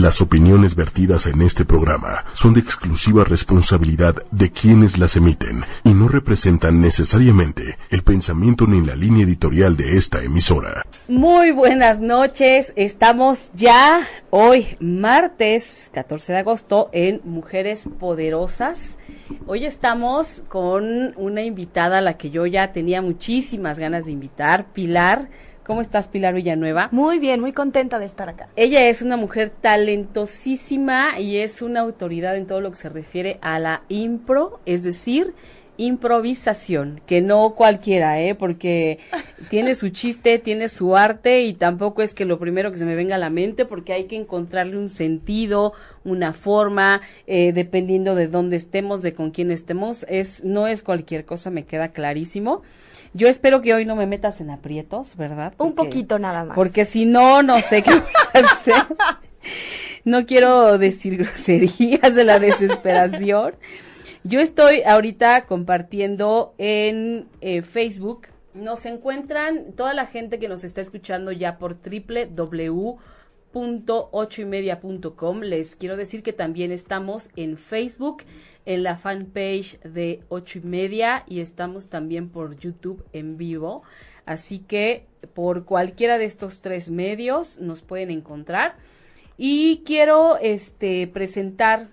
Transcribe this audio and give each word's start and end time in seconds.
Las 0.00 0.20
opiniones 0.20 0.74
vertidas 0.74 1.26
en 1.26 1.40
este 1.40 1.64
programa 1.64 2.24
son 2.32 2.52
de 2.54 2.58
exclusiva 2.58 3.22
responsabilidad 3.22 4.16
de 4.32 4.50
quienes 4.50 4.98
las 4.98 5.14
emiten 5.14 5.62
y 5.84 5.90
no 5.90 6.08
representan 6.08 6.80
necesariamente 6.80 7.78
el 7.90 8.02
pensamiento 8.02 8.66
ni 8.66 8.84
la 8.84 8.96
línea 8.96 9.22
editorial 9.24 9.76
de 9.76 9.96
esta 9.96 10.20
emisora. 10.24 10.82
Muy 11.06 11.52
buenas 11.52 12.00
noches, 12.00 12.72
estamos 12.74 13.52
ya 13.54 14.08
hoy 14.30 14.76
martes 14.80 15.92
14 15.94 16.32
de 16.32 16.38
agosto 16.40 16.90
en 16.90 17.20
Mujeres 17.22 17.88
Poderosas. 18.00 18.98
Hoy 19.46 19.64
estamos 19.64 20.42
con 20.48 21.14
una 21.16 21.42
invitada 21.42 21.98
a 21.98 22.00
la 22.00 22.16
que 22.16 22.30
yo 22.30 22.46
ya 22.46 22.72
tenía 22.72 23.00
muchísimas 23.00 23.78
ganas 23.78 24.06
de 24.06 24.12
invitar, 24.12 24.72
Pilar 24.72 25.28
¿Cómo 25.66 25.80
estás, 25.80 26.08
Pilar 26.08 26.34
Villanueva? 26.34 26.90
Muy 26.92 27.18
bien, 27.18 27.40
muy 27.40 27.52
contenta 27.52 27.98
de 27.98 28.04
estar 28.04 28.28
acá. 28.28 28.50
Ella 28.54 28.86
es 28.86 29.00
una 29.00 29.16
mujer 29.16 29.50
talentosísima 29.62 31.18
y 31.18 31.38
es 31.38 31.62
una 31.62 31.80
autoridad 31.80 32.36
en 32.36 32.46
todo 32.46 32.60
lo 32.60 32.70
que 32.70 32.76
se 32.76 32.90
refiere 32.90 33.38
a 33.40 33.58
la 33.58 33.82
impro, 33.88 34.60
es 34.66 34.82
decir, 34.82 35.32
improvisación, 35.78 37.00
que 37.06 37.22
no 37.22 37.54
cualquiera, 37.54 38.20
¿eh? 38.20 38.34
Porque 38.34 38.98
tiene 39.48 39.74
su 39.74 39.88
chiste, 39.88 40.38
tiene 40.38 40.68
su 40.68 40.98
arte 40.98 41.44
y 41.44 41.54
tampoco 41.54 42.02
es 42.02 42.12
que 42.12 42.26
lo 42.26 42.38
primero 42.38 42.70
que 42.70 42.76
se 42.76 42.84
me 42.84 42.94
venga 42.94 43.14
a 43.14 43.18
la 43.18 43.30
mente, 43.30 43.64
porque 43.64 43.94
hay 43.94 44.04
que 44.04 44.16
encontrarle 44.16 44.76
un 44.76 44.90
sentido, 44.90 45.72
una 46.04 46.34
forma, 46.34 47.00
eh, 47.26 47.54
dependiendo 47.54 48.14
de 48.14 48.28
dónde 48.28 48.56
estemos, 48.56 49.00
de 49.00 49.14
con 49.14 49.30
quién 49.30 49.50
estemos, 49.50 50.04
es, 50.10 50.44
no 50.44 50.66
es 50.66 50.82
cualquier 50.82 51.24
cosa, 51.24 51.48
me 51.48 51.64
queda 51.64 51.88
clarísimo. 51.88 52.60
Yo 53.14 53.28
espero 53.28 53.62
que 53.62 53.72
hoy 53.72 53.86
no 53.86 53.94
me 53.94 54.06
metas 54.06 54.40
en 54.40 54.50
aprietos, 54.50 55.16
¿verdad? 55.16 55.54
un 55.58 55.74
poquito 55.74 56.18
nada 56.18 56.44
más. 56.44 56.56
Porque 56.56 56.84
si 56.84 57.06
no, 57.06 57.42
no 57.42 57.60
sé 57.60 57.82
qué 57.82 58.02
hacer. 58.34 58.86
No 60.04 60.26
quiero 60.26 60.76
decir 60.78 61.16
groserías 61.16 62.14
de 62.14 62.24
la 62.24 62.38
desesperación. 62.38 63.54
Yo 64.24 64.40
estoy 64.40 64.82
ahorita 64.82 65.46
compartiendo 65.46 66.54
en 66.58 67.28
eh, 67.40 67.62
Facebook. 67.62 68.26
Nos 68.52 68.84
encuentran 68.84 69.72
toda 69.72 69.94
la 69.94 70.06
gente 70.06 70.38
que 70.38 70.48
nos 70.48 70.64
está 70.64 70.80
escuchando 70.80 71.32
ya 71.32 71.56
por 71.58 71.76
www 71.76 72.98
com. 75.14 75.40
Les 75.42 75.76
quiero 75.76 75.96
decir 75.96 76.22
que 76.22 76.32
también 76.32 76.72
estamos 76.72 77.30
en 77.36 77.56
Facebook, 77.56 78.24
en 78.66 78.82
la 78.82 78.98
fanpage 78.98 79.80
de 79.82 80.20
ocho 80.28 80.58
y 80.58 80.62
media 80.62 81.24
y 81.28 81.38
estamos 81.38 81.88
también 81.88 82.28
por 82.30 82.58
YouTube 82.58 83.04
en 83.12 83.36
vivo. 83.36 83.82
Así 84.26 84.58
que 84.58 85.06
por 85.34 85.64
cualquiera 85.64 86.18
de 86.18 86.24
estos 86.24 86.60
tres 86.60 86.90
medios 86.90 87.60
nos 87.60 87.82
pueden 87.82 88.10
encontrar. 88.10 88.76
Y 89.36 89.82
quiero 89.84 90.36
este 90.38 91.06
presentar 91.06 91.88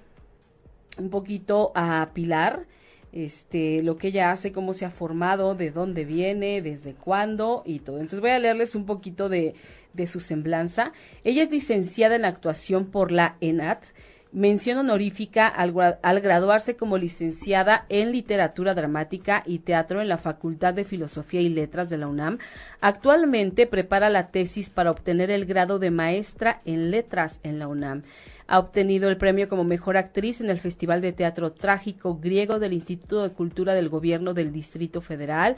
un 0.97 1.09
poquito 1.09 1.71
a 1.75 2.09
Pilar, 2.13 2.65
este, 3.11 3.83
lo 3.83 3.97
que 3.97 4.07
ella 4.07 4.31
hace, 4.31 4.51
cómo 4.51 4.73
se 4.73 4.85
ha 4.85 4.91
formado, 4.91 5.55
de 5.55 5.71
dónde 5.71 6.05
viene, 6.05 6.61
desde 6.61 6.93
cuándo 6.93 7.61
y 7.65 7.79
todo. 7.79 7.97
Entonces 7.97 8.21
voy 8.21 8.29
a 8.31 8.39
leerles 8.39 8.75
un 8.75 8.85
poquito 8.85 9.27
de, 9.27 9.53
de 9.93 10.07
su 10.07 10.19
semblanza. 10.19 10.93
Ella 11.23 11.43
es 11.43 11.51
licenciada 11.51 12.15
en 12.15 12.25
actuación 12.25 12.85
por 12.85 13.11
la 13.11 13.35
ENAT, 13.41 13.83
mención 14.31 14.77
honorífica 14.77 15.47
al, 15.47 15.73
al, 16.01 16.21
graduarse 16.21 16.75
como 16.75 16.97
licenciada 16.97 17.85
en 17.89 18.11
literatura 18.11 18.73
dramática 18.73 19.43
y 19.45 19.59
teatro 19.59 20.01
en 20.01 20.07
la 20.07 20.17
Facultad 20.17 20.73
de 20.73 20.85
Filosofía 20.85 21.41
y 21.41 21.49
Letras 21.49 21.89
de 21.89 21.97
la 21.97 22.07
UNAM. 22.07 22.37
Actualmente 22.79 23.67
prepara 23.67 24.09
la 24.09 24.27
tesis 24.27 24.69
para 24.69 24.91
obtener 24.91 25.31
el 25.31 25.45
grado 25.45 25.79
de 25.79 25.91
maestra 25.91 26.61
en 26.65 26.91
letras 26.91 27.39
en 27.43 27.59
la 27.59 27.67
UNAM. 27.67 28.03
Ha 28.47 28.59
obtenido 28.59 29.09
el 29.09 29.17
premio 29.17 29.49
como 29.49 29.63
mejor 29.63 29.97
actriz 29.97 30.41
en 30.41 30.49
el 30.49 30.59
Festival 30.59 31.01
de 31.01 31.13
Teatro 31.13 31.51
Trágico 31.51 32.19
Griego 32.19 32.59
del 32.59 32.73
Instituto 32.73 33.23
de 33.23 33.33
Cultura 33.33 33.73
del 33.73 33.89
Gobierno 33.89 34.33
del 34.33 34.51
Distrito 34.51 35.01
Federal, 35.01 35.55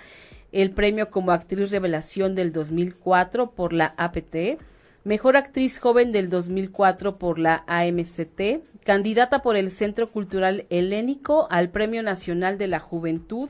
el 0.52 0.72
premio 0.72 1.10
como 1.10 1.32
actriz 1.32 1.72
revelación 1.72 2.36
del 2.36 2.52
2004 2.52 3.52
por 3.52 3.74
la 3.74 3.94
APT, 3.98 4.60
Mejor 5.06 5.36
Actriz 5.36 5.80
Joven 5.80 6.14
del 6.14 6.30
2004 6.30 7.18
por 7.18 7.38
la 7.38 7.66
AMCT, 7.68 8.64
candidata 8.86 9.42
por 9.42 9.58
el 9.58 9.70
Centro 9.70 10.10
Cultural 10.10 10.66
Helénico 10.70 11.48
al 11.52 11.70
Premio 11.70 12.02
Nacional 12.04 12.58
de 12.58 12.68
la 12.68 12.80
Juventud 12.80 13.50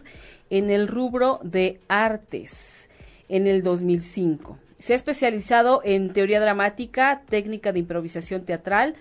en 0.50 0.72
el 0.72 0.88
rubro 0.88 1.40
de 1.44 1.80
artes 1.88 2.90
en 3.30 3.46
el 3.46 3.62
2005. 3.62 4.58
Se 4.80 4.94
ha 4.94 4.96
especializado 4.96 5.82
en 5.84 6.12
teoría 6.12 6.42
dramática, 6.42 7.22
técnica 7.30 7.72
de 7.72 7.80
improvisación 7.80 8.46
teatral, 8.46 8.96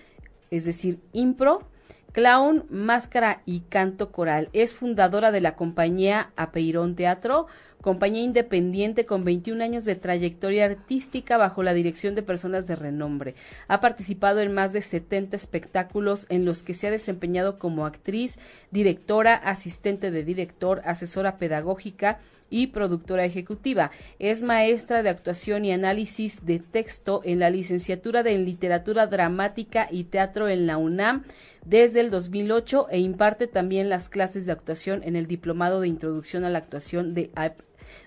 es 0.53 0.65
decir, 0.65 0.99
impro, 1.13 1.67
clown, 2.11 2.65
máscara 2.69 3.41
y 3.45 3.61
canto 3.61 4.11
coral. 4.11 4.49
Es 4.53 4.73
fundadora 4.73 5.31
de 5.31 5.41
la 5.41 5.55
compañía 5.55 6.31
Apeirón 6.35 6.95
Teatro, 6.95 7.47
compañía 7.81 8.21
independiente 8.21 9.05
con 9.05 9.25
21 9.25 9.63
años 9.63 9.83
de 9.83 9.95
trayectoria 9.95 10.65
artística 10.65 11.37
bajo 11.37 11.63
la 11.63 11.73
dirección 11.73 12.13
de 12.13 12.21
personas 12.21 12.67
de 12.67 12.75
renombre. 12.75 13.33
Ha 13.67 13.81
participado 13.81 14.41
en 14.41 14.53
más 14.53 14.73
de 14.73 14.81
70 14.81 15.35
espectáculos 15.35 16.27
en 16.29 16.45
los 16.45 16.61
que 16.61 16.75
se 16.75 16.87
ha 16.87 16.91
desempeñado 16.91 17.57
como 17.57 17.87
actriz, 17.87 18.39
directora, 18.69 19.33
asistente 19.33 20.11
de 20.11 20.23
director, 20.23 20.81
asesora 20.85 21.37
pedagógica, 21.37 22.19
y 22.53 22.67
productora 22.67 23.25
ejecutiva. 23.25 23.89
Es 24.19 24.43
maestra 24.43 25.01
de 25.01 25.09
actuación 25.09 25.65
y 25.65 25.71
análisis 25.71 26.45
de 26.45 26.59
texto 26.59 27.21
en 27.23 27.39
la 27.39 27.49
licenciatura 27.49 28.21
de 28.21 28.37
Literatura 28.37 29.07
Dramática 29.07 29.87
y 29.89 30.03
Teatro 30.03 30.47
en 30.47 30.67
la 30.67 30.77
UNAM 30.77 31.23
desde 31.65 32.01
el 32.01 32.11
2008 32.11 32.89
e 32.91 32.99
imparte 32.99 33.47
también 33.47 33.89
las 33.89 34.07
clases 34.07 34.45
de 34.45 34.51
actuación 34.51 35.01
en 35.03 35.15
el 35.15 35.25
Diplomado 35.25 35.81
de 35.81 35.87
Introducción 35.87 36.45
a 36.45 36.51
la 36.51 36.59
Actuación 36.59 37.15
de, 37.15 37.31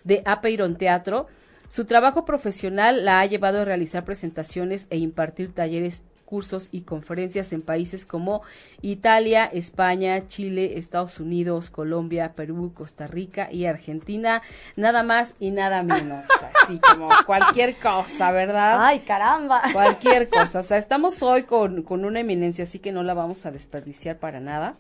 de 0.05 0.23
Apeiron 0.25 0.77
Teatro. 0.77 1.27
Su 1.67 1.85
trabajo 1.85 2.25
profesional 2.25 3.05
la 3.05 3.19
ha 3.19 3.27
llevado 3.27 3.63
a 3.63 3.65
realizar 3.65 4.05
presentaciones 4.05 4.87
e 4.91 4.99
impartir 4.99 5.55
talleres 5.55 6.05
cursos 6.27 6.69
y 6.73 6.83
conferencias 6.83 7.55
en 7.55 7.63
países 7.63 8.05
como 8.05 8.43
Italia, 8.83 9.47
España, 9.47 10.29
Chile, 10.29 10.77
Estados 10.77 11.19
Unidos, 11.21 11.71
Colombia, 11.71 12.35
Perú, 12.37 12.73
Costa 12.75 13.07
Rica 13.07 13.49
y 13.51 13.65
Argentina, 13.65 14.43
nada 14.77 15.03
más 15.03 15.35
y 15.41 15.53
nada 15.53 15.83
menos, 15.83 16.27
así 16.63 16.79
como 16.81 17.09
cualquier 17.25 17.77
cosa, 17.79 18.33
¿verdad? 18.33 18.77
Ay, 18.85 19.01
caramba. 19.01 19.63
Cualquier 19.73 20.29
cosa, 20.31 20.61
o 20.61 20.63
sea, 20.63 20.77
estamos 20.77 21.23
hoy 21.23 21.45
con, 21.45 21.83
con 21.83 22.05
una 22.05 22.21
eminencia, 22.21 22.65
así 22.65 22.81
que 22.81 22.93
no 22.93 23.03
la 23.03 23.15
vamos 23.15 23.47
a 23.47 23.51
desperdiciar 23.51 24.19
para 24.19 24.41
nada. 24.41 24.77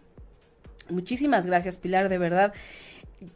Muchísimas 0.90 1.46
gracias, 1.46 1.78
Pilar, 1.78 2.08
de 2.08 2.18
verdad. 2.18 2.52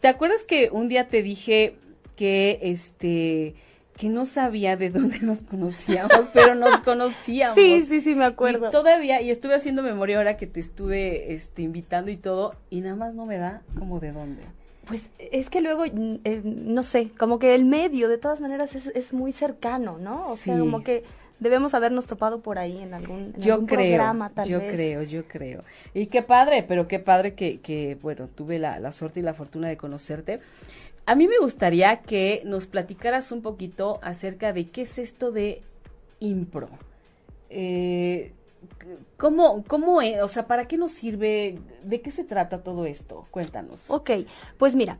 ¿Te 0.01 0.09
acuerdas 0.09 0.43
que 0.43 0.69
un 0.71 0.89
día 0.89 1.09
te 1.09 1.23
dije 1.23 1.77
que 2.17 2.59
este 2.63 3.55
que 4.01 4.09
no 4.09 4.25
sabía 4.25 4.79
de 4.79 4.89
dónde 4.89 5.19
nos 5.21 5.43
conocíamos, 5.43 6.31
pero 6.33 6.55
nos 6.55 6.81
conocíamos. 6.81 7.55
Sí, 7.55 7.85
sí, 7.85 8.01
sí, 8.01 8.15
me 8.15 8.25
acuerdo. 8.25 8.69
Y 8.69 8.71
todavía, 8.71 9.21
y 9.21 9.31
estuve 9.31 9.55
haciendo 9.55 9.83
memoria 9.83 10.17
ahora 10.17 10.39
que 10.39 10.47
te 10.47 10.59
estuve 10.59 11.35
este, 11.35 11.61
invitando 11.61 12.11
y 12.11 12.17
todo, 12.17 12.55
y 12.71 12.81
nada 12.81 12.97
más 12.97 13.15
no 13.15 13.27
me 13.27 13.37
da 13.37 13.61
como 13.79 14.01
de 14.01 14.13
dónde. 14.13 14.43
Pues 14.87 15.11
es 15.19 15.51
que 15.51 15.61
luego, 15.61 15.85
mm, 15.85 16.15
eh, 16.25 16.41
no 16.43 16.83
sé, 16.83 17.11
como 17.19 17.39
que 17.39 17.55
el 17.55 17.67
medio 17.67 18.09
de 18.09 18.17
todas 18.17 18.41
maneras 18.41 18.75
es, 18.75 18.87
es 18.87 19.13
muy 19.13 19.33
cercano, 19.33 19.99
¿no? 19.99 20.31
O 20.31 20.37
sea, 20.39 20.59
como 20.59 20.83
que 20.83 21.05
debemos 21.39 21.75
habernos 21.75 22.07
topado 22.07 22.41
por 22.41 22.59
ahí 22.59 22.79
en 22.79 22.95
algún, 22.95 23.35
yo 23.37 23.53
algún 23.53 23.67
creo, 23.67 23.81
programa, 23.81 24.31
tal 24.31 24.49
yo 24.49 24.61
vez. 24.61 24.71
Yo 24.71 24.77
creo, 24.77 25.03
yo 25.03 25.25
creo. 25.29 25.65
Y 25.93 26.07
qué 26.07 26.23
padre, 26.23 26.65
pero 26.67 26.89
qué 26.89 27.01
padre 27.01 27.35
que, 27.35 27.61
que 27.61 27.99
bueno, 28.01 28.29
tuve 28.35 28.59
la, 28.59 28.81
la 28.81 28.93
suerte 28.93 29.21
y 29.21 29.23
la 29.23 29.35
fortuna 29.35 29.69
de 29.69 29.77
conocerte. 29.77 30.41
A 31.11 31.17
mí 31.17 31.27
me 31.27 31.41
gustaría 31.41 32.03
que 32.03 32.41
nos 32.45 32.69
platicaras 32.69 33.33
un 33.33 33.43
poquito 33.43 33.99
acerca 34.01 34.53
de 34.53 34.69
qué 34.69 34.83
es 34.83 34.97
esto 34.97 35.33
de 35.33 35.61
impro. 36.21 36.69
Eh, 37.49 38.31
¿Cómo, 39.17 39.65
cómo, 39.65 39.97
o 39.97 40.29
sea, 40.29 40.47
para 40.47 40.69
qué 40.69 40.77
nos 40.77 40.93
sirve? 40.93 41.59
¿De 41.83 42.01
qué 42.01 42.13
se 42.13 42.23
trata 42.23 42.63
todo 42.63 42.87
esto? 42.87 43.27
Cuéntanos. 43.33 43.91
Ok, 43.91 44.11
pues 44.57 44.77
mira, 44.77 44.99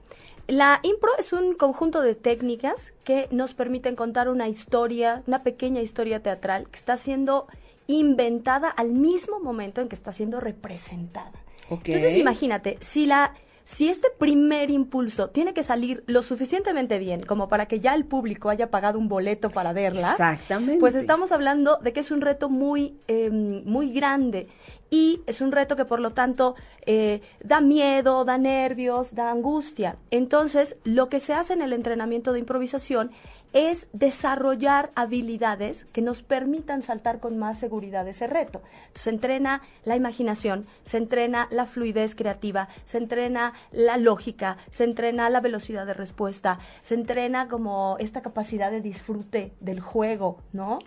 la 0.49 0.81
impro 0.83 1.13
es 1.17 1.33
un 1.33 1.55
conjunto 1.55 2.01
de 2.01 2.17
técnicas 2.17 2.93
que 3.05 3.29
nos 3.31 3.55
permiten 3.55 3.95
contar 3.95 4.29
una 4.29 4.49
historia, 4.49 5.23
una 5.29 5.45
pequeña 5.45 5.81
historia 5.81 6.25
teatral 6.25 6.69
que 6.71 6.77
está 6.77 6.97
siendo 6.97 7.47
inventada 7.87 8.69
al 8.69 8.91
mismo 8.91 9.39
momento 9.39 9.81
en 9.81 9.89
que 9.89 9.95
está 9.95 10.11
siendo 10.11 10.41
representada. 10.41 11.31
Okay. 11.69 11.95
Entonces, 11.95 12.19
imagínate, 12.19 12.79
si 12.81 13.07
la 13.07 13.33
si 13.77 13.89
este 13.89 14.09
primer 14.19 14.71
impulso 14.71 15.31
tiene 15.31 15.55
que 15.55 15.63
salir 15.63 16.03
lo 16.07 16.23
suficientemente 16.23 16.99
bien 16.99 17.23
como 17.23 17.49
para 17.49 17.67
que 17.67 17.79
ya 17.79 17.95
el 17.95 18.05
público 18.05 18.51
haya 18.51 18.69
pagado 18.69 18.99
un 18.99 19.09
boleto 19.09 19.49
para 19.49 19.73
verla, 19.73 20.11
Exactamente. 20.11 20.81
pues 20.81 20.97
estamos 20.97 21.31
hablando 21.31 21.77
de 21.77 21.93
que 21.93 22.01
es 22.01 22.11
un 22.11 22.21
reto 22.21 22.49
muy, 22.49 22.97
eh, 23.07 23.31
muy 23.31 23.93
grande 23.93 24.49
y 24.91 25.21
es 25.27 25.41
un 25.41 25.53
reto 25.53 25.77
que 25.77 25.85
por 25.85 26.01
lo 26.01 26.11
tanto 26.11 26.57
eh, 26.85 27.23
da 27.45 27.61
miedo, 27.61 28.25
da 28.25 28.39
nervios, 28.39 29.15
da 29.15 29.31
angustia. 29.31 29.97
Entonces, 30.11 30.77
lo 30.83 31.09
que 31.09 31.21
se 31.21 31.33
hace 31.33 31.53
en 31.53 31.63
el 31.63 31.73
entrenamiento 31.73 32.33
de 32.33 32.41
improvisación 32.41 33.13
es 33.53 33.89
desarrollar 33.93 34.91
habilidades 34.95 35.87
que 35.93 36.03
nos 36.03 36.23
permitan 36.23 36.83
saltar 36.83 37.21
con 37.21 37.39
más 37.39 37.59
seguridad 37.59 38.07
ese 38.07 38.27
reto. 38.27 38.63
se 38.95 39.11
entrena 39.11 39.63
la 39.85 39.97
imaginación, 39.97 40.67
se 40.85 40.97
entrena 40.97 41.49
la 41.51 41.67
fluidez 41.67 42.15
creativa, 42.15 42.69
se 42.85 42.99
entrena 42.99 43.55
la 43.73 43.97
lógica, 43.97 44.59
se 44.71 44.85
entrena 44.85 45.31
la 45.31 45.41
velocidad 45.41 45.87
de 45.87 45.95
respuesta, 45.95 46.59
se 46.83 46.95
entrena 46.95 47.49
como 47.49 47.97
esta 47.99 48.23
capacidad 48.23 48.71
de 48.71 48.81
disfrute 48.81 49.53
del 49.61 49.81
juego, 49.81 50.39
¿no? 50.53 50.79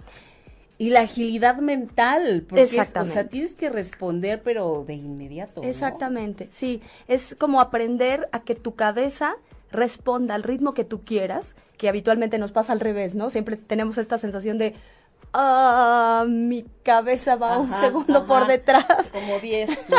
Y 0.78 0.90
la 0.90 1.02
agilidad 1.02 1.58
mental, 1.58 2.46
porque 2.48 2.64
o 2.64 3.06
sea, 3.06 3.30
tienes 3.30 3.56
que 3.56 3.70
responder, 3.70 4.42
pero 4.44 4.84
de 4.86 4.96
inmediato. 4.96 5.62
Exactamente, 5.64 6.50
sí. 6.52 6.82
Es 7.08 7.36
como 7.38 7.62
aprender 7.62 8.28
a 8.32 8.42
que 8.42 8.56
tu 8.56 8.76
cabeza 8.76 9.36
responda 9.74 10.36
al 10.36 10.44
ritmo 10.44 10.74
que 10.74 10.86
tú 10.86 11.04
quieras, 11.04 11.56
que 11.78 11.90
habitualmente 11.90 12.38
nos 12.38 12.52
pasa 12.52 12.72
al 12.72 12.80
revés, 12.80 13.16
¿no? 13.16 13.30
Siempre 13.30 13.58
tenemos 13.58 13.98
esta 13.98 14.18
sensación 14.18 14.58
de, 14.58 14.76
ah, 15.34 16.26
mi 16.28 16.66
cabeza 16.84 17.36
va 17.36 17.60
un 17.60 17.74
segundo 17.74 18.26
por 18.26 18.48
detrás. 18.48 18.86
Como 19.12 19.40
10, 19.40 19.70
¿no? 19.90 19.98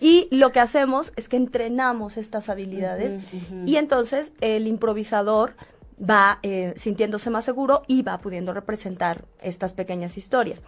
y 0.00 0.28
lo 0.30 0.52
que 0.52 0.60
hacemos 0.60 1.12
es 1.16 1.28
que 1.28 1.36
entrenamos 1.36 2.16
estas 2.16 2.48
habilidades 2.48 3.16
y 3.66 3.76
entonces 3.76 4.32
el 4.40 4.66
improvisador 4.66 5.54
va 5.98 6.38
eh, 6.42 6.74
sintiéndose 6.76 7.30
más 7.30 7.44
seguro 7.44 7.82
y 7.86 8.02
va 8.02 8.18
pudiendo 8.18 8.52
representar 8.52 9.24
estas 9.40 9.72
pequeñas 9.72 10.16
historias. 10.16 10.62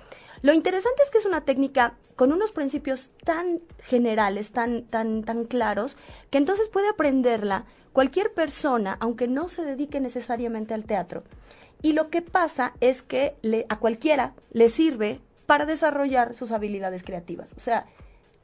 Lo 0.44 0.52
interesante 0.52 1.02
es 1.02 1.08
que 1.08 1.16
es 1.16 1.24
una 1.24 1.46
técnica 1.46 1.94
con 2.16 2.30
unos 2.30 2.52
principios 2.52 3.10
tan 3.24 3.62
generales, 3.78 4.52
tan, 4.52 4.82
tan, 4.82 5.24
tan 5.24 5.46
claros, 5.46 5.96
que 6.28 6.36
entonces 6.36 6.68
puede 6.68 6.90
aprenderla 6.90 7.64
cualquier 7.94 8.30
persona, 8.34 8.98
aunque 9.00 9.26
no 9.26 9.48
se 9.48 9.62
dedique 9.64 10.00
necesariamente 10.00 10.74
al 10.74 10.84
teatro. 10.84 11.24
Y 11.80 11.94
lo 11.94 12.10
que 12.10 12.20
pasa 12.20 12.74
es 12.80 13.00
que 13.00 13.36
le, 13.40 13.64
a 13.70 13.78
cualquiera 13.78 14.34
le 14.52 14.68
sirve 14.68 15.22
para 15.46 15.64
desarrollar 15.64 16.34
sus 16.34 16.52
habilidades 16.52 17.04
creativas. 17.04 17.54
O 17.56 17.60
sea, 17.60 17.86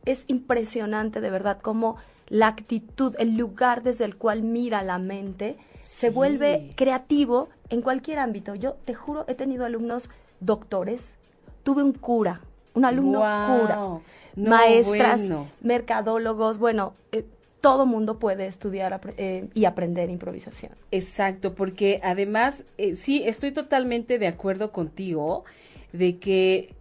es 0.06 0.25
impresionante 0.29 1.20
de 1.20 1.29
verdad 1.29 1.61
cómo 1.61 1.96
la 2.29 2.46
actitud, 2.46 3.14
el 3.19 3.37
lugar 3.37 3.82
desde 3.82 4.06
el 4.06 4.17
cual 4.17 4.43
mira 4.43 4.82
la 4.82 4.99
mente, 4.99 5.58
se 5.82 6.08
vuelve 6.08 6.73
creativo 6.76 7.50
en 7.69 7.82
cualquier 7.82 8.20
ámbito. 8.20 8.55
Yo 8.55 8.79
te 8.87 8.94
juro, 8.94 9.26
he 9.29 9.35
tenido 9.35 9.67
alumnos 9.67 10.08
doctores, 10.41 11.19
tuve 11.62 11.83
un 11.83 11.93
cura, 11.93 12.41
un 12.75 12.85
alumno 12.85 13.19
cura, 13.19 14.01
maestras, 14.37 15.31
mercadólogos, 15.61 16.59
bueno, 16.59 16.95
eh, 17.12 17.25
todo 17.61 17.85
mundo 17.85 18.19
puede 18.19 18.47
estudiar 18.47 19.01
eh, 19.17 19.49
y 19.55 19.65
aprender 19.67 20.09
improvisación. 20.09 20.73
Exacto, 20.91 21.55
porque 21.55 22.01
además, 22.03 22.65
eh, 22.79 22.95
sí, 22.95 23.23
estoy 23.27 23.53
totalmente 23.53 24.19
de 24.19 24.29
acuerdo 24.29 24.73
contigo 24.73 25.45
de 25.93 26.19
que 26.19 26.75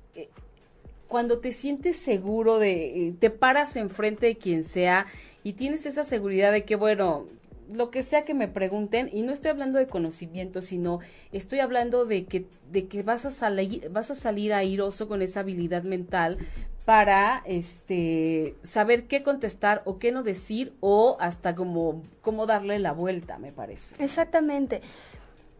cuando 1.07 1.39
te 1.39 1.51
sientes 1.51 1.95
seguro 1.95 2.59
de, 2.59 3.15
te 3.19 3.31
paras 3.31 3.75
enfrente 3.75 4.27
de 4.27 4.35
quien 4.37 4.63
sea 4.63 5.07
y 5.43 5.53
tienes 5.53 5.87
esa 5.87 6.03
seguridad 6.03 6.51
de 6.51 6.63
que, 6.63 6.75
bueno, 6.75 7.25
lo 7.71 7.91
que 7.91 8.03
sea 8.03 8.25
que 8.25 8.33
me 8.33 8.47
pregunten, 8.47 9.09
y 9.11 9.21
no 9.21 9.31
estoy 9.31 9.51
hablando 9.51 9.77
de 9.79 9.87
conocimiento, 9.87 10.61
sino 10.61 10.99
estoy 11.31 11.59
hablando 11.59 12.05
de 12.05 12.25
que, 12.25 12.45
de 12.71 12.87
que 12.87 13.03
vas 13.03 13.25
a 13.25 13.29
salir, 13.29 13.89
vas 13.89 14.11
a 14.11 14.15
salir 14.15 14.53
airoso 14.53 15.07
con 15.07 15.21
esa 15.21 15.41
habilidad 15.41 15.83
mental 15.83 16.37
para 16.85 17.43
este 17.45 18.55
saber 18.63 19.03
qué 19.03 19.21
contestar 19.21 19.83
o 19.85 19.99
qué 19.99 20.11
no 20.11 20.23
decir 20.23 20.73
o 20.79 21.17
hasta 21.19 21.53
como 21.53 22.01
cómo 22.21 22.47
darle 22.47 22.79
la 22.79 22.93
vuelta, 22.93 23.37
me 23.37 23.51
parece. 23.51 24.01
Exactamente. 24.03 24.81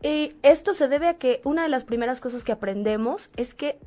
Y 0.02 0.34
esto 0.44 0.74
se 0.74 0.88
debe 0.88 1.08
a 1.08 1.16
que 1.16 1.42
una 1.44 1.64
de 1.64 1.70
las 1.70 1.84
primeras 1.84 2.20
cosas 2.20 2.44
que 2.44 2.52
aprendemos 2.52 3.30
es 3.36 3.54
que 3.54 3.78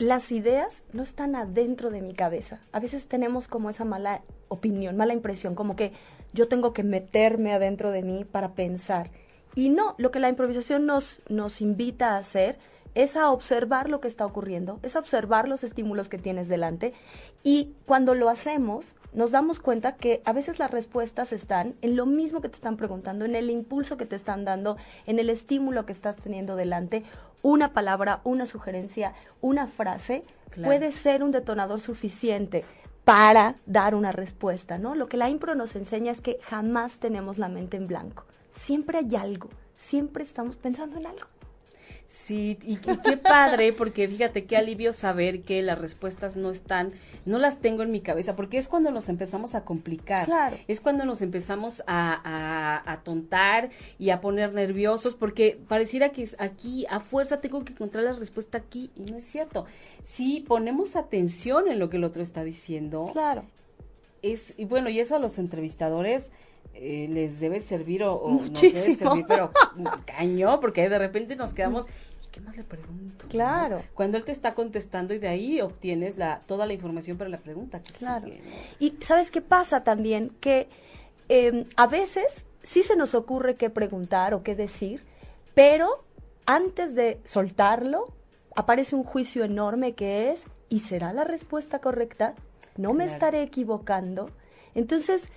las 0.00 0.32
ideas 0.32 0.82
no 0.94 1.02
están 1.02 1.36
adentro 1.36 1.90
de 1.90 2.00
mi 2.00 2.14
cabeza. 2.14 2.60
A 2.72 2.80
veces 2.80 3.06
tenemos 3.06 3.48
como 3.48 3.68
esa 3.68 3.84
mala 3.84 4.22
opinión, 4.48 4.96
mala 4.96 5.12
impresión, 5.12 5.54
como 5.54 5.76
que 5.76 5.92
yo 6.32 6.48
tengo 6.48 6.72
que 6.72 6.82
meterme 6.82 7.52
adentro 7.52 7.90
de 7.90 8.02
mí 8.02 8.24
para 8.24 8.54
pensar. 8.54 9.10
Y 9.54 9.68
no, 9.68 9.94
lo 9.98 10.10
que 10.10 10.18
la 10.18 10.30
improvisación 10.30 10.86
nos, 10.86 11.20
nos 11.28 11.60
invita 11.60 12.14
a 12.14 12.16
hacer 12.16 12.58
es 12.94 13.14
a 13.14 13.30
observar 13.30 13.90
lo 13.90 14.00
que 14.00 14.08
está 14.08 14.24
ocurriendo, 14.24 14.80
es 14.82 14.96
a 14.96 15.00
observar 15.00 15.48
los 15.48 15.64
estímulos 15.64 16.08
que 16.08 16.18
tienes 16.18 16.48
delante 16.48 16.94
y 17.42 17.74
cuando 17.86 18.14
lo 18.14 18.30
hacemos 18.30 18.94
nos 19.12 19.32
damos 19.32 19.60
cuenta 19.60 19.96
que 19.96 20.22
a 20.24 20.32
veces 20.32 20.58
las 20.58 20.70
respuestas 20.70 21.32
están 21.32 21.74
en 21.82 21.96
lo 21.96 22.06
mismo 22.06 22.40
que 22.40 22.48
te 22.48 22.56
están 22.56 22.76
preguntando, 22.76 23.24
en 23.24 23.34
el 23.34 23.50
impulso 23.50 23.96
que 23.96 24.06
te 24.06 24.16
están 24.16 24.44
dando, 24.44 24.76
en 25.06 25.18
el 25.18 25.30
estímulo 25.30 25.84
que 25.84 25.92
estás 25.92 26.16
teniendo 26.16 26.56
delante. 26.56 27.04
Una 27.42 27.72
palabra, 27.72 28.20
una 28.24 28.46
sugerencia, 28.46 29.14
una 29.40 29.66
frase 29.66 30.24
puede 30.62 30.92
ser 30.92 31.22
un 31.22 31.30
detonador 31.30 31.80
suficiente 31.80 32.64
para 33.04 33.56
dar 33.66 33.94
una 33.94 34.12
respuesta, 34.12 34.78
¿no? 34.78 34.94
Lo 34.94 35.08
que 35.08 35.16
la 35.16 35.28
impro 35.28 35.54
nos 35.54 35.74
enseña 35.74 36.12
es 36.12 36.20
que 36.20 36.38
jamás 36.42 36.98
tenemos 36.98 37.38
la 37.38 37.48
mente 37.48 37.76
en 37.76 37.86
blanco. 37.86 38.24
Siempre 38.52 38.98
hay 38.98 39.16
algo, 39.16 39.48
siempre 39.76 40.24
estamos 40.24 40.56
pensando 40.56 40.98
en 40.98 41.06
algo. 41.06 41.26
Sí, 42.10 42.58
y, 42.62 42.78
qué 42.78 43.16
padre, 43.16 43.72
porque 43.72 44.08
fíjate 44.08 44.44
qué 44.44 44.56
alivio 44.56 44.92
saber 44.92 45.42
que 45.42 45.62
las 45.62 45.80
respuestas 45.80 46.34
no 46.34 46.50
están, 46.50 46.92
no 47.24 47.38
las 47.38 47.60
tengo 47.60 47.84
en 47.84 47.92
mi 47.92 48.00
cabeza, 48.00 48.34
porque 48.34 48.58
es 48.58 48.66
cuando 48.66 48.90
nos 48.90 49.08
empezamos 49.08 49.54
a 49.54 49.64
complicar. 49.64 50.26
Claro. 50.26 50.56
Es 50.66 50.80
cuando 50.80 51.04
nos 51.04 51.22
empezamos 51.22 51.84
a, 51.86 52.20
a, 52.24 52.92
a 52.92 53.02
tontar 53.04 53.70
y 54.00 54.10
a 54.10 54.20
poner 54.20 54.52
nerviosos, 54.52 55.14
porque 55.14 55.56
pareciera 55.68 56.10
que 56.10 56.28
aquí 56.38 56.84
a 56.90 56.98
fuerza 56.98 57.40
tengo 57.40 57.64
que 57.64 57.74
encontrar 57.74 58.02
la 58.02 58.12
respuesta 58.14 58.58
aquí, 58.58 58.90
y 58.96 59.02
no 59.02 59.16
es 59.16 59.24
cierto. 59.24 59.66
Si 60.02 60.40
ponemos 60.40 60.96
atención 60.96 61.68
en 61.68 61.78
lo 61.78 61.90
que 61.90 61.98
el 61.98 62.04
otro 62.04 62.24
está 62.24 62.42
diciendo. 62.42 63.10
Claro. 63.12 63.44
Es, 64.22 64.52
y 64.56 64.64
bueno, 64.64 64.90
y 64.90 64.98
eso 64.98 65.14
a 65.14 65.20
los 65.20 65.38
entrevistadores 65.38 66.32
eh, 66.74 67.08
les 67.10 67.40
debe 67.40 67.60
servir 67.60 68.02
o, 68.04 68.14
o 68.14 68.40
nos 68.40 68.60
debe 68.60 68.96
servir, 68.96 69.24
pero 69.26 69.50
caño, 70.06 70.60
porque 70.60 70.88
de 70.88 70.98
repente 70.98 71.36
nos 71.36 71.52
quedamos, 71.52 71.86
¿y 72.24 72.28
qué 72.30 72.40
más 72.40 72.56
le 72.56 72.64
pregunto? 72.64 73.26
Claro. 73.28 73.82
Cuando 73.94 74.16
él 74.16 74.24
te 74.24 74.32
está 74.32 74.54
contestando 74.54 75.12
y 75.12 75.18
de 75.18 75.28
ahí 75.28 75.60
obtienes 75.60 76.16
la, 76.16 76.40
toda 76.46 76.66
la 76.66 76.72
información 76.72 77.18
para 77.18 77.28
la 77.28 77.38
pregunta. 77.38 77.82
Que 77.82 77.92
claro. 77.92 78.28
Y 78.78 78.96
¿sabes 79.00 79.30
qué 79.30 79.42
pasa 79.42 79.84
también? 79.84 80.32
Que 80.40 80.68
em, 81.28 81.66
a 81.76 81.86
veces 81.86 82.46
sí 82.62 82.82
se 82.82 82.96
nos 82.96 83.14
ocurre 83.14 83.56
qué 83.56 83.70
preguntar 83.70 84.34
o 84.34 84.42
qué 84.42 84.54
decir, 84.54 85.04
pero 85.54 86.04
antes 86.46 86.94
de 86.94 87.20
soltarlo, 87.24 88.14
aparece 88.54 88.96
un 88.96 89.04
juicio 89.04 89.44
enorme 89.44 89.94
que 89.94 90.30
es, 90.30 90.44
¿y 90.68 90.80
será 90.80 91.12
la 91.12 91.24
respuesta 91.24 91.80
correcta? 91.80 92.34
¿No 92.76 92.92
me 92.92 93.04
estaré 93.04 93.42
equivocando? 93.42 94.30
Entonces, 94.74 95.28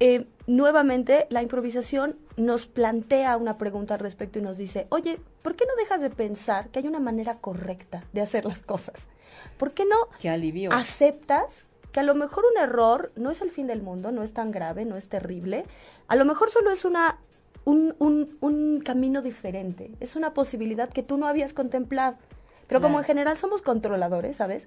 eh, 0.00 0.26
nuevamente 0.46 1.26
la 1.28 1.42
improvisación 1.42 2.16
nos 2.36 2.66
plantea 2.66 3.36
una 3.36 3.58
pregunta 3.58 3.94
al 3.94 4.00
respecto 4.00 4.38
y 4.38 4.42
nos 4.42 4.58
dice, 4.58 4.86
oye, 4.88 5.20
¿por 5.42 5.54
qué 5.54 5.64
no 5.66 5.74
dejas 5.76 6.00
de 6.00 6.10
pensar 6.10 6.68
que 6.68 6.80
hay 6.80 6.88
una 6.88 7.00
manera 7.00 7.36
correcta 7.36 8.04
de 8.12 8.20
hacer 8.20 8.44
las 8.44 8.62
cosas? 8.62 9.06
¿Por 9.58 9.72
qué 9.72 9.84
no 9.84 10.08
qué 10.20 10.28
alivio. 10.28 10.72
aceptas 10.72 11.64
que 11.92 12.00
a 12.00 12.02
lo 12.02 12.14
mejor 12.14 12.44
un 12.50 12.60
error 12.60 13.12
no 13.16 13.30
es 13.30 13.42
el 13.42 13.50
fin 13.50 13.66
del 13.66 13.82
mundo, 13.82 14.12
no 14.12 14.22
es 14.22 14.32
tan 14.32 14.50
grave, 14.50 14.84
no 14.84 14.96
es 14.96 15.08
terrible, 15.08 15.64
a 16.08 16.16
lo 16.16 16.24
mejor 16.24 16.50
solo 16.50 16.70
es 16.70 16.84
una 16.84 17.18
un, 17.64 17.94
un, 17.98 18.36
un 18.40 18.80
camino 18.80 19.22
diferente, 19.22 19.92
es 20.00 20.16
una 20.16 20.34
posibilidad 20.34 20.88
que 20.88 21.02
tú 21.02 21.16
no 21.16 21.26
habías 21.26 21.52
contemplado. 21.52 22.16
Pero 22.66 22.80
como 22.80 22.98
en 22.98 23.04
general 23.04 23.36
somos 23.36 23.60
controladores, 23.60 24.38
¿sabes? 24.38 24.66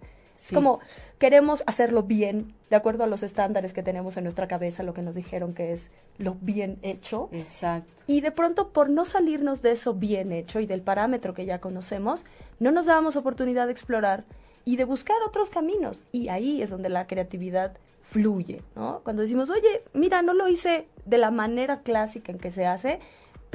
Como 0.54 0.80
queremos 1.18 1.64
hacerlo 1.66 2.04
bien, 2.04 2.54
de 2.70 2.76
acuerdo 2.76 3.04
a 3.04 3.08
los 3.08 3.24
estándares 3.24 3.74
que 3.74 3.84
tenemos 3.84 4.18
en 4.18 4.24
nuestra 4.24 4.48
cabeza, 4.48 4.84
lo 4.84 4.94
que 4.94 5.02
nos 5.02 5.16
dijeron 5.16 5.54
que 5.54 5.74
es 5.74 5.90
lo 6.18 6.36
bien 6.42 6.78
hecho. 6.82 7.30
Exacto. 7.32 8.04
Y 8.08 8.22
de 8.22 8.32
pronto, 8.32 8.70
por 8.70 8.90
no 8.90 9.06
salirnos 9.06 9.62
de 9.62 9.72
eso 9.72 9.94
bien 9.94 10.32
hecho 10.32 10.60
y 10.60 10.66
del 10.66 10.82
parámetro 10.82 11.34
que 11.34 11.46
ya 11.46 11.60
conocemos, 11.60 12.26
no 12.60 12.72
nos 12.72 12.86
dábamos 12.86 13.16
oportunidad 13.16 13.68
de 13.68 13.74
explorar 13.74 14.26
y 14.66 14.76
de 14.76 14.84
buscar 14.84 15.18
otros 15.26 15.50
caminos. 15.50 16.02
Y 16.12 16.30
ahí 16.30 16.62
es 16.62 16.70
donde 16.70 16.90
la 16.90 17.08
creatividad 17.08 17.78
fluye, 18.02 18.62
¿no? 18.76 19.02
Cuando 19.04 19.22
decimos, 19.22 19.50
oye, 19.50 19.84
mira, 19.94 20.22
no 20.22 20.34
lo 20.34 20.48
hice 20.48 20.88
de 21.06 21.18
la 21.18 21.32
manera 21.32 21.82
clásica 21.82 22.32
en 22.32 22.38
que 22.38 22.52
se 22.52 22.66
hace, 22.66 23.00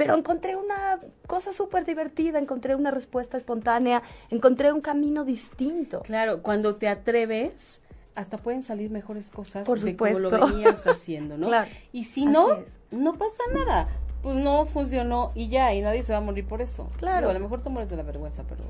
pero 0.01 0.17
encontré 0.17 0.55
una 0.55 0.99
cosa 1.27 1.53
súper 1.53 1.85
divertida, 1.85 2.39
encontré 2.39 2.73
una 2.73 2.89
respuesta 2.89 3.37
espontánea, 3.37 4.01
encontré 4.31 4.73
un 4.73 4.81
camino 4.81 5.25
distinto. 5.25 6.01
Claro, 6.01 6.41
cuando 6.41 6.75
te 6.75 6.87
atreves, 6.87 7.83
hasta 8.15 8.37
pueden 8.37 8.63
salir 8.63 8.89
mejores 8.89 9.29
cosas 9.29 9.63
Por 9.63 9.79
de 9.79 9.95
como 9.95 10.17
lo 10.17 10.31
venías 10.31 10.87
haciendo, 10.87 11.37
¿no? 11.37 11.45
Claro. 11.47 11.69
Y 11.91 12.05
si 12.05 12.25
no, 12.25 12.63
no 12.89 13.13
pasa 13.13 13.43
nada. 13.53 13.89
Pues 14.23 14.37
no 14.37 14.65
funcionó 14.65 15.31
y 15.35 15.49
ya, 15.49 15.71
y 15.73 15.81
nadie 15.81 16.01
se 16.01 16.13
va 16.13 16.17
a 16.17 16.21
morir 16.21 16.47
por 16.47 16.63
eso. 16.63 16.89
Claro. 16.97 17.29
a 17.29 17.33
lo 17.33 17.39
mejor 17.39 17.61
te 17.61 17.69
mueres 17.69 17.89
de 17.91 17.97
la 17.97 18.03
vergüenza, 18.03 18.43
pero... 18.49 18.63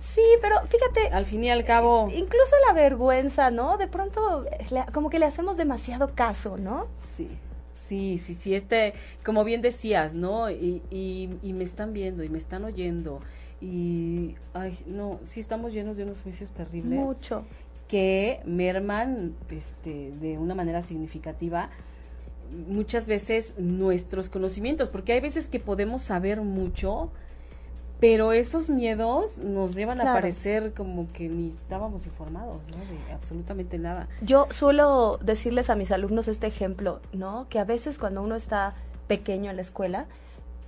Sí, 0.00 0.22
pero 0.42 0.60
fíjate. 0.66 1.08
Al 1.08 1.24
fin 1.24 1.44
y 1.44 1.50
al 1.50 1.64
cabo. 1.64 2.08
Incluso 2.12 2.56
la 2.66 2.72
vergüenza, 2.72 3.50
¿no? 3.50 3.76
De 3.76 3.86
pronto, 3.86 4.44
como 4.92 5.08
que 5.08 5.18
le 5.18 5.26
hacemos 5.26 5.56
demasiado 5.56 6.14
caso, 6.14 6.56
¿no? 6.56 6.88
Sí. 6.94 7.28
Sí, 7.88 8.18
sí, 8.18 8.34
sí, 8.34 8.54
este, 8.54 8.92
como 9.24 9.44
bien 9.44 9.62
decías, 9.62 10.12
¿no? 10.12 10.50
Y, 10.50 10.82
y, 10.90 11.30
y 11.42 11.52
me 11.54 11.64
están 11.64 11.94
viendo 11.94 12.22
y 12.22 12.28
me 12.28 12.36
están 12.36 12.64
oyendo 12.64 13.20
y, 13.62 14.36
ay, 14.52 14.78
no, 14.86 15.18
sí 15.24 15.40
estamos 15.40 15.72
llenos 15.72 15.96
de 15.96 16.04
unos 16.04 16.20
juicios 16.20 16.52
terribles. 16.52 16.98
Mucho. 16.98 17.44
Que 17.88 18.40
merman, 18.44 19.34
este, 19.50 20.12
de 20.20 20.36
una 20.36 20.54
manera 20.54 20.82
significativa 20.82 21.70
muchas 22.68 23.06
veces 23.06 23.54
nuestros 23.58 24.28
conocimientos, 24.28 24.88
porque 24.90 25.14
hay 25.14 25.20
veces 25.20 25.48
que 25.48 25.60
podemos 25.60 26.02
saber 26.02 26.42
mucho, 26.42 27.10
pero 28.00 28.32
esos 28.32 28.70
miedos 28.70 29.38
nos 29.38 29.74
llevan 29.74 30.00
a 30.00 30.12
parecer 30.12 30.72
como 30.72 31.12
que 31.12 31.28
ni 31.28 31.48
estábamos 31.48 32.06
informados, 32.06 32.60
¿no? 32.70 32.76
De 32.76 33.12
absolutamente 33.12 33.78
nada. 33.78 34.08
Yo 34.20 34.46
suelo 34.50 35.18
decirles 35.22 35.68
a 35.70 35.74
mis 35.74 35.90
alumnos 35.90 36.28
este 36.28 36.46
ejemplo, 36.46 37.00
¿no? 37.12 37.46
Que 37.48 37.58
a 37.58 37.64
veces 37.64 37.98
cuando 37.98 38.22
uno 38.22 38.36
está 38.36 38.74
pequeño 39.08 39.50
en 39.50 39.56
la 39.56 39.62
escuela, 39.62 40.06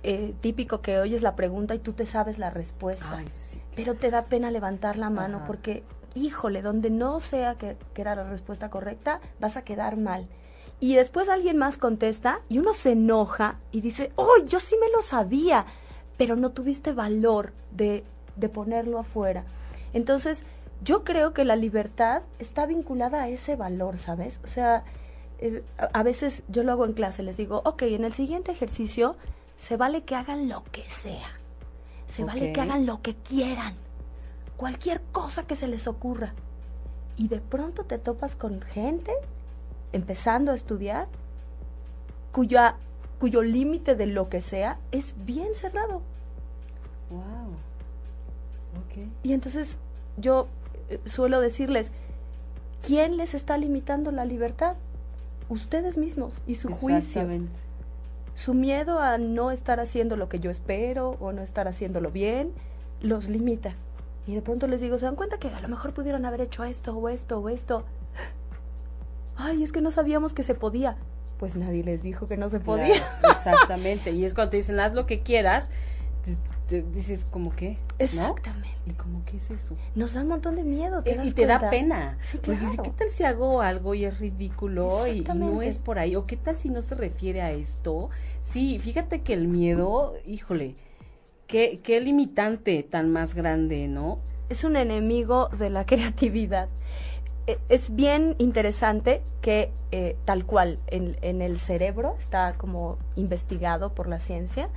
eh, 0.03 0.33
típico 0.41 0.81
que 0.81 0.99
oyes 0.99 1.21
la 1.21 1.35
pregunta 1.35 1.75
y 1.75 1.79
tú 1.79 1.93
te 1.93 2.05
sabes 2.05 2.37
la 2.37 2.49
respuesta, 2.49 3.23
pero 3.75 3.95
te 3.95 4.09
da 4.09 4.25
pena 4.25 4.51
levantar 4.51 4.97
la 4.97 5.09
mano 5.09 5.43
porque, 5.47 5.83
híjole, 6.15 6.61
donde 6.61 6.89
no 6.89 7.19
sea 7.19 7.55
que, 7.55 7.77
que 7.93 8.01
era 8.01 8.15
la 8.15 8.23
respuesta 8.23 8.69
correcta, 8.69 9.21
vas 9.39 9.57
a 9.57 9.61
quedar 9.63 9.95
mal 9.95 10.27
y 10.81 10.95
después 10.95 11.29
alguien 11.29 11.57
más 11.57 11.77
contesta 11.77 12.41
y 12.49 12.57
uno 12.57 12.73
se 12.73 12.93
enoja 12.93 13.59
y 13.71 13.81
dice, 13.81 14.11
oh, 14.15 14.43
yo 14.47 14.59
sí 14.59 14.75
me 14.81 14.89
lo 14.89 15.03
sabía, 15.03 15.65
pero 16.17 16.35
no 16.35 16.51
tuviste 16.51 16.91
valor 16.91 17.53
de, 17.71 18.03
de 18.35 18.49
ponerlo 18.49 18.99
afuera. 18.99 19.43
Entonces, 19.93 20.43
yo 20.83 21.03
creo 21.03 21.33
que 21.33 21.45
la 21.45 21.55
libertad 21.55 22.23
está 22.39 22.65
vinculada 22.65 23.23
a 23.23 23.29
ese 23.29 23.55
valor, 23.55 23.97
¿sabes? 23.97 24.39
O 24.43 24.47
sea, 24.47 24.83
eh, 25.39 25.63
a, 25.77 26.03
veces 26.03 26.43
yo 26.47 26.63
lo 26.63 26.71
hago 26.71 26.85
en 26.85 26.93
clase, 26.93 27.23
les 27.23 27.37
digo, 27.37 27.61
ok, 27.65 27.83
en 27.83 28.03
el 28.03 28.13
siguiente 28.13 28.51
ejercicio 28.51 29.15
se 29.57 29.77
vale 29.77 30.03
que 30.03 30.15
hagan 30.15 30.49
lo 30.49 30.63
que 30.71 30.87
sea, 30.89 31.29
se 32.07 32.23
vale 32.23 32.53
que 32.53 32.61
hagan 32.61 32.85
lo 32.85 33.01
que 33.01 33.15
quieran, 33.15 33.75
cualquier 34.57 35.01
cosa 35.11 35.43
que 35.43 35.55
se 35.55 35.67
les 35.67 35.87
ocurra. 35.87 36.33
Y 37.17 37.27
de 37.27 37.39
pronto 37.39 37.83
te 37.83 37.99
topas 37.99 38.35
con 38.35 38.61
gente 38.61 39.11
empezando 39.93 40.51
a 40.51 40.55
estudiar 40.55 41.07
cuya 42.31 42.75
cuyo 43.21 43.43
límite 43.43 43.93
de 43.93 44.07
lo 44.07 44.29
que 44.29 44.41
sea 44.41 44.79
es 44.91 45.13
bien 45.27 45.53
cerrado. 45.53 46.01
Wow. 47.11 47.53
Okay. 48.87 49.11
Y 49.21 49.33
entonces 49.33 49.77
yo 50.17 50.47
eh, 50.89 50.99
suelo 51.05 51.39
decirles, 51.39 51.91
¿quién 52.81 53.17
les 53.17 53.35
está 53.35 53.59
limitando 53.59 54.11
la 54.11 54.25
libertad? 54.25 54.75
Ustedes 55.49 55.97
mismos 55.97 56.33
y 56.47 56.55
su 56.55 56.73
juicio. 56.73 57.27
Su 58.33 58.55
miedo 58.55 58.97
a 58.97 59.19
no 59.19 59.51
estar 59.51 59.79
haciendo 59.79 60.15
lo 60.15 60.27
que 60.27 60.39
yo 60.39 60.49
espero 60.49 61.11
o 61.19 61.31
no 61.31 61.43
estar 61.43 61.67
haciéndolo 61.67 62.09
bien 62.09 62.51
los 63.01 63.29
limita. 63.29 63.75
Y 64.25 64.33
de 64.33 64.41
pronto 64.41 64.65
les 64.65 64.81
digo, 64.81 64.97
¿se 64.97 65.05
dan 65.05 65.15
cuenta 65.15 65.37
que 65.37 65.49
a 65.49 65.61
lo 65.61 65.67
mejor 65.67 65.93
pudieron 65.93 66.25
haber 66.25 66.41
hecho 66.41 66.63
esto 66.63 66.97
o 66.97 67.07
esto 67.07 67.37
o 67.37 67.49
esto? 67.49 67.83
Ay, 69.35 69.61
es 69.61 69.71
que 69.71 69.81
no 69.81 69.91
sabíamos 69.91 70.33
que 70.33 70.41
se 70.41 70.55
podía 70.55 70.97
pues 71.41 71.55
nadie 71.55 71.83
les 71.83 72.03
dijo 72.03 72.27
que 72.27 72.37
no 72.37 72.51
se 72.51 72.59
podía. 72.59 73.03
exactamente. 73.35 74.11
Y 74.11 74.25
es 74.25 74.35
cuando 74.35 74.51
te 74.51 74.57
dicen, 74.57 74.79
haz 74.79 74.93
lo 74.93 75.07
que 75.07 75.21
quieras, 75.21 75.71
pues 76.23 76.37
te 76.67 76.83
dices, 76.83 77.25
¿como 77.31 77.55
qué? 77.55 77.79
Exactamente. 77.97 78.69
¿Y 78.85 78.91
como 78.91 79.25
qué 79.25 79.37
es 79.37 79.49
eso? 79.49 79.75
Nos 79.95 80.13
da 80.13 80.21
un 80.21 80.27
montón 80.27 80.55
de 80.55 80.63
miedo. 80.63 81.01
¿te 81.01 81.15
y, 81.15 81.29
y 81.29 81.31
te 81.31 81.47
da 81.47 81.71
pena. 81.71 82.19
Sí, 82.21 82.37
claro. 82.37 82.61
Porque 82.67 82.91
¿qué 82.91 82.95
tal 82.95 83.09
si 83.09 83.23
hago 83.23 83.63
algo 83.63 83.95
y 83.95 84.05
es 84.05 84.19
ridículo 84.19 85.07
y, 85.07 85.21
no 85.21 85.63
es 85.63 85.79
por 85.79 85.97
ahí? 85.97 86.15
¿O 86.15 86.27
qué 86.27 86.37
tal 86.37 86.57
si 86.57 86.69
no 86.69 86.83
se 86.83 86.93
refiere 86.93 87.41
a 87.41 87.49
esto? 87.49 88.11
Sí, 88.41 88.77
fíjate 88.77 89.21
que 89.21 89.33
el 89.33 89.47
miedo, 89.47 90.13
híjole, 90.27 90.75
qué, 91.47 91.79
qué 91.81 92.01
limitante 92.01 92.83
tan 92.83 93.11
más 93.11 93.33
grande, 93.33 93.87
¿no? 93.87 94.19
Es 94.49 94.63
un 94.63 94.75
enemigo 94.75 95.49
de 95.57 95.71
la 95.71 95.87
creatividad. 95.87 96.69
E, 97.47 97.59
es 97.69 97.95
bien 97.95 98.35
interesante 98.37 99.21
que 99.41 99.71
eh, 99.91 100.15
tal 100.25 100.45
cual 100.45 100.79
en, 100.87 101.41
el 101.41 101.57
cerebro 101.57 102.15
está 102.19 102.53
como 102.57 102.97
investigado 103.15 103.93
por 103.93 104.07
la 104.07 104.19
ciencia, 104.19 104.69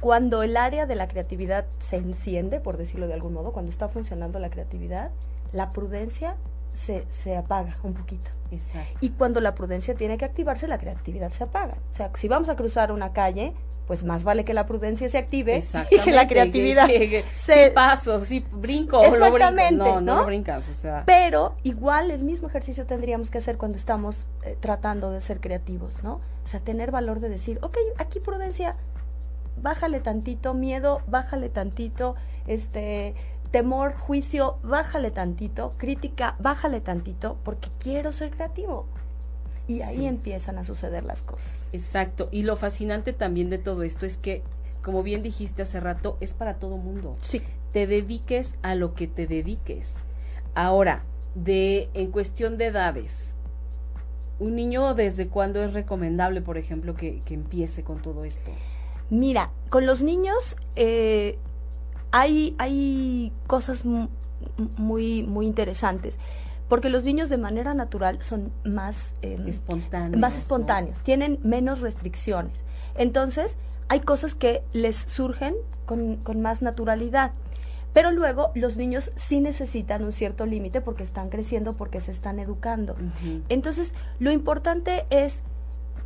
cuando 0.00 0.42
el 0.42 0.56
área 0.56 0.86
de 0.86 0.94
la 0.94 1.08
creatividad 1.08 1.66
se 1.78 1.96
enciende, 1.96 2.60
por 2.60 2.76
decirlo 2.76 3.06
de 3.06 3.14
algún 3.14 3.32
modo, 3.32 3.52
cuando 3.52 3.70
está 3.70 3.88
funcionando 3.88 4.38
la 4.38 4.50
creatividad, 4.50 5.10
la 5.52 5.72
prudencia 5.72 6.36
se, 6.76 7.04
se 7.10 7.36
apaga 7.36 7.76
un 7.82 7.94
poquito. 7.94 8.30
Y 9.00 9.10
cuando 9.10 9.40
la 9.40 9.54
prudencia 9.54 9.94
tiene 9.94 10.16
que 10.16 10.24
activarse, 10.24 10.68
la 10.68 10.78
creatividad 10.78 11.30
se 11.30 11.44
apaga. 11.44 11.76
O 11.90 11.94
sea, 11.94 12.10
si 12.16 12.28
vamos 12.28 12.48
a 12.48 12.56
cruzar 12.56 12.92
una 12.92 13.12
calle, 13.12 13.54
pues 13.86 14.04
más 14.04 14.24
vale 14.24 14.44
que 14.44 14.54
la 14.54 14.66
prudencia 14.66 15.08
se 15.08 15.18
active 15.18 15.62
y 15.90 15.98
que 16.00 16.12
la 16.12 16.26
creatividad 16.26 16.88
se 17.36 17.70
paso, 17.70 18.20
sí 18.20 18.44
brinco 18.52 18.98
o 18.98 19.16
lo 19.16 19.32
brinco. 19.32 19.50
No, 19.72 20.00
no, 20.00 20.16
lo 20.16 20.26
brincas, 20.26 20.68
o 20.68 20.74
sea. 20.74 21.04
Pero 21.06 21.54
igual 21.62 22.10
el 22.10 22.22
mismo 22.22 22.48
ejercicio 22.48 22.86
tendríamos 22.86 23.30
que 23.30 23.38
hacer 23.38 23.56
cuando 23.56 23.78
estamos 23.78 24.26
eh, 24.44 24.56
tratando 24.60 25.10
de 25.10 25.20
ser 25.20 25.40
creativos, 25.40 26.02
¿no? 26.02 26.20
O 26.44 26.48
sea, 26.48 26.60
tener 26.60 26.90
valor 26.90 27.20
de 27.20 27.28
decir, 27.28 27.58
ok, 27.62 27.76
aquí 27.98 28.20
prudencia, 28.20 28.76
bájale 29.56 30.00
tantito, 30.00 30.54
miedo, 30.54 31.02
bájale 31.06 31.48
tantito, 31.48 32.16
este 32.46 33.14
temor, 33.50 33.94
juicio, 33.94 34.58
bájale 34.62 35.10
tantito, 35.10 35.74
crítica, 35.78 36.36
bájale 36.38 36.80
tantito, 36.80 37.38
porque 37.44 37.68
quiero 37.78 38.12
ser 38.12 38.30
creativo. 38.30 38.86
Y 39.68 39.82
ahí 39.82 40.06
empiezan 40.06 40.58
a 40.58 40.64
suceder 40.64 41.04
las 41.04 41.22
cosas. 41.22 41.68
Exacto. 41.72 42.28
Y 42.30 42.42
lo 42.42 42.56
fascinante 42.56 43.12
también 43.12 43.50
de 43.50 43.58
todo 43.58 43.82
esto 43.82 44.06
es 44.06 44.16
que, 44.16 44.42
como 44.82 45.02
bien 45.02 45.22
dijiste 45.22 45.62
hace 45.62 45.80
rato, 45.80 46.16
es 46.20 46.34
para 46.34 46.54
todo 46.54 46.76
mundo. 46.76 47.16
Sí. 47.22 47.42
Te 47.72 47.86
dediques 47.86 48.58
a 48.62 48.74
lo 48.76 48.94
que 48.94 49.08
te 49.08 49.26
dediques. 49.26 49.94
Ahora, 50.54 51.02
de 51.34 51.90
en 51.94 52.12
cuestión 52.12 52.58
de 52.58 52.66
edades, 52.66 53.34
un 54.38 54.54
niño 54.54 54.94
desde 54.94 55.28
cuándo 55.28 55.62
es 55.62 55.72
recomendable, 55.74 56.42
por 56.42 56.58
ejemplo, 56.58 56.94
que, 56.94 57.22
que 57.24 57.34
empiece 57.34 57.82
con 57.82 58.02
todo 58.02 58.24
esto? 58.24 58.50
Mira, 59.10 59.50
con 59.70 59.86
los 59.86 60.02
niños 60.02 60.56
eh, 60.74 61.38
hay, 62.12 62.54
hay 62.58 63.32
cosas 63.46 63.84
muy, 64.76 65.22
muy 65.22 65.46
interesantes 65.46 66.18
porque 66.68 66.88
los 66.88 67.04
niños 67.04 67.28
de 67.28 67.36
manera 67.36 67.74
natural 67.74 68.22
son 68.22 68.50
más 68.64 69.14
em, 69.22 69.46
espontáneos, 69.46 70.20
más 70.20 70.36
espontáneos, 70.36 70.98
tienen 71.02 71.38
menos 71.42 71.80
restricciones. 71.80 72.64
Entonces, 72.96 73.56
hay 73.88 74.00
cosas 74.00 74.34
que 74.34 74.62
les 74.72 74.96
surgen 74.96 75.54
con, 75.84 76.16
con 76.16 76.40
más 76.40 76.62
naturalidad. 76.62 77.32
Pero 77.92 78.10
luego 78.10 78.50
los 78.54 78.76
niños 78.76 79.10
sí 79.16 79.40
necesitan 79.40 80.04
un 80.04 80.12
cierto 80.12 80.44
límite 80.44 80.82
porque 80.82 81.02
están 81.02 81.30
creciendo, 81.30 81.74
porque 81.74 82.02
se 82.02 82.10
están 82.10 82.38
educando. 82.38 82.94
Entonces, 83.48 83.94
lo 84.18 84.30
importante 84.32 85.06
es 85.08 85.42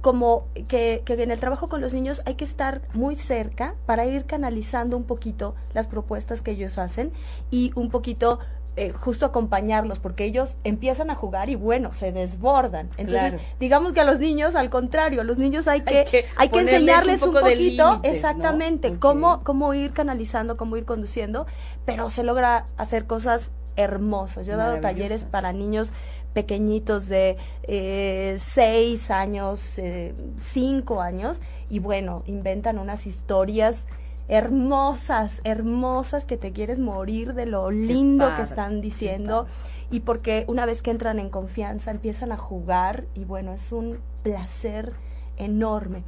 como 0.00 0.46
que, 0.68 1.02
que, 1.04 1.14
en 1.14 1.30
el 1.30 1.38
trabajo 1.38 1.68
con 1.68 1.80
los 1.80 1.92
niños 1.92 2.22
hay 2.24 2.34
que 2.34 2.44
estar 2.44 2.82
muy 2.94 3.16
cerca 3.16 3.74
para 3.86 4.06
ir 4.06 4.24
canalizando 4.24 4.96
un 4.96 5.04
poquito 5.04 5.54
las 5.74 5.86
propuestas 5.86 6.42
que 6.42 6.52
ellos 6.52 6.78
hacen 6.78 7.12
y 7.50 7.72
un 7.74 7.90
poquito 7.90 8.38
eh, 8.76 8.92
justo 8.92 9.26
acompañarlos, 9.26 9.98
porque 9.98 10.24
ellos 10.24 10.56
empiezan 10.62 11.10
a 11.10 11.16
jugar 11.16 11.50
y 11.50 11.56
bueno, 11.56 11.92
se 11.92 12.12
desbordan. 12.12 12.88
Entonces, 12.96 13.40
digamos 13.58 13.92
que 13.92 14.00
a 14.00 14.04
los 14.04 14.20
niños, 14.20 14.54
al 14.54 14.70
contrario, 14.70 15.20
a 15.20 15.24
los 15.24 15.38
niños 15.38 15.66
hay 15.66 15.82
que, 15.82 16.24
hay 16.36 16.48
que, 16.48 16.60
enseñarles 16.60 17.20
un, 17.20 17.32
poquito, 17.32 18.00
exactamente, 18.04 18.96
cómo, 18.98 19.42
cómo 19.42 19.74
ir 19.74 19.92
canalizando, 19.92 20.56
cómo 20.56 20.76
ir 20.76 20.84
conduciendo, 20.84 21.46
pero 21.84 22.10
se 22.10 22.22
logra 22.22 22.68
hacer 22.76 23.06
cosas 23.06 23.50
hermosas. 23.76 24.46
Yo 24.46 24.54
he 24.54 24.56
dado 24.56 24.78
talleres 24.80 25.24
para 25.24 25.52
niños 25.52 25.92
pequeñitos 26.32 27.06
de 27.06 27.36
eh, 27.64 28.36
seis 28.38 29.10
años, 29.10 29.78
eh, 29.78 30.14
cinco 30.38 31.00
años, 31.00 31.40
y 31.68 31.78
bueno, 31.78 32.22
inventan 32.26 32.78
unas 32.78 33.06
historias 33.06 33.86
hermosas, 34.28 35.40
hermosas 35.42 36.24
que 36.24 36.36
te 36.36 36.52
quieres 36.52 36.78
morir 36.78 37.34
de 37.34 37.46
lo 37.46 37.72
lindo 37.72 38.32
que 38.36 38.42
están 38.42 38.80
diciendo 38.80 39.46
y 39.90 40.00
porque 40.00 40.44
una 40.46 40.66
vez 40.66 40.82
que 40.82 40.92
entran 40.92 41.18
en 41.18 41.30
confianza 41.30 41.90
empiezan 41.90 42.30
a 42.30 42.36
jugar 42.36 43.06
y 43.16 43.24
bueno, 43.24 43.52
es 43.52 43.72
un 43.72 43.98
placer 44.22 44.92
enorme. 45.36 46.04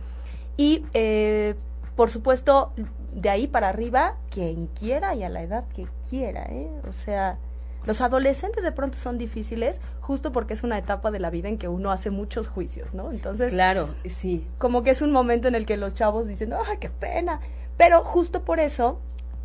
Y 0.56 0.84
eh, 0.94 1.56
por 1.96 2.10
supuesto, 2.10 2.72
de 3.12 3.28
ahí 3.28 3.48
para 3.48 3.68
arriba, 3.68 4.16
quien 4.30 4.68
quiera 4.68 5.16
y 5.16 5.24
a 5.24 5.28
la 5.28 5.42
edad 5.42 5.64
que 5.74 5.86
quiera, 6.08 6.44
¿eh? 6.44 6.70
O 6.88 6.92
sea, 6.92 7.38
los 7.84 8.00
adolescentes 8.00 8.62
de 8.62 8.72
pronto 8.72 8.96
son 8.96 9.18
difíciles 9.18 9.80
justo 10.00 10.32
porque 10.32 10.54
es 10.54 10.62
una 10.62 10.78
etapa 10.78 11.10
de 11.10 11.20
la 11.20 11.30
vida 11.30 11.48
en 11.48 11.58
que 11.58 11.68
uno 11.68 11.90
hace 11.90 12.10
muchos 12.10 12.48
juicios, 12.48 12.94
¿no? 12.94 13.10
Entonces, 13.10 13.52
claro, 13.52 13.94
sí. 14.04 14.46
Como 14.58 14.82
que 14.82 14.90
es 14.90 15.02
un 15.02 15.12
momento 15.12 15.48
en 15.48 15.54
el 15.54 15.66
que 15.66 15.76
los 15.76 15.94
chavos 15.94 16.26
dicen, 16.26 16.52
¡ay, 16.52 16.78
qué 16.78 16.90
pena! 16.90 17.40
Pero 17.76 18.04
justo 18.04 18.44
por 18.44 18.60
eso 18.60 19.00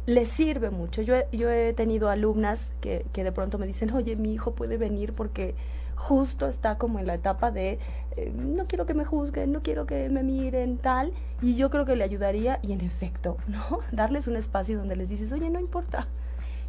les 0.06 0.28
sirve 0.30 0.70
mucho. 0.70 1.02
Yo 1.02 1.16
he, 1.16 1.28
yo 1.32 1.50
he 1.50 1.74
tenido 1.74 2.10
alumnas 2.10 2.74
que, 2.82 3.06
que 3.14 3.24
de 3.24 3.32
pronto 3.32 3.58
me 3.58 3.68
dicen, 3.68 3.92
oye, 3.92 4.16
mi 4.16 4.34
hijo 4.34 4.54
puede 4.54 4.78
venir 4.78 5.14
porque 5.14 5.56
justo 5.98 6.48
está 6.48 6.78
como 6.78 7.00
en 7.00 7.08
la 7.08 7.16
etapa 7.16 7.52
de 7.52 7.80
eh, 8.16 8.32
no 8.34 8.68
quiero 8.68 8.86
que 8.86 8.94
me 8.94 9.04
juzguen, 9.04 9.52
no 9.52 9.62
quiero 9.62 9.86
que 9.86 10.10
me 10.10 10.24
miren, 10.24 10.78
tal, 10.78 11.12
y 11.42 11.56
yo 11.56 11.70
creo 11.70 11.86
que 11.86 11.96
le 11.96 12.04
ayudaría, 12.04 12.60
y 12.62 12.72
en 12.72 12.82
efecto, 12.82 13.38
¿no? 13.48 13.80
Darles 13.92 14.28
un 14.28 14.38
espacio 14.38 14.78
donde 14.78 14.96
les 14.96 15.10
dices, 15.10 15.32
oye, 15.32 15.50
no 15.50 15.60
importa. 15.60 16.08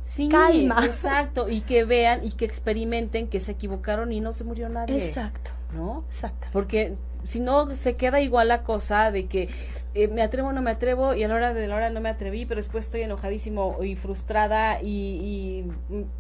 Sí, 0.00 0.28
Calma. 0.28 0.82
exacto, 0.86 1.48
y 1.48 1.60
que 1.60 1.84
vean 1.84 2.24
y 2.24 2.32
que 2.32 2.44
experimenten 2.44 3.28
que 3.28 3.40
se 3.40 3.52
equivocaron 3.52 4.12
y 4.12 4.20
no 4.20 4.32
se 4.32 4.44
murió 4.44 4.68
nadie. 4.68 4.96
Exacto, 5.06 5.50
¿No? 5.74 6.04
exacto. 6.08 6.48
Porque 6.52 6.94
si 7.24 7.40
no 7.40 7.74
se 7.74 7.96
queda 7.96 8.20
igual 8.20 8.48
la 8.48 8.62
cosa 8.62 9.10
de 9.10 9.26
que 9.26 9.48
eh, 9.94 10.08
me 10.08 10.22
atrevo 10.22 10.48
o 10.48 10.52
no 10.52 10.62
me 10.62 10.70
atrevo 10.70 11.14
y 11.14 11.24
a 11.24 11.28
la 11.28 11.34
hora 11.34 11.52
de 11.52 11.66
la 11.66 11.76
hora 11.76 11.90
no 11.90 12.00
me 12.00 12.08
atreví, 12.08 12.46
pero 12.46 12.58
después 12.58 12.86
estoy 12.86 13.02
enojadísimo 13.02 13.82
y 13.82 13.96
frustrada 13.96 14.80
y, 14.82 14.86
y 14.88 15.66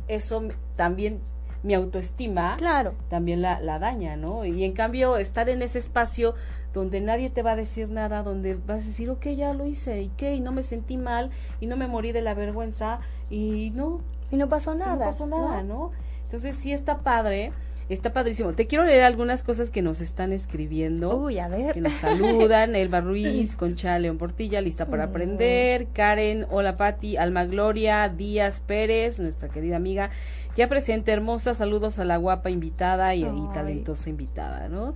eso 0.08 0.42
también 0.76 1.20
mi 1.62 1.74
autoestima 1.74 2.56
Claro. 2.56 2.94
también 3.08 3.42
la, 3.42 3.60
la 3.60 3.78
daña, 3.78 4.16
¿no? 4.16 4.44
Y 4.44 4.64
en 4.64 4.72
cambio 4.72 5.16
estar 5.16 5.48
en 5.48 5.62
ese 5.62 5.78
espacio 5.78 6.34
donde 6.78 7.00
nadie 7.00 7.28
te 7.30 7.42
va 7.42 7.52
a 7.52 7.56
decir 7.56 7.88
nada, 7.88 8.22
donde 8.22 8.54
vas 8.54 8.84
a 8.84 8.88
decir, 8.88 9.10
ok, 9.10 9.26
ya 9.36 9.52
lo 9.52 9.66
hice, 9.66 10.00
y 10.02 10.08
qué, 10.16 10.34
y 10.34 10.40
no 10.40 10.52
me 10.52 10.62
sentí 10.62 10.96
mal, 10.96 11.30
y 11.60 11.66
no 11.66 11.76
me 11.76 11.86
morí 11.86 12.12
de 12.12 12.22
la 12.22 12.34
vergüenza, 12.34 13.00
y 13.30 13.70
no, 13.74 14.00
Y 14.30 14.36
no 14.36 14.48
pasó 14.48 14.74
nada. 14.74 14.94
no 14.94 15.00
pasó 15.00 15.26
nada, 15.26 15.62
¿no? 15.62 15.90
Entonces 16.24 16.56
sí 16.56 16.72
está 16.72 16.98
padre, 16.98 17.52
está 17.88 18.12
padrísimo. 18.12 18.52
Te 18.52 18.66
quiero 18.66 18.84
leer 18.84 19.02
algunas 19.02 19.42
cosas 19.42 19.70
que 19.70 19.80
nos 19.82 20.00
están 20.00 20.32
escribiendo. 20.32 21.16
Uy, 21.16 21.38
a 21.38 21.48
ver. 21.48 21.74
Que 21.74 21.80
nos 21.80 21.94
saludan, 21.94 22.76
Elba 22.76 23.00
Ruiz, 23.00 23.56
Concha 23.56 23.98
León 23.98 24.18
Portilla, 24.18 24.60
lista 24.60 24.86
para 24.86 25.04
aprender, 25.04 25.88
Karen, 25.94 26.46
hola 26.50 26.76
Pati, 26.76 27.16
Alma 27.16 27.44
Gloria, 27.46 28.08
Díaz 28.08 28.60
Pérez, 28.66 29.18
nuestra 29.18 29.48
querida 29.48 29.76
amiga, 29.76 30.10
ya 30.56 30.68
presente, 30.68 31.12
hermosa, 31.12 31.54
saludos 31.54 31.98
a 31.98 32.04
la 32.04 32.16
guapa 32.16 32.50
invitada 32.50 33.14
y, 33.14 33.24
y 33.24 33.48
talentosa 33.54 34.10
invitada, 34.10 34.68
¿no? 34.68 34.94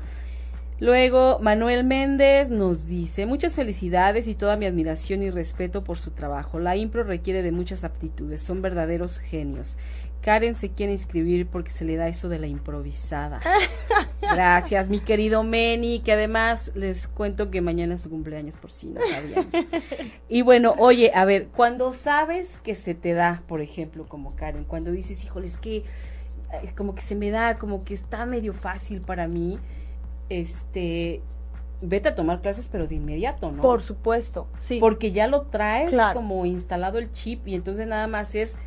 Luego, 0.80 1.38
Manuel 1.40 1.84
Méndez 1.84 2.50
nos 2.50 2.86
dice, 2.86 3.26
muchas 3.26 3.54
felicidades 3.54 4.26
y 4.26 4.34
toda 4.34 4.56
mi 4.56 4.66
admiración 4.66 5.22
y 5.22 5.30
respeto 5.30 5.84
por 5.84 5.98
su 5.98 6.10
trabajo. 6.10 6.58
La 6.58 6.76
impro 6.76 7.04
requiere 7.04 7.42
de 7.42 7.52
muchas 7.52 7.84
aptitudes, 7.84 8.42
son 8.42 8.62
verdaderos 8.62 9.18
genios. 9.18 9.78
Karen 10.22 10.54
se 10.54 10.70
quiere 10.70 10.92
inscribir 10.92 11.46
porque 11.48 11.70
se 11.70 11.84
le 11.84 11.96
da 11.96 12.08
eso 12.08 12.28
de 12.28 12.38
la 12.38 12.46
improvisada. 12.46 13.40
Gracias, 14.22 14.88
mi 14.88 15.00
querido 15.00 15.42
Meni, 15.42 16.00
que 16.00 16.12
además 16.12 16.72
les 16.76 17.08
cuento 17.08 17.50
que 17.50 17.60
mañana 17.60 17.94
es 17.94 18.02
su 18.02 18.10
cumpleaños 18.10 18.56
por 18.56 18.70
si 18.70 18.86
no 18.86 19.00
sabían. 19.02 19.48
Y 20.28 20.42
bueno, 20.42 20.74
oye, 20.78 21.10
a 21.14 21.24
ver, 21.24 21.48
cuando 21.48 21.92
sabes 21.92 22.58
que 22.62 22.76
se 22.76 22.94
te 22.94 23.14
da, 23.14 23.42
por 23.48 23.60
ejemplo, 23.60 24.06
como 24.06 24.36
Karen, 24.36 24.64
cuando 24.64 24.92
dices, 24.92 25.24
híjole, 25.24 25.46
es 25.46 25.58
que 25.58 25.78
eh, 25.78 26.72
como 26.76 26.94
que 26.94 27.02
se 27.02 27.16
me 27.16 27.30
da, 27.30 27.58
como 27.58 27.84
que 27.84 27.92
está 27.92 28.24
medio 28.24 28.52
fácil 28.52 29.00
para 29.00 29.26
mí, 29.26 29.58
este, 30.40 31.22
vete 31.80 32.08
a 32.10 32.14
tomar 32.14 32.40
clases, 32.40 32.68
pero 32.68 32.86
de 32.86 32.94
inmediato, 32.94 33.50
¿no? 33.52 33.62
Por 33.62 33.82
supuesto, 33.82 34.46
sí. 34.60 34.78
Porque 34.80 35.12
ya 35.12 35.26
lo 35.26 35.42
traes 35.42 35.90
Claro. 35.90 36.14
como 36.20 36.46
instalado 36.46 36.98
el 36.98 37.12
chip 37.12 37.46
y 37.48 37.54
entonces 37.54 37.86
nada 37.86 38.06
más 38.06 38.34
es 38.34 38.58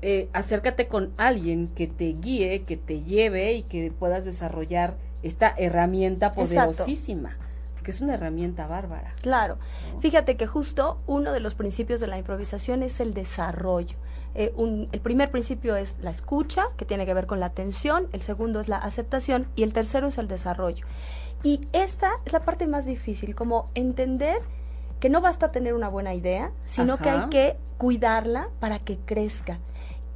eh, 0.00 0.28
acércate 0.32 0.86
con 0.86 1.12
alguien 1.16 1.68
que 1.74 1.88
te 1.88 2.12
guíe, 2.12 2.62
que 2.62 2.76
te 2.76 3.02
lleve 3.02 3.54
y 3.54 3.62
que 3.64 3.90
puedas 3.90 4.24
desarrollar 4.24 4.94
esta 5.24 5.52
herramienta 5.58 6.26
Exacto. 6.26 6.44
poderosísima, 6.44 7.36
porque 7.74 7.90
es 7.90 8.00
una 8.00 8.14
herramienta 8.14 8.68
bárbara. 8.68 9.14
Claro. 9.22 9.58
Fíjate 9.98 10.36
que 10.36 10.46
justo 10.46 11.00
uno 11.08 11.32
de 11.32 11.40
los 11.40 11.56
principios 11.56 11.98
de 12.00 12.06
la 12.06 12.16
improvisación 12.16 12.84
es 12.84 13.00
el 13.00 13.12
desarrollo. 13.12 13.96
Eh, 14.40 14.52
un- 14.56 14.88
el 14.92 15.00
primer 15.00 15.32
principio 15.32 15.74
es 15.74 15.96
la 16.00 16.10
escucha, 16.10 16.66
que 16.76 16.84
tiene 16.84 17.04
que 17.06 17.12
ver 17.12 17.26
con 17.26 17.40
la 17.40 17.46
atención, 17.46 18.06
el 18.12 18.22
segundo 18.22 18.60
es 18.60 18.68
la 18.68 18.76
aceptación 18.78 19.48
y 19.56 19.64
el 19.64 19.72
tercero 19.72 20.06
es 20.06 20.16
el 20.16 20.28
desarrollo. 20.28 20.86
Y 21.42 21.66
esta 21.72 22.12
es 22.24 22.32
la 22.32 22.44
parte 22.44 22.68
más 22.68 22.86
difícil, 22.86 23.34
como 23.34 23.68
entender 23.74 24.38
que 25.00 25.08
no 25.08 25.20
basta 25.20 25.50
tener 25.50 25.74
una 25.74 25.88
buena 25.88 26.14
idea, 26.14 26.52
sino 26.66 26.98
que 26.98 27.10
hay 27.10 27.28
que 27.30 27.56
cuidarla 27.78 28.48
para 28.60 28.78
que 28.78 28.98
crezca. 28.98 29.58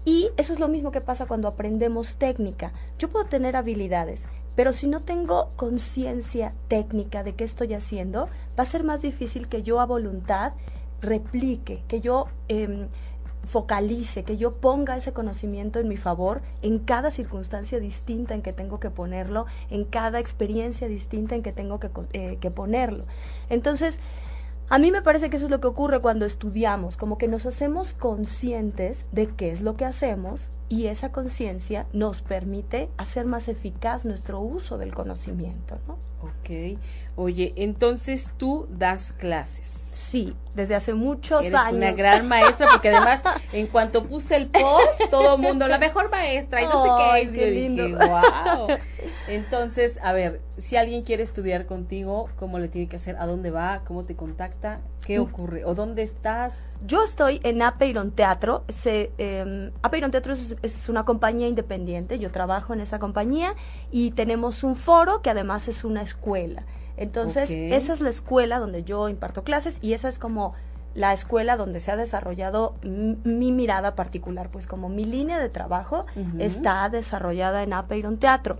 Y 0.05 0.31
eso 0.37 0.53
es 0.53 0.61
lo 0.61 0.69
mismo 0.69 0.93
que 0.93 1.01
pasa 1.01 1.27
cuando 1.27 1.49
aprendemos 1.49 2.17
técnica. 2.17 2.73
Yo 3.01 3.09
puedo 3.09 3.25
tener 3.27 3.57
habilidades, 3.57 4.25
pero 4.55 4.73
si 4.73 4.87
no 4.87 5.01
tengo 5.01 5.51
conciencia 5.57 6.53
técnica 6.69 7.25
de 7.25 7.35
qué 7.35 7.43
estoy 7.45 7.75
haciendo, 7.75 8.27
va 8.59 8.63
a 8.63 8.67
ser 8.67 8.85
más 8.85 9.03
difícil 9.03 9.49
que 9.49 9.63
yo 9.65 9.81
a 9.81 9.87
voluntad 9.87 10.53
replique, 11.01 11.83
que 11.89 12.01
yo 12.01 12.27
em, 12.49 12.89
focalice, 13.47 14.25
que 14.25 14.37
yo 14.37 14.55
ponga 14.55 14.97
ese 14.97 15.13
conocimiento 15.13 15.79
en 15.79 15.89
mi 15.89 15.97
favor 15.97 16.43
en 16.63 16.79
cada 16.79 17.11
circunstancia 17.11 17.81
distinta 17.81 18.35
en 18.35 18.43
que 18.43 18.53
tengo 18.53 18.81
que 18.81 18.91
ponerlo, 18.91 19.47
en 19.71 19.85
cada 19.85 20.19
experiencia 20.19 20.89
distinta 20.89 21.35
en 21.35 21.43
que 21.43 21.53
tengo 21.53 21.81
que, 21.81 21.91
eh, 22.13 22.39
que 22.41 22.51
ponerlo. 22.51 23.05
Entonces, 23.51 23.99
a 24.69 24.79
mí 24.79 24.91
me 24.91 25.03
parece 25.03 25.29
que 25.29 25.37
eso 25.37 25.47
es 25.47 25.51
lo 25.51 25.61
que 25.61 25.67
ocurre 25.67 26.01
cuando 26.01 26.25
estudiamos, 26.25 26.97
como 26.97 27.19
que 27.19 27.29
nos 27.29 27.45
hacemos 27.45 27.93
conscientes 27.93 29.05
de 29.13 29.29
qué 29.29 29.51
es 29.51 29.61
lo 29.61 29.77
que 29.77 29.85
hacemos 29.85 30.49
y 30.71 30.87
esa 30.87 31.13
conciencia 31.13 31.87
nos 31.93 32.23
permite 32.23 32.89
hacer 32.97 33.27
más 33.27 33.49
eficaz 33.49 34.07
nuestro 34.07 34.41
uso 34.41 34.79
del 34.79 34.95
conocimiento, 34.95 35.79
¿no? 35.87 35.99
Ok. 36.23 36.79
Oye, 37.17 37.53
entonces 37.57 38.33
tú 38.39 38.67
das 38.71 39.13
clases. 39.13 39.92
Sí, 40.13 40.37
desde 40.55 40.75
hace 40.75 40.93
muchos 40.93 41.41
Eres 41.41 41.55
años. 41.59 41.73
una 41.73 41.93
gran 41.93 42.29
maestra 42.29 42.67
porque 42.71 42.91
además 42.91 43.23
en 43.55 43.67
cuanto 43.67 44.05
puse 44.05 44.37
el 44.37 44.47
post 44.49 45.01
todo 45.11 45.37
el 45.37 45.41
mundo 45.41 45.67
la 45.69 45.79
mejor 45.79 46.11
maestra 46.11 46.61
y 46.61 46.67
no 46.67 46.83
sé 46.83 46.89
qué, 47.23 47.31
qué 47.31 47.47
dije, 47.51 47.51
lindo. 47.51 47.85
wow. 47.99 48.69
Entonces, 49.29 49.99
a 50.03 50.13
ver, 50.13 50.43
si 50.59 50.77
alguien 50.77 51.01
quiere 51.03 51.23
estudiar 51.23 51.65
contigo, 51.65 52.29
¿cómo 52.37 52.59
le 52.59 52.69
tiene 52.69 52.89
que 52.89 52.97
hacer? 52.97 53.17
¿A 53.17 53.27
dónde 53.27 53.51
va? 53.51 53.81
¿Cómo 53.87 54.05
te 54.05 54.15
contacta? 54.15 54.81
¿Qué 55.07 55.19
Mm. 55.19 55.23
ocurre? 55.23 55.65
¿O 55.65 55.75
dónde 55.75 56.03
estás? 56.03 56.77
Yo 56.87 57.03
estoy 57.05 57.41
en 57.43 57.63
Apeiron 57.63 58.11
Teatro. 58.11 58.65
Se, 58.69 59.13
eh, 59.17 59.71
Apeiron 59.83 60.11
Teatro 60.11 60.35
es, 60.35 60.55
es 60.63 60.89
una 60.91 61.07
compañía 61.07 61.49
independiente. 61.49 62.19
Yo 62.19 62.31
trabajo 62.31 62.75
en 62.75 62.81
esa 62.81 62.99
compañía 62.99 63.55
y 63.91 64.11
tenemos 64.11 64.63
un 64.63 64.77
foro 64.77 65.23
que 65.23 65.31
además 65.31 65.69
es 65.69 65.85
una 65.85 66.03
escuela. 66.03 66.65
Entonces, 66.97 67.51
esa 67.51 67.93
es 67.93 68.01
la 68.01 68.11
escuela 68.11 68.59
donde 68.59 68.85
yo 68.85 69.09
imparto 69.09 69.45
clases 69.45 69.79
y 69.81 69.93
esa 69.93 70.09
es 70.09 70.19
como 70.19 70.55
la 70.95 71.13
escuela 71.13 71.57
donde 71.57 71.81
se 71.81 71.91
ha 71.91 71.97
desarrollado 71.97 72.75
mi 72.83 73.53
mirada 73.53 73.95
particular, 73.95 74.51
pues 74.51 74.67
como 74.67 74.89
mi 74.89 75.05
línea 75.05 75.39
de 75.39 75.49
trabajo 75.49 76.07
está 76.39 76.89
desarrollada 76.89 77.63
en 77.63 77.73
Apeiron 77.73 78.19
Teatro. 78.19 78.59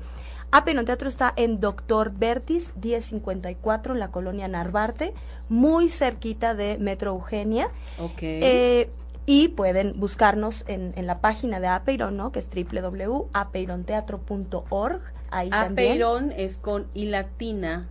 Apeiron 0.51 0.85
Teatro 0.85 1.09
está 1.09 1.33
en 1.37 1.61
Doctor 1.61 2.13
Vertis 2.15 2.75
1054 2.77 3.95
en 3.95 4.01
la 4.01 4.11
colonia 4.11 4.49
Narvarte, 4.49 5.15
muy 5.49 5.89
cerquita 5.89 6.55
de 6.55 6.77
Metro 6.79 7.13
Eugenia. 7.13 7.71
Ok. 7.99 8.19
Eh, 8.21 8.91
y 9.25 9.49
pueden 9.49 9.99
buscarnos 9.99 10.65
en, 10.69 10.93
en 10.97 11.07
la 11.07 11.21
página 11.21 11.59
de 11.61 11.69
Apeiron, 11.69 12.19
¿no? 12.19 12.33
Que 12.33 12.41
es 12.41 12.49
www.apeironteatro.org. 12.51 15.01
Ahí 15.31 15.49
también. 15.49 15.93
Apeiron 15.93 16.33
es 16.33 16.59
con 16.59 16.89
i 16.93 17.07
latina, 17.07 17.89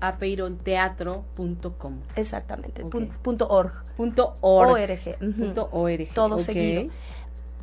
apeironteatro.com. 0.00 1.94
Exactamente, 2.16 2.82
Ok. 2.84 2.92
pun- 2.94 3.08
punto 3.22 3.48
org. 3.48 3.72
Punto 3.96 4.36
org. 4.40 5.18
Punto 5.18 5.68
org. 5.72 6.08
Todo 6.14 6.38
seguido. 6.38 6.90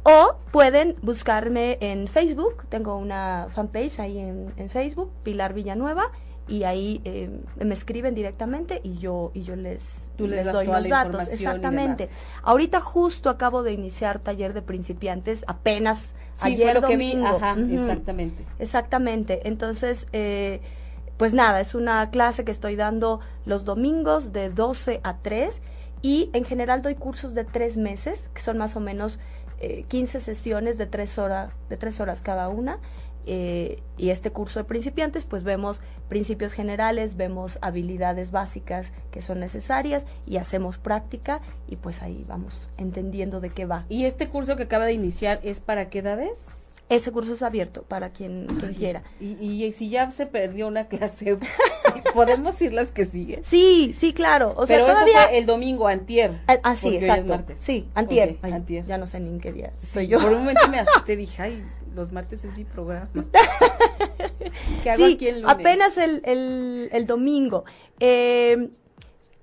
O 0.03 0.35
pueden 0.51 0.95
buscarme 1.01 1.77
en 1.79 2.07
Facebook, 2.09 2.65
tengo 2.69 2.97
una 2.97 3.47
fanpage 3.53 3.99
ahí 4.01 4.17
en, 4.19 4.51
en 4.57 4.69
Facebook, 4.69 5.11
Pilar 5.23 5.53
Villanueva, 5.53 6.11
y 6.45 6.63
ahí 6.63 6.99
eh, 7.05 7.29
me 7.55 7.73
escriben 7.73 8.13
directamente 8.13 8.81
y 8.83 8.97
yo 8.97 9.31
y 9.33 9.43
yo 9.43 9.55
les, 9.55 10.09
Tú 10.17 10.27
les 10.27 10.43
doy 10.43 10.65
los 10.65 10.89
datos. 10.89 11.31
Exactamente. 11.31 12.09
Ahorita 12.41 12.81
justo 12.81 13.29
acabo 13.29 13.63
de 13.63 13.71
iniciar 13.71 14.19
taller 14.19 14.53
de 14.53 14.61
principiantes, 14.61 15.45
apenas 15.47 16.13
Sí, 16.33 16.47
ayer 16.53 16.71
fue 16.73 16.81
lo 16.81 16.87
que 16.89 16.97
vi. 16.97 17.11
domingo. 17.13 17.37
Ajá, 17.37 17.55
exactamente. 17.71 18.43
Exactamente. 18.59 19.47
Entonces, 19.47 20.07
eh, 20.11 20.59
pues 21.17 21.33
nada, 21.33 21.59
es 21.61 21.75
una 21.75 22.09
clase 22.09 22.43
que 22.43 22.51
estoy 22.51 22.75
dando 22.75 23.19
los 23.45 23.65
domingos 23.65 24.33
de 24.33 24.49
12 24.49 25.01
a 25.03 25.17
3 25.17 25.61
y 26.01 26.29
en 26.33 26.43
general 26.43 26.81
doy 26.81 26.95
cursos 26.95 27.33
de 27.33 27.45
tres 27.45 27.77
meses, 27.77 28.29
que 28.33 28.41
son 28.41 28.57
más 28.57 28.75
o 28.75 28.79
menos 28.81 29.19
eh, 29.59 29.85
15 29.87 30.19
sesiones 30.19 30.77
de 30.77 30.85
tres, 30.85 31.17
hora, 31.17 31.51
de 31.69 31.77
tres 31.77 31.99
horas 31.99 32.21
cada 32.21 32.49
una. 32.49 32.79
eh, 33.25 33.81
y 33.97 34.09
este 34.09 34.31
curso 34.31 34.59
de 34.59 34.65
principiantes, 34.65 35.23
pues 35.23 35.43
vemos 35.43 35.81
principios 36.09 36.51
generales, 36.51 37.15
vemos 37.15 37.57
habilidades 37.61 38.31
básicas 38.31 38.91
que 39.11 39.21
son 39.21 39.39
necesarias 39.39 40.05
y 40.25 40.37
hacemos 40.37 40.77
práctica 40.77 41.39
y 41.67 41.77
pues 41.77 42.01
ahí 42.01 42.25
vamos 42.27 42.67
entendiendo 42.77 43.39
de 43.39 43.51
qué 43.51 43.65
va. 43.65 43.85
¿Y 43.87 44.03
este 44.05 44.27
curso 44.27 44.57
que 44.57 44.63
acaba 44.63 44.85
de 44.85 44.93
iniciar 44.93 45.39
es 45.43 45.61
para 45.61 45.89
qué 45.89 45.99
edades? 45.99 46.37
Ese 46.89 47.11
curso 47.11 47.33
es 47.33 47.41
abierto 47.41 47.83
para 47.83 48.09
quien, 48.09 48.45
quien 48.59 48.73
quiera. 48.73 49.03
Y, 49.19 49.31
y, 49.41 49.71
si 49.71 49.89
ya 49.89 50.11
se 50.11 50.25
perdió 50.25 50.67
una 50.67 50.87
clase, 50.87 51.37
¿podemos 52.13 52.61
ir 52.61 52.73
las 52.73 52.91
que 52.91 53.05
siguen? 53.05 53.43
Sí, 53.43 53.93
sí, 53.97 54.13
claro. 54.13 54.53
O 54.55 54.67
Pero 54.67 54.85
todavía... 54.85 55.21
eso 55.21 55.29
fue 55.29 55.37
el 55.37 55.45
domingo, 55.45 55.87
antier. 55.87 56.41
Ah, 56.61 56.75
sí, 56.75 56.95
exacto. 56.95 57.41
Sí, 57.59 57.87
antier. 57.95 58.35
Okay, 58.37 58.51
antier. 58.51 58.85
Ya 58.85 58.97
no 58.97 59.07
sé 59.07 59.19
ni 59.19 59.29
en 59.29 59.39
qué 59.39 59.51
día 59.51 59.71
sí, 59.77 59.87
soy 59.87 60.07
yo. 60.07 60.19
Por 60.19 60.33
un 60.33 60.39
momento 60.39 60.67
me 60.69 60.79
asusté, 60.79 61.15
dije, 61.17 61.41
ay, 61.41 61.63
los 61.95 62.11
martes 62.11 62.43
es 62.43 62.55
mi 62.57 62.65
programa. 62.65 63.09
¿Qué 64.83 64.89
hago 64.89 65.05
sí, 65.05 65.13
aquí 65.13 65.27
el 65.27 65.41
lunes? 65.41 65.55
apenas 65.55 65.97
el, 65.97 66.21
el, 66.25 66.89
el 66.91 67.07
domingo. 67.07 67.63
Eh, 67.99 68.69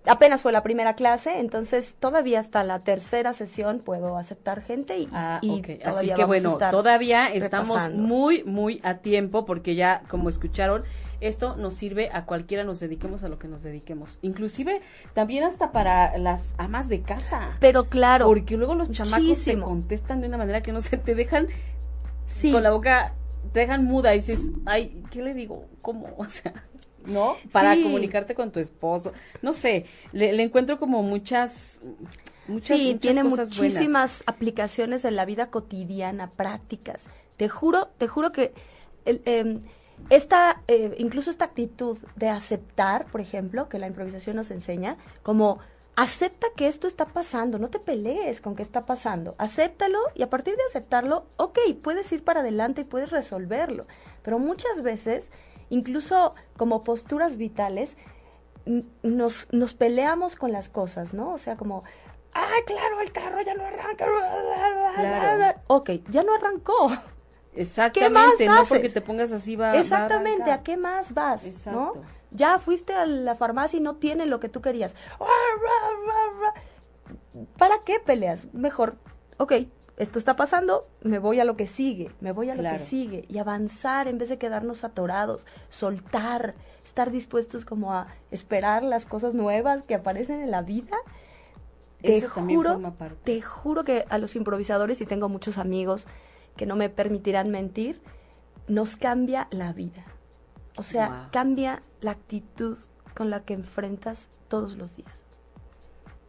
apenas 0.07 0.43
fue 0.43 0.53
la 0.53 0.63
primera 0.63 0.95
clase, 0.95 1.39
entonces 1.39 1.97
todavía 1.99 2.41
hasta 2.41 2.65
la 2.65 2.81
tercera 2.81 3.33
sesión 3.33 3.81
puedo 3.81 4.17
aceptar 4.17 4.63
gente 4.63 4.99
y, 4.99 5.09
ah, 5.13 5.39
y 5.43 5.61
okay. 5.61 5.81
así 5.85 6.13
que 6.13 6.25
bueno, 6.25 6.59
todavía 6.71 7.29
estamos 7.29 7.77
repasando. 7.77 8.03
muy 8.03 8.45
muy 8.45 8.81
a 8.83 8.99
tiempo 8.99 9.45
porque 9.45 9.75
ya 9.75 10.03
como 10.09 10.29
escucharon 10.29 10.85
esto 11.21 11.55
nos 11.57 11.75
sirve 11.75 12.09
a 12.13 12.25
cualquiera 12.25 12.65
nos 12.65 12.81
dediquemos 12.81 13.23
a 13.25 13.29
lo 13.29 13.39
que 13.39 13.47
nos 13.47 13.63
dediquemos, 13.63 14.19
inclusive 14.23 14.81
también 15.13 15.45
hasta 15.45 15.71
para 15.71 16.17
las 16.19 16.55
amas 16.57 16.89
de 16.89 17.03
casa. 17.03 17.57
Pero 17.61 17.85
claro, 17.85 18.27
porque 18.27 18.57
luego 18.57 18.75
los 18.75 18.91
chamacos 18.91 19.45
te 19.45 19.59
contestan 19.59 20.23
de 20.23 20.29
una 20.29 20.39
manera 20.39 20.63
que 20.63 20.73
no 20.73 20.81
se 20.81 20.97
te 20.97 21.15
dejan 21.15 21.49
sí. 22.27 22.53
con 22.53 22.63
la 22.63 22.71
boca 22.71 23.15
te 23.53 23.61
dejan 23.61 23.85
muda 23.85 24.15
y 24.15 24.19
dices, 24.19 24.51
"Ay, 24.67 25.03
¿qué 25.11 25.23
le 25.23 25.35
digo? 25.35 25.67
¿Cómo?" 25.83 26.09
O 26.17 26.25
sea, 26.25 26.53
¿no? 27.07 27.37
Para 27.53 27.75
Sí. 27.75 27.83
comunicarte 27.83 28.35
con 28.35 28.51
tu 28.51 28.61
esposo. 28.61 29.13
No 29.43 29.53
sé, 29.53 29.87
le, 30.13 30.33
le 30.33 30.43
encuentro 30.43 30.79
como 30.79 31.03
muchas, 31.03 31.81
muchas, 32.49 32.79
sí, 32.79 32.87
muchas 32.95 33.01
tiene 33.01 33.23
cosas 33.23 33.49
muchísimas 33.49 33.83
buenas. 34.19 34.23
aplicaciones 34.27 35.05
en 35.05 35.17
la 35.17 35.25
vida 35.25 35.51
cotidiana, 35.51 36.31
prácticas. 36.31 37.05
Te 37.37 37.49
juro, 37.49 37.89
te 37.99 38.07
juro 38.09 38.33
que 38.33 38.53
el, 39.05 39.23
eh, 39.25 39.59
esta, 40.11 40.63
eh, 40.69 40.95
incluso 40.99 41.31
esta 41.31 41.47
actitud 41.47 41.99
de 42.17 42.29
aceptar, 42.29 43.07
por 43.07 43.21
ejemplo, 43.21 43.69
que 43.69 43.79
la 43.79 43.87
improvisación 43.87 44.37
nos 44.37 44.51
enseña, 44.51 44.97
como 45.23 45.59
acepta 45.97 46.47
que 46.57 46.67
esto 46.69 46.87
está 46.87 47.05
pasando, 47.07 47.59
no 47.59 47.69
te 47.69 47.79
pelees 47.79 48.41
con 48.41 48.57
que 48.57 48.63
está 48.63 48.87
pasando, 48.87 49.35
acéptalo 49.37 49.99
y 50.15 50.23
a 50.23 50.31
partir 50.31 50.57
de 50.57 50.63
aceptarlo, 50.69 51.27
ok, 51.37 51.59
puedes 51.83 52.11
ir 52.13 52.25
para 52.25 52.41
adelante 52.41 52.83
y 52.83 52.85
puedes 52.85 53.11
resolverlo. 53.11 53.87
Pero 54.23 54.39
muchas 54.39 54.83
veces, 54.83 55.31
incluso 55.71 56.35
como 56.57 56.85
posturas 56.85 57.37
vitales, 57.37 57.97
nos, 59.03 59.49
nos 59.53 59.75
peleamos 59.75 60.37
con 60.37 60.53
las 60.53 60.69
cosas, 60.69 61.15
¿no? 61.15 61.33
O 61.33 61.39
sea, 61.39 61.57
como, 61.57 61.83
¡ay, 62.33 62.63
claro, 62.67 63.01
el 63.01 63.13
carro 63.13 63.41
ya 63.41 63.55
no 63.55 63.65
arranca! 63.65 64.07
Claro. 64.97 65.61
Ok, 65.69 65.91
ya 66.11 66.23
no 66.23 66.35
arrancó. 66.35 66.89
Exactamente, 67.55 68.47
no 68.47 68.53
haces? 68.55 68.69
porque 68.69 68.89
te 68.91 69.01
pongas 69.01 69.33
así 69.33 69.57
va 69.57 69.69
va 69.69 69.73
a 69.73 69.81
Exactamente, 69.81 70.43
arrancar. 70.43 70.61
¿a 70.61 70.63
qué 70.63 70.77
más 70.77 71.15
vas? 71.15 71.45
Exacto. 71.47 71.95
¿no? 71.97 72.03
Ya 72.31 72.59
fuiste 72.61 72.93
a 72.93 73.07
la 73.07 73.35
farmacia 73.35 73.79
y 73.79 73.81
no 73.81 73.97
tiene 73.97 74.25
lo 74.27 74.39
que 74.39 74.49
tú 74.49 74.61
querías. 74.61 74.95
¿Para 77.59 77.83
qué 77.85 77.99
peleas? 77.99 78.47
Mejor, 78.53 78.97
ok, 79.39 79.53
esto 80.01 80.19
está 80.19 80.35
pasando, 80.35 80.89
me 81.03 81.19
voy 81.19 81.41
a 81.41 81.45
lo 81.45 81.57
que 81.57 81.67
sigue, 81.67 82.11
me 82.21 82.33
voy 82.33 82.49
a 82.51 82.55
lo 82.55 82.61
Claro. 82.63 82.79
que 82.79 82.85
sigue 82.85 83.25
y 83.29 83.39
avanzar 83.39 84.09
en 84.09 84.17
vez 84.19 84.29
de 84.31 84.39
quedarnos 84.39 84.83
atorados, 84.83 85.47
soltar, 85.69 86.55
estar 86.85 87.11
dispuestos 87.11 87.65
como 87.65 87.93
a 87.93 88.07
esperar 88.31 88.83
las 88.83 89.05
cosas 89.07 89.35
nuevas 89.35 89.83
que 89.83 89.95
aparecen 89.95 90.41
en 90.41 90.51
la 90.51 90.63
vida. 90.63 90.97
Te 92.01 92.17
Eso 92.17 92.29
también 92.35 92.57
juro, 92.59 92.73
forma 92.73 92.93
parte. 92.95 93.17
te 93.25 93.43
juro 93.43 93.85
que 93.85 94.07
a 94.09 94.17
los 94.17 94.37
improvisadores, 94.37 95.01
y 95.03 95.07
tengo 95.07 95.29
muchos 95.29 95.59
amigos 95.59 96.07
que 96.57 96.65
no 96.65 96.77
me 96.77 96.89
permitirán 96.89 97.51
mentir, 97.51 98.01
nos 98.69 98.97
cambia 98.97 99.49
la 99.51 99.73
vida. 99.75 100.05
O 100.79 100.83
sea, 100.83 101.09
Wow. 101.09 101.17
cambia 101.31 101.83
la 102.01 102.13
actitud 102.13 102.79
con 103.15 103.29
la 103.29 103.41
que 103.45 103.53
enfrentas 103.53 104.29
todos 104.49 104.77
los 104.79 104.97
días. 104.97 105.13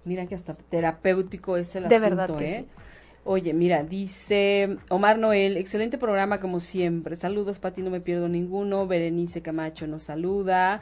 Mira 0.03 0.25
que 0.27 0.36
hasta 0.36 0.55
terapéutico 0.55 1.55
es 1.57 1.73
el 1.75 1.88
De 1.88 1.95
asunto, 1.95 2.15
verdad 2.17 2.38
que 2.38 2.45
¿eh? 2.45 2.65
sí. 2.67 2.81
Oye, 3.23 3.53
mira, 3.53 3.84
dice 3.84 4.77
Omar 4.89 5.19
Noel, 5.19 5.57
excelente 5.57 5.97
programa 5.99 6.39
como 6.39 6.60
siempre. 6.60 7.15
Saludos, 7.15 7.60
Pati, 7.60 7.84
no 7.84 7.91
me 7.91 8.01
pierdo 8.01 8.27
ninguno. 8.27 8.88
Berenice 8.88 9.41
Camacho 9.43 9.86
nos 9.86 10.03
saluda. 10.03 10.81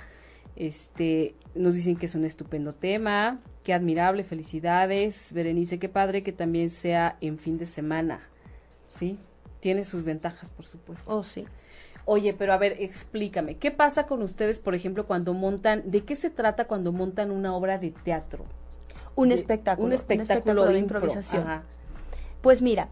Este, 0.56 1.36
nos 1.54 1.76
dicen 1.76 1.98
que 1.98 2.06
es 2.06 2.16
un 2.16 2.24
estupendo 2.24 2.74
tema. 2.74 3.40
Qué 3.64 3.74
admirable, 3.74 4.24
felicidades. 4.24 5.34
Berenice, 5.34 5.80
qué 5.80 5.90
padre 5.90 6.24
que 6.24 6.32
también 6.32 6.70
sea 6.70 7.18
en 7.20 7.38
fin 7.40 7.58
de 7.58 7.66
semana. 7.66 8.22
¿Sí? 8.88 9.18
Tiene 9.60 9.84
sus 9.84 10.04
ventajas, 10.04 10.50
por 10.52 10.66
supuesto. 10.66 11.04
Oh, 11.14 11.24
sí. 11.24 11.46
Oye, 12.06 12.34
pero 12.34 12.54
a 12.54 12.58
ver, 12.58 12.78
explícame, 12.80 13.58
¿qué 13.58 13.70
pasa 13.70 14.08
con 14.08 14.24
ustedes, 14.24 14.60
por 14.60 14.74
ejemplo, 14.74 15.06
cuando 15.06 15.34
montan, 15.34 15.92
de 15.92 16.06
qué 16.06 16.16
se 16.16 16.30
trata 16.30 16.66
cuando 16.66 16.92
montan 16.92 17.30
una 17.30 17.54
obra 17.54 17.78
de 17.78 17.92
teatro? 17.92 18.46
Un 19.16 19.30
De- 19.30 19.36
espectáculo. 19.36 19.88
Un 19.88 19.94
espectáculo, 19.94 20.66
de 20.66 20.80
impro, 20.80 21.00
improvisación. 21.00 21.44
ajá. 21.44 21.64
Pues 22.42 22.62
mira, 22.62 22.90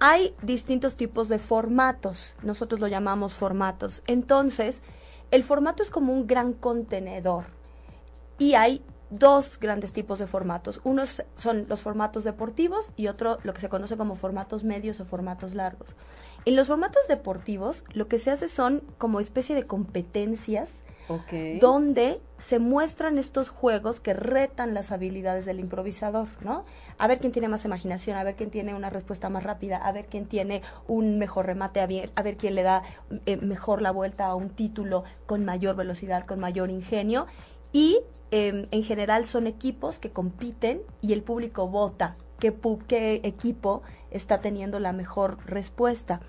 hay 0.00 0.34
distintos 0.42 0.96
tipos 0.96 1.28
de 1.28 1.38
formatos. 1.38 2.34
Nosotros 2.42 2.80
lo 2.80 2.88
llamamos 2.88 3.34
formatos. 3.34 4.02
Entonces, 4.06 4.82
el 5.30 5.44
formato 5.44 5.82
es 5.82 5.90
como 5.90 6.12
un 6.12 6.26
gran 6.26 6.52
contenedor. 6.52 7.44
Y 8.38 8.54
hay 8.54 8.82
dos 9.10 9.60
grandes 9.60 9.92
tipos 9.92 10.18
de 10.18 10.26
formatos. 10.26 10.80
Unos 10.84 11.22
son 11.36 11.66
los 11.68 11.80
formatos 11.80 12.24
deportivos 12.24 12.90
y 12.96 13.08
otro 13.08 13.38
lo 13.44 13.52
que 13.52 13.60
se 13.60 13.68
conoce 13.68 13.96
como 13.96 14.16
formatos 14.16 14.64
medios 14.64 14.98
o 15.00 15.04
formatos 15.04 15.54
largos. 15.54 15.94
En 16.44 16.56
los 16.56 16.66
formatos 16.66 17.06
deportivos, 17.06 17.84
lo 17.92 18.08
que 18.08 18.18
se 18.18 18.30
hace 18.30 18.48
son 18.48 18.82
como 18.98 19.20
especie 19.20 19.54
de 19.54 19.66
competencias 19.66 20.82
donde 21.60 22.20
se 22.38 22.58
muestran 22.58 23.18
estos 23.18 23.50
juegos 23.50 24.00
que 24.00 24.14
retan 24.14 24.72
las 24.72 24.92
habilidades 24.92 25.44
del 25.44 25.60
improvisador, 25.60 26.28
¿no? 26.40 26.64
A 27.02 27.08
ver 27.08 27.18
quién 27.18 27.32
tiene 27.32 27.48
más 27.48 27.64
imaginación, 27.64 28.16
a 28.16 28.22
ver 28.22 28.36
quién 28.36 28.50
tiene 28.50 28.76
una 28.76 28.88
respuesta 28.88 29.28
más 29.28 29.42
rápida, 29.42 29.76
a 29.76 29.90
ver 29.90 30.06
quién 30.06 30.26
tiene 30.26 30.62
un 30.86 31.18
mejor 31.18 31.46
remate, 31.46 31.80
a 31.80 31.86
ver, 31.88 32.12
a 32.14 32.22
ver 32.22 32.36
quién 32.36 32.54
le 32.54 32.62
da 32.62 32.84
eh, 33.26 33.38
mejor 33.38 33.82
la 33.82 33.90
vuelta 33.90 34.26
a 34.26 34.36
un 34.36 34.50
título 34.50 35.02
con 35.26 35.44
mayor 35.44 35.74
velocidad, 35.74 36.26
con 36.26 36.38
mayor 36.38 36.70
ingenio. 36.70 37.26
Y 37.72 37.98
eh, 38.30 38.68
en 38.70 38.82
general 38.84 39.26
son 39.26 39.48
equipos 39.48 39.98
que 39.98 40.10
compiten 40.10 40.80
y 41.00 41.12
el 41.12 41.24
público 41.24 41.66
vota 41.66 42.14
qué, 42.38 42.54
qué 42.86 43.20
equipo 43.24 43.82
está 44.12 44.40
teniendo 44.40 44.78
la 44.78 44.92
mejor 44.92 45.38
respuesta. 45.44 46.20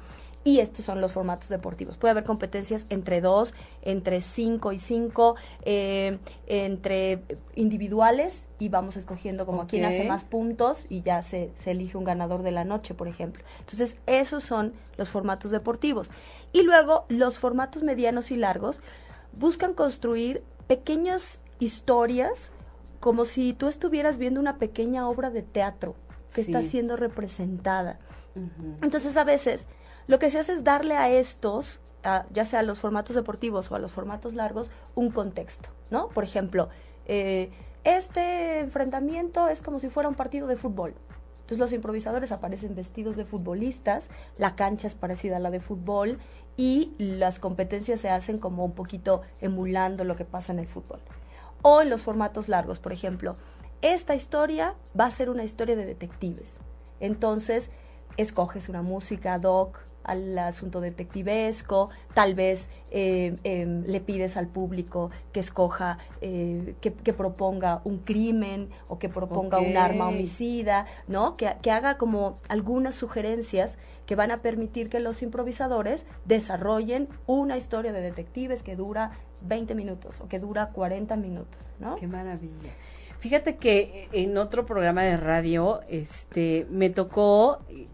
Y 0.46 0.60
estos 0.60 0.86
son 0.86 1.00
los 1.00 1.14
formatos 1.14 1.48
deportivos. 1.48 1.98
Puede 1.98 2.12
haber 2.12 2.26
competencias 2.26 2.86
entre 2.90 3.22
dos, 3.22 3.54
entre 3.82 4.22
cinco 4.22 4.74
y 4.74 4.80
cinco, 4.80 5.36
eh, 5.64 6.20
entre 6.48 7.24
individuales 7.56 8.46
y 8.60 8.68
vamos 8.68 8.98
escogiendo 8.98 9.46
como 9.46 9.68
quién 9.68 9.86
hace 9.86 10.04
más 10.04 10.26
puntos 10.26 10.86
y 10.90 11.02
ya 11.02 11.22
se, 11.22 11.52
se 11.56 11.72
elige 11.72 11.98
un 11.98 12.04
ganador 12.04 12.44
de 12.44 12.52
la 12.52 12.66
noche, 12.66 12.94
por 12.94 13.08
ejemplo. 13.08 13.44
Entonces, 13.60 13.98
esos 14.06 14.44
son 14.44 14.74
los 14.98 15.10
formatos 15.10 15.52
deportivos. 15.52 16.10
Y 16.52 16.64
luego, 16.64 17.06
los 17.08 17.38
formatos 17.38 17.84
medianos 17.84 18.30
y 18.30 18.36
largos 18.36 18.82
buscan 19.32 19.74
construir 19.74 20.44
pequeñas 20.68 21.40
historias 21.60 22.52
como 23.00 23.26
si 23.26 23.54
tú 23.54 23.68
estuvieras 23.68 24.18
viendo 24.18 24.40
una 24.40 24.58
pequeña 24.58 25.10
obra 25.10 25.30
de 25.30 25.42
teatro 25.42 25.96
que 26.34 26.42
está 26.42 26.62
siendo 26.62 26.96
representada. 26.96 28.00
Entonces, 28.82 29.18
a 29.18 29.24
veces, 29.24 29.68
lo 30.08 30.20
que 30.20 30.30
se 30.30 30.39
hace 30.39 30.54
es 30.54 30.63
darle 30.63 30.96
a 30.96 31.10
estos, 31.10 31.80
ya 32.32 32.46
sea 32.46 32.60
a 32.60 32.63
los 32.63 32.80
formatos 32.80 33.16
deportivos 33.16 33.72
o 33.72 33.76
a 33.76 33.80
los 33.80 33.92
formatos 33.92 34.34
largos, 34.34 34.70
un 34.96 35.12
contexto, 35.12 35.70
¿no? 35.89 36.10
Por 36.10 36.24
ejemplo, 36.24 36.70
eh, 37.06 37.52
este 37.84 38.60
enfrentamiento 38.60 39.48
es 39.48 39.62
como 39.62 39.80
si 39.80 39.89
fuera 39.89 40.10
un 40.10 40.16
partido 40.16 40.48
de 40.48 40.56
fútbol. 40.56 40.96
Entonces 41.42 41.60
los 41.60 41.74
improvisadores 41.74 42.32
aparecen 42.32 42.76
vestidos 42.76 43.18
de 43.18 43.26
futbolistas, 43.26 44.08
la 44.38 44.56
cancha 44.56 44.88
es 44.88 44.96
parecida 44.96 45.38
a 45.38 45.39
la 45.39 45.52
de 45.52 45.60
fútbol 45.60 46.20
y 46.56 46.94
las 46.98 47.39
competencias 47.39 48.00
se 48.00 48.10
hacen 48.10 48.39
como 48.39 48.63
un 48.63 48.74
poquito 48.74 49.22
emulando 49.42 50.06
lo 50.06 50.16
que 50.16 50.24
pasa 50.24 50.54
en 50.54 50.60
el 50.60 50.68
fútbol. 50.68 51.00
O 51.62 51.82
en 51.82 51.89
los 51.89 52.02
formatos 52.02 52.48
largos, 52.48 52.80
por 52.80 52.94
ejemplo, 52.94 53.36
esta 53.82 54.16
historia 54.16 54.76
va 54.98 55.06
a 55.06 55.12
ser 55.12 55.30
una 55.30 55.44
historia 55.44 55.76
de 55.76 55.86
detectives. 55.86 56.58
Entonces, 57.02 57.70
escoges 58.16 58.70
una 58.70 58.82
música 58.82 59.38
doc 59.38 59.80
al 60.04 60.38
asunto 60.38 60.82
detectivesco, 60.82 61.89
tal 62.13 62.36
vez 62.36 62.70
eh, 62.92 63.38
em, 63.44 63.84
le 63.86 64.00
pides 64.02 64.38
al 64.38 64.48
público 64.48 65.12
que 65.32 65.39
escoja, 65.39 65.98
eh, 66.22 66.76
que, 66.82 66.94
que 66.94 67.13
proponga 67.13 67.82
un 67.84 68.00
crimen 68.00 68.70
o 68.88 69.00
que 69.00 69.10
proponga 69.10 69.60
un 69.60 69.78
arma 69.78 70.08
homicida, 70.08 70.86
¿no? 71.08 71.38
Que, 71.38 71.56
que 71.62 71.72
haga 71.72 71.98
como 71.98 72.39
algunas 72.50 72.96
sugerencias 72.96 73.78
que 74.06 74.16
van 74.16 74.32
a 74.32 74.42
permitir 74.42 74.89
que 74.89 75.00
los 75.00 75.22
improvisadores 75.22 76.06
desarrollen 76.26 77.08
una 77.26 77.58
historia 77.58 77.94
de 77.94 78.02
detectives 78.02 78.63
que 78.63 78.76
dura 78.76 79.12
20 79.42 79.76
minutos 79.76 80.20
o 80.22 80.28
que 80.28 80.39
dura 80.39 80.70
40 80.70 81.16
minutos, 81.16 81.72
¿no? 81.80 81.96
Qué 81.96 82.08
maravilla. 82.08 82.72
Fíjate 83.20 83.56
que 83.56 84.10
en 84.12 84.38
otro 84.38 84.66
programa 84.66 85.04
de 85.04 85.16
radio, 85.16 85.80
este, 85.88 86.68
me 86.70 86.89
tocó, 86.89 87.60
eh, 87.70 87.88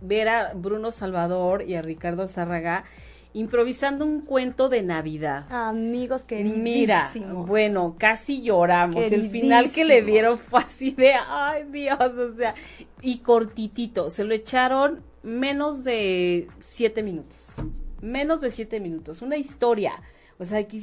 ver 0.00 0.28
a 0.28 0.52
Bruno 0.54 0.90
Salvador 0.90 1.62
y 1.62 1.74
a 1.74 1.82
Ricardo 1.82 2.26
Zárraga 2.28 2.84
improvisando 3.32 4.04
un 4.04 4.22
cuento 4.22 4.68
de 4.68 4.82
Navidad. 4.82 5.46
Amigos 5.50 6.24
queridos. 6.24 6.58
Mira, 6.58 7.12
bueno, 7.46 7.96
casi 7.98 8.42
lloramos. 8.42 9.12
El 9.12 9.30
final 9.30 9.70
que 9.70 9.84
le 9.84 10.02
dieron 10.02 10.38
fue 10.38 10.60
así 10.60 10.90
de, 10.90 11.12
ay 11.14 11.64
Dios, 11.70 11.98
o 12.00 12.34
sea, 12.34 12.54
y 13.00 13.18
cortitito. 13.18 14.10
Se 14.10 14.24
lo 14.24 14.34
echaron 14.34 15.02
menos 15.22 15.84
de 15.84 16.48
siete 16.58 17.02
minutos. 17.02 17.54
Menos 18.00 18.40
de 18.40 18.50
siete 18.50 18.80
minutos. 18.80 19.22
Una 19.22 19.36
historia. 19.36 19.92
O 20.38 20.44
sea, 20.44 20.66
que 20.66 20.80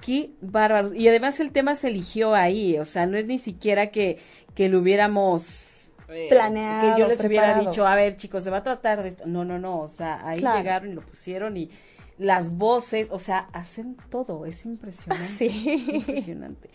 qué 0.00 0.30
bárbaro. 0.40 0.92
Y 0.94 1.08
además 1.08 1.40
el 1.40 1.52
tema 1.52 1.76
se 1.76 1.88
eligió 1.88 2.34
ahí. 2.34 2.78
O 2.78 2.84
sea, 2.84 3.06
no 3.06 3.16
es 3.16 3.26
ni 3.26 3.38
siquiera 3.38 3.90
que, 3.90 4.18
que 4.54 4.68
lo 4.68 4.80
hubiéramos 4.80 5.69
eh, 6.10 6.26
planeado. 6.28 6.94
Que 6.94 7.00
yo 7.00 7.08
les 7.08 7.24
hubiera 7.24 7.58
dicho, 7.58 7.86
a 7.86 7.94
ver, 7.94 8.16
chicos, 8.16 8.44
se 8.44 8.50
va 8.50 8.58
a 8.58 8.62
tratar 8.62 9.02
de 9.02 9.08
esto. 9.08 9.24
No, 9.26 9.44
no, 9.44 9.58
no. 9.58 9.80
O 9.80 9.88
sea, 9.88 10.26
ahí 10.26 10.40
llegaron 10.40 10.90
y 10.90 10.94
lo 10.94 11.02
pusieron 11.02 11.56
y 11.56 11.70
las 12.18 12.52
voces, 12.52 13.08
o 13.10 13.18
sea, 13.18 13.48
hacen 13.52 13.96
todo. 14.10 14.46
Es 14.46 14.64
impresionante. 14.64 15.26
Sí. 15.38 15.66
Es 15.66 15.94
impresionante. 15.94 16.70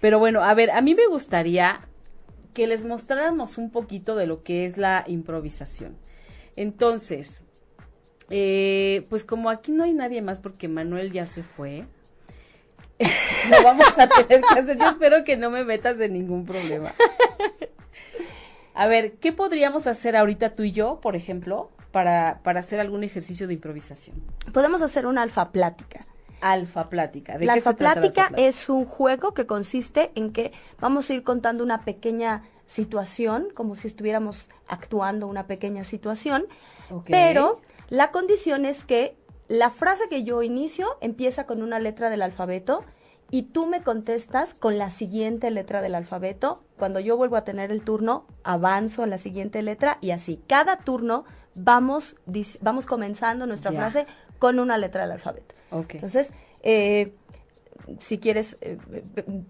Pero 0.00 0.18
bueno, 0.18 0.42
a 0.42 0.54
ver, 0.54 0.70
a 0.70 0.80
mí 0.80 0.94
me 0.94 1.06
gustaría 1.06 1.88
que 2.52 2.66
les 2.66 2.84
mostráramos 2.84 3.58
un 3.58 3.70
poquito 3.70 4.16
de 4.16 4.26
lo 4.26 4.42
que 4.42 4.64
es 4.64 4.76
la 4.76 5.04
improvisación. 5.06 5.96
Entonces, 6.56 7.44
eh, 8.28 9.06
pues 9.08 9.24
como 9.24 9.50
aquí 9.50 9.72
no 9.72 9.84
hay 9.84 9.92
nadie 9.92 10.22
más 10.22 10.40
porque 10.40 10.68
Manuel 10.68 11.12
ya 11.12 11.26
se 11.26 11.42
fue, 11.42 11.86
lo 13.50 13.62
vamos 13.62 13.98
a 13.98 14.08
tener 14.08 14.42
que 14.42 14.58
hacer. 14.58 14.78
Yo 14.78 14.88
espero 14.88 15.24
que 15.24 15.36
no 15.36 15.50
me 15.50 15.64
metas 15.64 15.98
en 16.00 16.12
ningún 16.12 16.44
problema. 16.44 16.92
A 18.80 18.86
ver, 18.86 19.18
¿qué 19.18 19.30
podríamos 19.34 19.86
hacer 19.86 20.16
ahorita 20.16 20.54
tú 20.54 20.62
y 20.62 20.72
yo, 20.72 21.00
por 21.02 21.14
ejemplo, 21.14 21.70
para, 21.92 22.40
para 22.42 22.60
hacer 22.60 22.80
algún 22.80 23.04
ejercicio 23.04 23.46
de 23.46 23.52
improvisación? 23.52 24.16
Podemos 24.54 24.80
hacer 24.80 25.04
una 25.04 25.20
alfa 25.20 25.52
plática. 25.52 26.06
Alfa 26.40 26.88
plática. 26.88 27.36
la 27.40 27.52
alfa 27.52 27.74
plática 27.74 28.30
es 28.38 28.70
un 28.70 28.86
juego 28.86 29.34
que 29.34 29.44
consiste 29.44 30.12
en 30.14 30.32
que 30.32 30.52
vamos 30.80 31.10
a 31.10 31.12
ir 31.12 31.24
contando 31.24 31.62
una 31.62 31.84
pequeña 31.84 32.44
situación, 32.66 33.48
como 33.52 33.74
si 33.74 33.86
estuviéramos 33.86 34.48
actuando 34.66 35.26
una 35.26 35.46
pequeña 35.46 35.84
situación, 35.84 36.46
pero 37.04 37.60
la 37.90 38.10
condición 38.10 38.64
es 38.64 38.84
que 38.84 39.14
la 39.48 39.68
frase 39.68 40.08
que 40.08 40.22
yo 40.22 40.42
inicio 40.42 40.96
empieza 41.02 41.44
con 41.44 41.62
una 41.62 41.80
letra 41.80 42.08
del 42.08 42.22
alfabeto 42.22 42.82
y 43.30 43.42
tú 43.42 43.66
me 43.66 43.82
contestas 43.82 44.54
con 44.54 44.78
la 44.78 44.90
siguiente 44.90 45.50
letra 45.50 45.80
del 45.80 45.94
alfabeto. 45.94 46.62
Cuando 46.78 47.00
yo 47.00 47.16
vuelvo 47.16 47.36
a 47.36 47.44
tener 47.44 47.70
el 47.70 47.82
turno, 47.82 48.26
avanzo 48.42 49.02
a 49.02 49.06
la 49.06 49.18
siguiente 49.18 49.62
letra 49.62 49.98
y 50.00 50.10
así. 50.10 50.42
Cada 50.46 50.78
turno 50.78 51.24
vamos, 51.54 52.16
vamos 52.60 52.86
comenzando 52.86 53.46
nuestra 53.46 53.72
frase 53.72 54.06
con 54.38 54.58
una 54.58 54.78
letra 54.78 55.02
del 55.02 55.12
alfabeto. 55.12 55.54
Entonces, 55.70 56.32
eh, 56.62 57.14
si 58.00 58.18
quieres, 58.18 58.56
eh, 58.60 58.78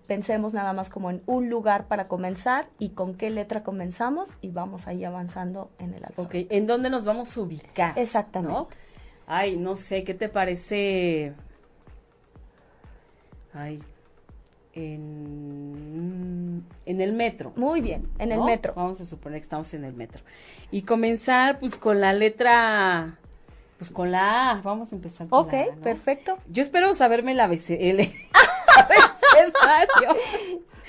pensemos 0.06 0.52
nada 0.52 0.72
más 0.72 0.88
como 0.90 1.10
en 1.10 1.22
un 1.26 1.48
lugar 1.48 1.88
para 1.88 2.08
comenzar 2.08 2.68
y 2.78 2.90
con 2.90 3.14
qué 3.14 3.30
letra 3.30 3.62
comenzamos 3.62 4.28
y 4.40 4.50
vamos 4.50 4.86
ahí 4.86 5.04
avanzando 5.04 5.70
en 5.78 5.94
el 5.94 6.04
alfabeto. 6.04 6.22
Ok, 6.22 6.46
¿en 6.50 6.66
dónde 6.66 6.90
nos 6.90 7.04
vamos 7.04 7.36
a 7.36 7.40
ubicar? 7.40 7.98
Exactamente. 7.98 8.74
Ay, 9.26 9.56
no 9.56 9.76
sé, 9.76 10.04
¿qué 10.04 10.14
te 10.14 10.28
parece? 10.28 11.34
Ay, 13.52 13.82
en, 14.74 16.64
en 16.86 17.00
el 17.00 17.12
metro. 17.12 17.52
Muy 17.56 17.80
bien, 17.80 18.08
en 18.18 18.32
el 18.32 18.40
metro. 18.42 18.72
Vamos 18.74 19.00
a 19.00 19.04
suponer 19.04 19.40
que 19.40 19.44
estamos 19.44 19.72
en 19.74 19.84
el 19.84 19.92
metro. 19.92 20.22
Y 20.70 20.82
comenzar 20.82 21.58
pues 21.58 21.76
con 21.76 22.00
la 22.00 22.12
letra 22.12 23.18
pues 23.80 23.90
con 23.90 24.10
la 24.10 24.50
A, 24.50 24.60
vamos 24.60 24.92
a 24.92 24.96
empezar 24.96 25.26
con 25.26 25.48
la 25.48 25.62
A, 25.62 25.74
perfecto. 25.82 26.36
Yo 26.48 26.60
espero 26.60 26.92
saberme 26.94 27.34
la 27.34 27.44
ABC, 27.44 27.70
el 27.70 28.00
abecedario. 28.76 30.22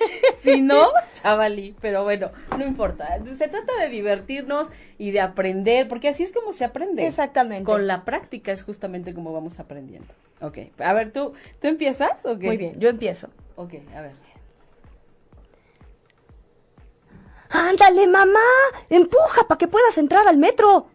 si 0.42 0.62
no, 0.62 0.90
chavalí, 1.14 1.76
pero 1.82 2.04
bueno, 2.04 2.32
no 2.58 2.66
importa. 2.66 3.20
Se 3.36 3.48
trata 3.48 3.76
de 3.80 3.90
divertirnos 3.90 4.70
y 4.98 5.12
de 5.12 5.22
aprender, 5.22 5.88
porque 5.88 6.10
así 6.10 6.24
es 6.24 6.32
como 6.32 6.54
se 6.54 6.66
aprende. 6.66 7.06
Exactamente. 7.06 7.66
Con 7.66 7.88
la 7.88 8.06
práctica 8.06 8.52
es 8.52 8.64
justamente 8.64 9.14
como 9.14 9.34
vamos 9.34 9.60
aprendiendo. 9.60 10.14
Ok, 10.42 10.58
a 10.80 10.94
ver, 10.94 11.12
¿tú, 11.12 11.34
¿tú 11.60 11.68
empiezas? 11.68 12.26
Okay. 12.26 12.48
Muy 12.48 12.58
bien, 12.58 12.80
yo 12.80 12.90
empiezo. 12.90 13.30
Ok, 13.56 13.74
a 13.96 14.02
ver. 14.02 14.12
Ándale, 17.50 18.08
mamá, 18.08 18.40
empuja 18.90 19.46
para 19.48 19.58
que 19.58 19.68
puedas 19.68 19.98
entrar 19.98 20.28
al 20.28 20.38
metro. 20.38 20.88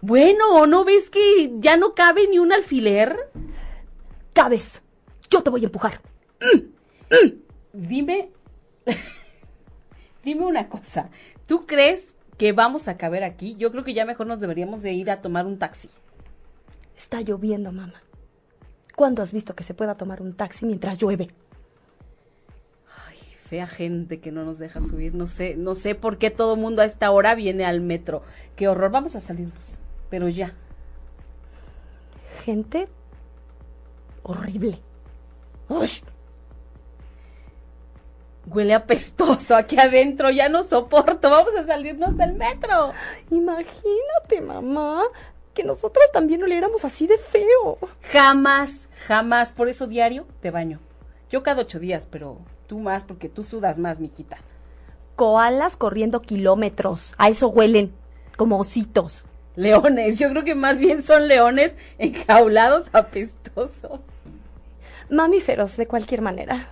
Bueno, 0.00 0.66
¿no 0.66 0.84
ves 0.84 1.10
que 1.10 1.52
ya 1.58 1.76
no 1.76 1.94
cabe 1.94 2.28
ni 2.28 2.38
un 2.38 2.52
alfiler? 2.52 3.30
Cabes. 4.32 4.82
Yo 5.28 5.42
te 5.42 5.50
voy 5.50 5.62
a 5.62 5.66
empujar. 5.66 6.00
Dime, 7.72 8.30
dime 10.24 10.46
una 10.46 10.68
cosa. 10.68 11.10
¿Tú 11.46 11.66
crees 11.66 12.16
que 12.38 12.52
vamos 12.52 12.88
a 12.88 12.96
caber 12.96 13.24
aquí? 13.24 13.56
Yo 13.56 13.70
creo 13.70 13.84
que 13.84 13.94
ya 13.94 14.04
mejor 14.04 14.26
nos 14.26 14.40
deberíamos 14.40 14.82
de 14.82 14.92
ir 14.92 15.10
a 15.10 15.20
tomar 15.20 15.46
un 15.46 15.58
taxi. 15.58 15.88
Está 16.96 17.20
lloviendo, 17.20 17.72
mamá. 17.72 18.02
¿Cuándo 18.96 19.22
has 19.22 19.32
visto 19.32 19.54
que 19.54 19.64
se 19.64 19.74
pueda 19.74 19.96
tomar 19.96 20.22
un 20.22 20.34
taxi 20.34 20.66
mientras 20.66 20.98
llueve? 20.98 21.30
Ay, 23.06 23.18
fea 23.42 23.66
gente 23.66 24.20
que 24.20 24.30
no 24.30 24.44
nos 24.44 24.58
deja 24.58 24.80
subir. 24.80 25.14
No 25.14 25.26
sé, 25.26 25.56
no 25.56 25.74
sé 25.74 25.94
por 25.94 26.18
qué 26.18 26.30
todo 26.30 26.56
mundo 26.56 26.82
a 26.82 26.84
esta 26.84 27.10
hora 27.10 27.34
viene 27.34 27.64
al 27.64 27.80
metro. 27.80 28.22
Qué 28.56 28.68
horror. 28.68 28.90
Vamos 28.90 29.16
a 29.16 29.20
salirnos 29.20 29.80
pero 30.14 30.28
ya. 30.28 30.54
Gente 32.44 32.86
horrible. 34.22 34.78
Uy. 35.68 35.90
Huele 38.46 38.74
apestoso 38.74 39.56
aquí 39.56 39.78
adentro, 39.78 40.30
ya 40.30 40.48
no 40.48 40.64
soporto, 40.64 41.30
vamos 41.30 41.54
a 41.54 41.64
salirnos 41.64 42.16
del 42.16 42.34
metro. 42.34 42.92
Imagínate, 43.30 44.40
mamá, 44.42 45.04
que 45.54 45.64
nosotras 45.64 46.04
también 46.12 46.42
oliéramos 46.42 46.84
así 46.84 47.06
de 47.06 47.18
feo. 47.18 47.78
Jamás, 48.12 48.88
jamás, 49.06 49.52
por 49.52 49.68
eso 49.68 49.86
diario 49.86 50.26
te 50.40 50.50
baño. 50.50 50.80
Yo 51.30 51.42
cada 51.42 51.62
ocho 51.62 51.78
días, 51.78 52.06
pero 52.10 52.38
tú 52.66 52.78
más 52.78 53.04
porque 53.04 53.28
tú 53.28 53.44
sudas 53.44 53.78
más, 53.78 53.98
mijita. 53.98 54.38
Koalas 55.16 55.76
corriendo 55.76 56.20
kilómetros, 56.20 57.14
a 57.18 57.28
eso 57.28 57.48
huelen, 57.48 57.94
como 58.36 58.58
ositos 58.58 59.24
leones. 59.56 60.18
Yo 60.18 60.28
creo 60.30 60.44
que 60.44 60.54
más 60.54 60.78
bien 60.78 61.02
son 61.02 61.28
leones 61.28 61.74
enjaulados 61.98 62.88
apestosos. 62.92 64.00
Mamíferos, 65.10 65.76
de 65.76 65.86
cualquier 65.86 66.22
manera. 66.22 66.68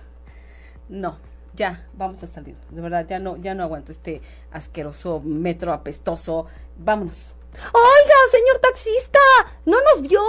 No, 0.89 1.17
ya, 1.55 1.85
vamos 1.93 2.23
a 2.23 2.27
salir. 2.27 2.55
De 2.69 2.81
verdad, 2.81 3.05
ya 3.07 3.19
no, 3.19 3.37
ya 3.37 3.53
no 3.53 3.63
aguanto 3.63 3.91
este 3.91 4.21
asqueroso 4.51 5.21
metro 5.21 5.73
apestoso. 5.73 6.47
Vámonos. 6.77 7.35
Oiga, 7.53 8.15
señor 8.31 8.59
taxista, 8.59 9.19
¿no 9.65 9.77
nos 9.81 10.01
vio? 10.01 10.23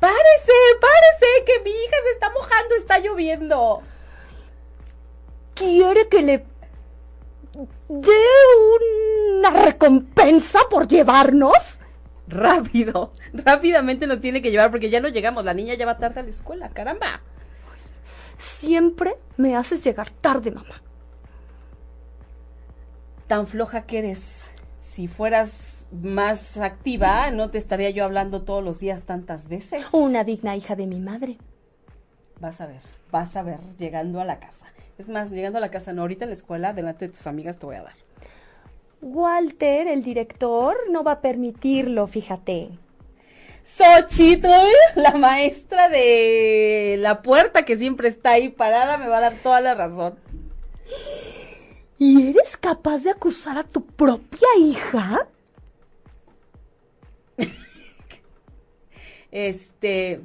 Párese, 0.00 0.52
párese, 0.80 1.44
que 1.46 1.60
mi 1.62 1.70
hija 1.70 1.96
se 2.04 2.10
está 2.10 2.30
mojando, 2.30 2.74
está 2.74 2.98
lloviendo. 2.98 3.82
¿Quiere 5.54 6.08
que 6.08 6.22
le 6.22 6.44
dé 7.88 8.24
una 9.40 9.50
recompensa 9.50 10.60
por 10.70 10.86
llevarnos? 10.86 11.78
rápido, 12.28 13.12
rápidamente 13.32 14.06
nos 14.06 14.20
tiene 14.20 14.42
que 14.42 14.50
llevar 14.50 14.70
porque 14.70 14.90
ya 14.90 15.00
no 15.00 15.08
llegamos, 15.08 15.44
la 15.44 15.54
niña 15.54 15.74
ya 15.74 15.86
va 15.86 15.98
tarde 15.98 16.20
a 16.20 16.22
la 16.22 16.30
escuela, 16.30 16.68
caramba. 16.68 17.22
Siempre 18.38 19.16
me 19.36 19.56
haces 19.56 19.84
llegar 19.84 20.10
tarde, 20.10 20.50
mamá. 20.50 20.82
Tan 23.26 23.46
floja 23.46 23.82
que 23.82 23.98
eres. 23.98 24.50
Si 24.80 25.06
fueras 25.06 25.86
más 25.92 26.56
activa, 26.56 27.30
no 27.30 27.50
te 27.50 27.58
estaría 27.58 27.90
yo 27.90 28.04
hablando 28.04 28.42
todos 28.42 28.64
los 28.64 28.78
días 28.78 29.02
tantas 29.02 29.48
veces. 29.48 29.84
Una 29.92 30.24
digna 30.24 30.56
hija 30.56 30.76
de 30.76 30.86
mi 30.86 31.00
madre. 31.00 31.38
Vas 32.40 32.60
a 32.60 32.66
ver, 32.66 32.80
vas 33.10 33.36
a 33.36 33.42
ver, 33.42 33.60
llegando 33.78 34.20
a 34.20 34.24
la 34.24 34.38
casa. 34.38 34.66
Es 34.96 35.08
más, 35.08 35.30
llegando 35.30 35.58
a 35.58 35.60
la 35.60 35.70
casa, 35.70 35.92
no, 35.92 36.02
ahorita 36.02 36.24
en 36.24 36.30
la 36.30 36.34
escuela, 36.34 36.72
delante 36.72 37.06
de 37.06 37.12
tus 37.12 37.26
amigas 37.26 37.58
te 37.58 37.66
voy 37.66 37.76
a 37.76 37.82
dar. 37.82 37.94
Walter, 39.00 39.86
el 39.86 40.02
director, 40.02 40.76
no 40.90 41.04
va 41.04 41.12
a 41.12 41.20
permitirlo, 41.20 42.06
fíjate. 42.06 42.70
Xochitl, 43.76 44.48
la 44.96 45.12
maestra 45.12 45.88
de 45.88 46.96
la 46.98 47.22
puerta 47.22 47.64
que 47.64 47.76
siempre 47.76 48.08
está 48.08 48.30
ahí 48.30 48.48
parada, 48.48 48.96
me 48.96 49.08
va 49.08 49.18
a 49.18 49.20
dar 49.20 49.34
toda 49.42 49.60
la 49.60 49.74
razón. 49.74 50.18
¿Y 51.98 52.30
eres 52.30 52.56
capaz 52.56 52.98
de 52.98 53.10
acusar 53.10 53.58
a 53.58 53.64
tu 53.64 53.84
propia 53.84 54.48
hija? 54.58 55.28
este, 59.30 60.22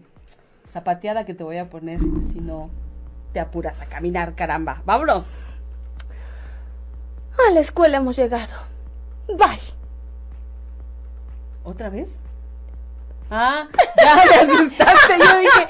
zapateada 0.67 1.25
que 1.25 1.33
te 1.33 1.43
voy 1.43 1.57
a 1.57 1.69
poner, 1.69 1.99
si 2.31 2.39
no 2.39 2.69
te 3.33 3.39
apuras 3.39 3.81
a 3.81 3.87
caminar, 3.87 4.35
caramba. 4.35 4.81
Vámonos. 4.85 5.47
A 7.47 7.51
la 7.51 7.59
escuela 7.59 7.97
hemos 7.97 8.15
llegado. 8.15 8.53
Bye. 9.27 9.59
¿Otra 11.63 11.89
vez? 11.89 12.19
Ah, 13.29 13.67
ya 13.97 14.15
me 14.15 14.35
asustaste. 14.35 15.13
Yo 15.19 15.37
dije, 15.39 15.67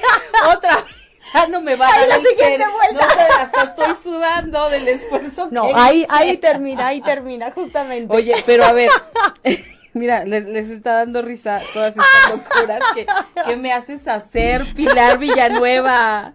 otra 0.56 0.76
vez. 0.78 0.86
Ya 1.34 1.48
no 1.48 1.62
me 1.62 1.76
va 1.76 1.88
a 1.88 2.00
dar 2.00 2.08
la 2.10 2.16
el 2.16 2.22
siguiente 2.22 2.58
ser- 2.58 2.68
vuelta. 2.72 3.06
No 3.08 3.14
sé, 3.14 3.22
hasta 3.42 3.64
estoy 3.64 3.96
sudando 4.04 4.70
del 4.70 4.88
esfuerzo. 4.88 5.48
No, 5.52 5.68
que 5.68 5.74
ahí, 5.76 5.98
hice. 6.02 6.08
ahí 6.10 6.38
termina, 6.38 6.88
ahí 6.88 7.02
termina, 7.02 7.50
justamente. 7.52 8.14
Oye, 8.14 8.44
pero 8.46 8.66
a 8.66 8.74
ver, 8.74 8.90
mira, 9.94 10.26
les, 10.26 10.46
les 10.46 10.70
está 10.70 10.94
dando 10.96 11.22
risa 11.22 11.60
todas 11.74 11.96
estas 11.98 12.32
locuras 12.32 12.82
que, 12.94 13.06
que 13.46 13.56
me 13.56 13.72
haces 13.74 14.08
hacer, 14.08 14.74
Pilar 14.76 15.18
Villanueva. 15.18 16.34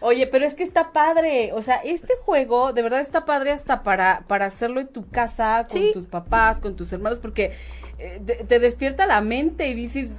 Oye, 0.00 0.26
pero 0.28 0.46
es 0.46 0.54
que 0.54 0.62
está 0.62 0.92
padre, 0.92 1.50
o 1.52 1.60
sea, 1.60 1.76
este 1.76 2.14
juego 2.24 2.72
de 2.72 2.82
verdad 2.82 3.00
está 3.00 3.24
padre 3.24 3.50
hasta 3.50 3.82
para, 3.82 4.22
para 4.28 4.46
hacerlo 4.46 4.80
en 4.80 4.88
tu 4.88 5.08
casa, 5.10 5.64
con 5.68 5.78
Sí. 5.78 5.90
tus 5.92 6.06
papás, 6.06 6.60
con 6.60 6.76
tus 6.76 6.92
hermanos, 6.92 7.18
porque 7.18 7.56
eh, 7.98 8.20
te, 8.24 8.36
te 8.44 8.58
despierta 8.58 9.06
la 9.06 9.20
mente 9.20 9.68
y 9.68 9.74
dices, 9.74 10.10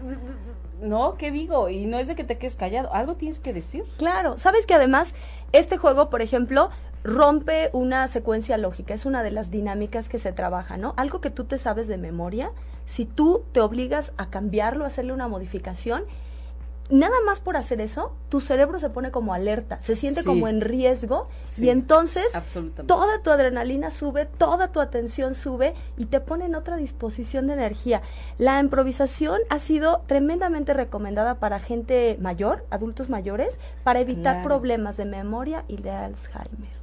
no, 0.81 1.15
¿qué 1.17 1.31
digo? 1.31 1.69
Y 1.69 1.85
no 1.85 1.99
es 1.99 2.07
de 2.07 2.15
que 2.15 2.23
te 2.23 2.37
quedes 2.37 2.55
callado, 2.55 2.93
algo 2.93 3.15
tienes 3.15 3.39
que 3.39 3.53
decir. 3.53 3.83
Claro, 3.97 4.37
sabes 4.37 4.65
que 4.65 4.73
además 4.73 5.13
este 5.51 5.77
juego, 5.77 6.09
por 6.09 6.21
ejemplo, 6.21 6.69
rompe 7.03 7.69
una 7.73 8.07
secuencia 8.07 8.57
lógica, 8.57 8.93
es 8.93 9.05
una 9.05 9.23
de 9.23 9.31
las 9.31 9.51
dinámicas 9.51 10.09
que 10.09 10.19
se 10.19 10.31
trabaja, 10.31 10.77
¿no? 10.77 10.93
Algo 10.97 11.21
que 11.21 11.29
tú 11.29 11.45
te 11.45 11.57
sabes 11.57 11.87
de 11.87 11.97
memoria, 11.97 12.51
si 12.85 13.05
tú 13.05 13.43
te 13.51 13.61
obligas 13.61 14.11
a 14.17 14.29
cambiarlo, 14.29 14.83
a 14.83 14.87
hacerle 14.87 15.13
una 15.13 15.27
modificación, 15.27 16.03
nada 16.89 17.15
más 17.25 17.39
por 17.39 17.55
hacer 17.55 17.81
eso, 17.81 18.11
tu 18.29 18.41
cerebro 18.41 18.79
se 18.79 18.89
pone 18.89 19.11
como 19.11 19.33
alerta, 19.33 19.79
se 19.81 19.95
siente 19.95 20.21
Sí. 20.21 20.27
como 20.27 20.47
en 20.47 20.61
riesgo 20.61 21.27
Sí, 21.51 21.65
y 21.65 21.69
entonces 21.69 22.25
toda 22.87 23.21
tu 23.21 23.29
adrenalina 23.29 23.91
sube, 23.91 24.25
toda 24.25 24.69
tu 24.69 24.79
atención 24.81 25.35
sube 25.35 25.75
y 25.97 26.05
te 26.05 26.19
pone 26.19 26.45
en 26.45 26.55
otra 26.55 26.77
disposición 26.77 27.47
de 27.47 27.53
energía. 27.53 28.01
La 28.37 28.59
improvisación 28.59 29.39
ha 29.49 29.59
sido 29.59 30.01
tremendamente 30.07 30.73
recomendada 30.73 31.35
para 31.35 31.59
gente 31.59 32.17
mayor, 32.19 32.65
adultos 32.71 33.09
mayores, 33.09 33.59
para 33.83 33.99
evitar 33.99 34.35
Claro. 34.41 34.47
problemas 34.47 34.97
de 34.97 35.05
memoria 35.05 35.63
y 35.67 35.77
de 35.77 35.91
Alzheimer. 35.91 36.79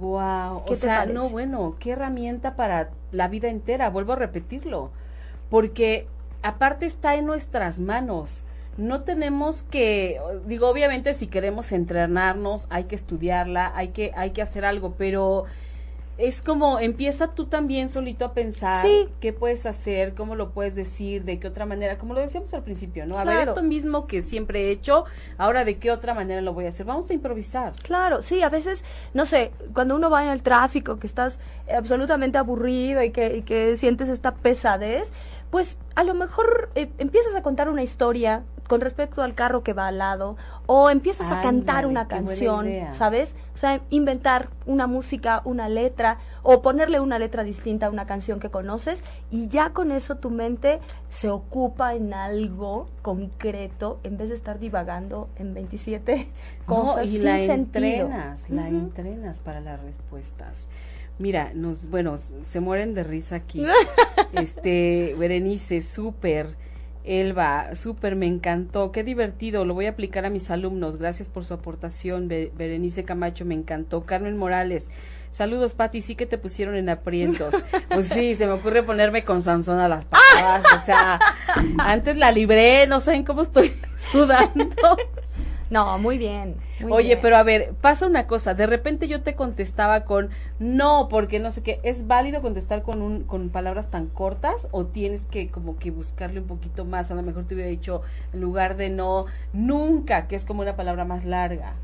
Wow, 0.00 0.64
¿Qué 0.66 0.72
o 0.72 0.76
sea, 0.76 0.96
parece? 1.00 1.12
no, 1.14 1.28
bueno, 1.28 1.76
qué 1.78 1.90
herramienta 1.90 2.56
para 2.56 2.88
la 3.10 3.28
vida 3.28 3.48
entera, 3.48 3.90
vuelvo 3.90 4.14
a 4.14 4.16
repetirlo, 4.16 4.90
porque 5.50 6.06
aparte 6.42 6.86
está 6.86 7.14
en 7.16 7.26
nuestras 7.26 7.78
manos. 7.78 8.44
No 8.78 9.02
tenemos 9.02 9.62
que, 9.64 10.18
digo, 10.46 10.68
obviamente 10.68 11.12
si 11.14 11.26
queremos 11.26 11.72
entrenarnos, 11.72 12.66
hay 12.70 12.84
que 12.84 12.94
estudiarla, 12.94 13.72
hay 13.74 13.88
que, 13.88 14.12
hay 14.16 14.30
que 14.30 14.40
hacer 14.42 14.64
algo, 14.64 14.94
pero 14.96 15.44
es 16.18 16.42
como 16.42 16.78
empieza 16.78 17.28
tú 17.34 17.46
también 17.46 17.88
solito 17.88 18.24
a 18.26 18.32
pensar 18.34 18.84
Sí. 18.86 19.08
qué 19.20 19.32
puedes 19.32 19.64
hacer, 19.66 20.14
cómo 20.14 20.36
lo 20.36 20.50
puedes 20.50 20.74
decir, 20.74 21.24
de 21.24 21.38
qué 21.38 21.48
otra 21.48 21.64
manera, 21.66 21.96
como 21.98 22.12
lo 22.14 22.20
decíamos 22.20 22.52
al 22.54 22.62
principio, 22.62 23.06
¿no? 23.06 23.18
A 23.18 23.24
ver, 23.24 23.48
esto 23.48 23.62
mismo 23.62 24.06
que 24.06 24.20
siempre 24.20 24.68
he 24.68 24.70
hecho, 24.70 25.04
ahora 25.38 25.64
de 25.64 25.78
qué 25.78 25.90
otra 25.90 26.12
manera 26.14 26.40
lo 26.42 26.52
voy 26.52 26.66
a 26.66 26.68
hacer. 26.68 26.84
Vamos 26.86 27.08
a 27.10 27.14
improvisar. 27.14 27.72
Claro, 27.82 28.20
sí, 28.22 28.42
a 28.42 28.50
veces, 28.50 28.84
no 29.14 29.24
sé, 29.26 29.52
cuando 29.74 29.96
uno 29.96 30.10
va 30.10 30.22
en 30.22 30.30
el 30.30 30.42
tráfico, 30.42 30.98
que 30.98 31.06
estás 31.06 31.38
absolutamente 31.74 32.36
aburrido 32.38 33.02
y 33.02 33.10
que, 33.10 33.36
y 33.38 33.42
que 33.42 33.76
sientes 33.78 34.08
esta 34.10 34.34
pesadez, 34.34 35.10
pues 35.52 35.76
a 35.96 36.02
lo 36.02 36.14
mejor 36.14 36.70
eh, 36.74 36.90
empiezas 36.96 37.34
a 37.34 37.42
contar 37.42 37.68
una 37.68 37.82
historia 37.82 38.42
con 38.68 38.80
respecto 38.80 39.20
al 39.22 39.34
carro 39.34 39.62
que 39.62 39.74
va 39.74 39.88
al 39.88 39.98
lado, 39.98 40.38
o 40.64 40.88
empiezas 40.88 41.30
a 41.30 41.42
cantar 41.42 41.84
una 41.84 42.08
canción. 42.08 42.66
¿sabes? 42.94 43.34
O 43.54 43.58
sea, 43.58 43.82
inventar 43.90 44.48
una 44.64 44.86
música, 44.86 45.42
una 45.44 45.68
letra, 45.68 46.16
o 46.42 46.62
ponerle 46.62 46.98
una 47.00 47.18
letra 47.18 47.42
distinta 47.44 47.86
a 47.86 47.90
una 47.90 48.06
canción 48.06 48.40
que 48.40 48.48
conoces, 48.48 49.02
y 49.30 49.48
ya 49.48 49.74
con 49.74 49.92
eso 49.92 50.16
tu 50.16 50.30
mente 50.30 50.80
se 51.10 51.28
ocupa 51.28 51.94
en 51.94 52.14
algo 52.14 52.88
concreto, 53.02 54.00
en 54.04 54.16
vez 54.16 54.30
de 54.30 54.36
estar 54.36 54.58
divagando 54.58 55.28
en 55.36 55.52
27 55.52 56.30
cosas 56.64 56.96
No, 56.96 57.02
y 57.02 57.10
sin 57.10 57.24
la 57.24 57.38
sentido. 57.40 57.54
entrenas, 58.06 58.48
la 58.48 58.68
entrenas 58.68 59.40
para 59.40 59.60
las 59.60 59.82
respuestas. 59.82 60.70
Mira, 61.18 61.52
nos, 61.54 61.88
bueno, 61.88 62.16
se 62.44 62.60
mueren 62.60 62.94
de 62.94 63.04
risa 63.04 63.36
aquí. 63.36 63.64
este, 64.32 65.14
Berenice, 65.18 65.82
súper. 65.82 66.56
Elba, 67.04 67.74
súper, 67.74 68.14
me 68.14 68.26
encantó. 68.26 68.92
Qué 68.92 69.02
divertido, 69.02 69.64
lo 69.64 69.74
voy 69.74 69.86
a 69.86 69.90
aplicar 69.90 70.24
a 70.24 70.30
mis 70.30 70.50
alumnos. 70.52 70.98
Gracias 70.98 71.28
por 71.28 71.44
su 71.44 71.52
aportación. 71.54 72.28
Be- 72.28 72.52
Berenice 72.56 73.04
Camacho, 73.04 73.44
me 73.44 73.54
encantó. 73.54 74.04
Carmen 74.04 74.36
Morales, 74.38 74.86
saludos, 75.30 75.74
Pati. 75.74 76.00
Sí 76.00 76.14
que 76.14 76.26
te 76.26 76.38
pusieron 76.38 76.76
en 76.76 76.88
aprietos. 76.88 77.54
Pues 77.88 78.08
sí, 78.08 78.36
se 78.36 78.46
me 78.46 78.52
ocurre 78.52 78.84
ponerme 78.84 79.24
con 79.24 79.42
Sansón 79.42 79.80
a 79.80 79.88
las 79.88 80.04
patadas. 80.04 80.64
O 80.80 80.84
sea, 80.86 81.18
antes 81.78 82.16
la 82.16 82.30
libré, 82.30 82.86
no 82.86 83.00
saben 83.00 83.24
cómo 83.24 83.42
estoy 83.42 83.72
sudando. 84.12 84.70
No, 85.72 85.98
muy 85.98 86.18
bien. 86.18 86.56
muy 86.78 86.92
Oye, 86.92 87.08
bien. 87.08 87.20
pero 87.22 87.36
a 87.36 87.42
ver, 87.44 87.74
pasa 87.80 88.06
una 88.06 88.26
cosa, 88.26 88.52
de 88.54 88.66
repente 88.66 89.08
yo 89.08 89.22
te 89.22 89.34
contestaba 89.34 90.04
con 90.04 90.28
no, 90.58 91.08
porque 91.08 91.38
no 91.40 91.50
sé 91.50 91.62
qué, 91.62 91.80
¿es 91.82 92.06
válido 92.06 92.42
contestar 92.42 92.82
con 92.82 93.00
un 93.00 93.24
con 93.24 93.48
palabras 93.50 93.90
tan 93.90 94.06
cortas 94.08 94.68
o 94.72 94.86
tienes 94.86 95.24
que 95.26 95.50
como 95.50 95.78
que 95.78 95.90
buscarle 95.90 96.40
un 96.40 96.46
poquito 96.46 96.84
más? 96.84 97.10
A 97.10 97.14
lo 97.14 97.22
mejor 97.22 97.44
te 97.46 97.54
hubiera 97.54 97.70
dicho 97.70 98.02
en 98.34 98.40
lugar 98.42 98.76
de 98.76 98.90
no, 98.90 99.26
nunca, 99.54 100.28
que 100.28 100.36
es 100.36 100.44
como 100.44 100.62
una 100.62 100.76
palabra 100.76 101.04
más 101.06 101.24
larga. 101.24 101.80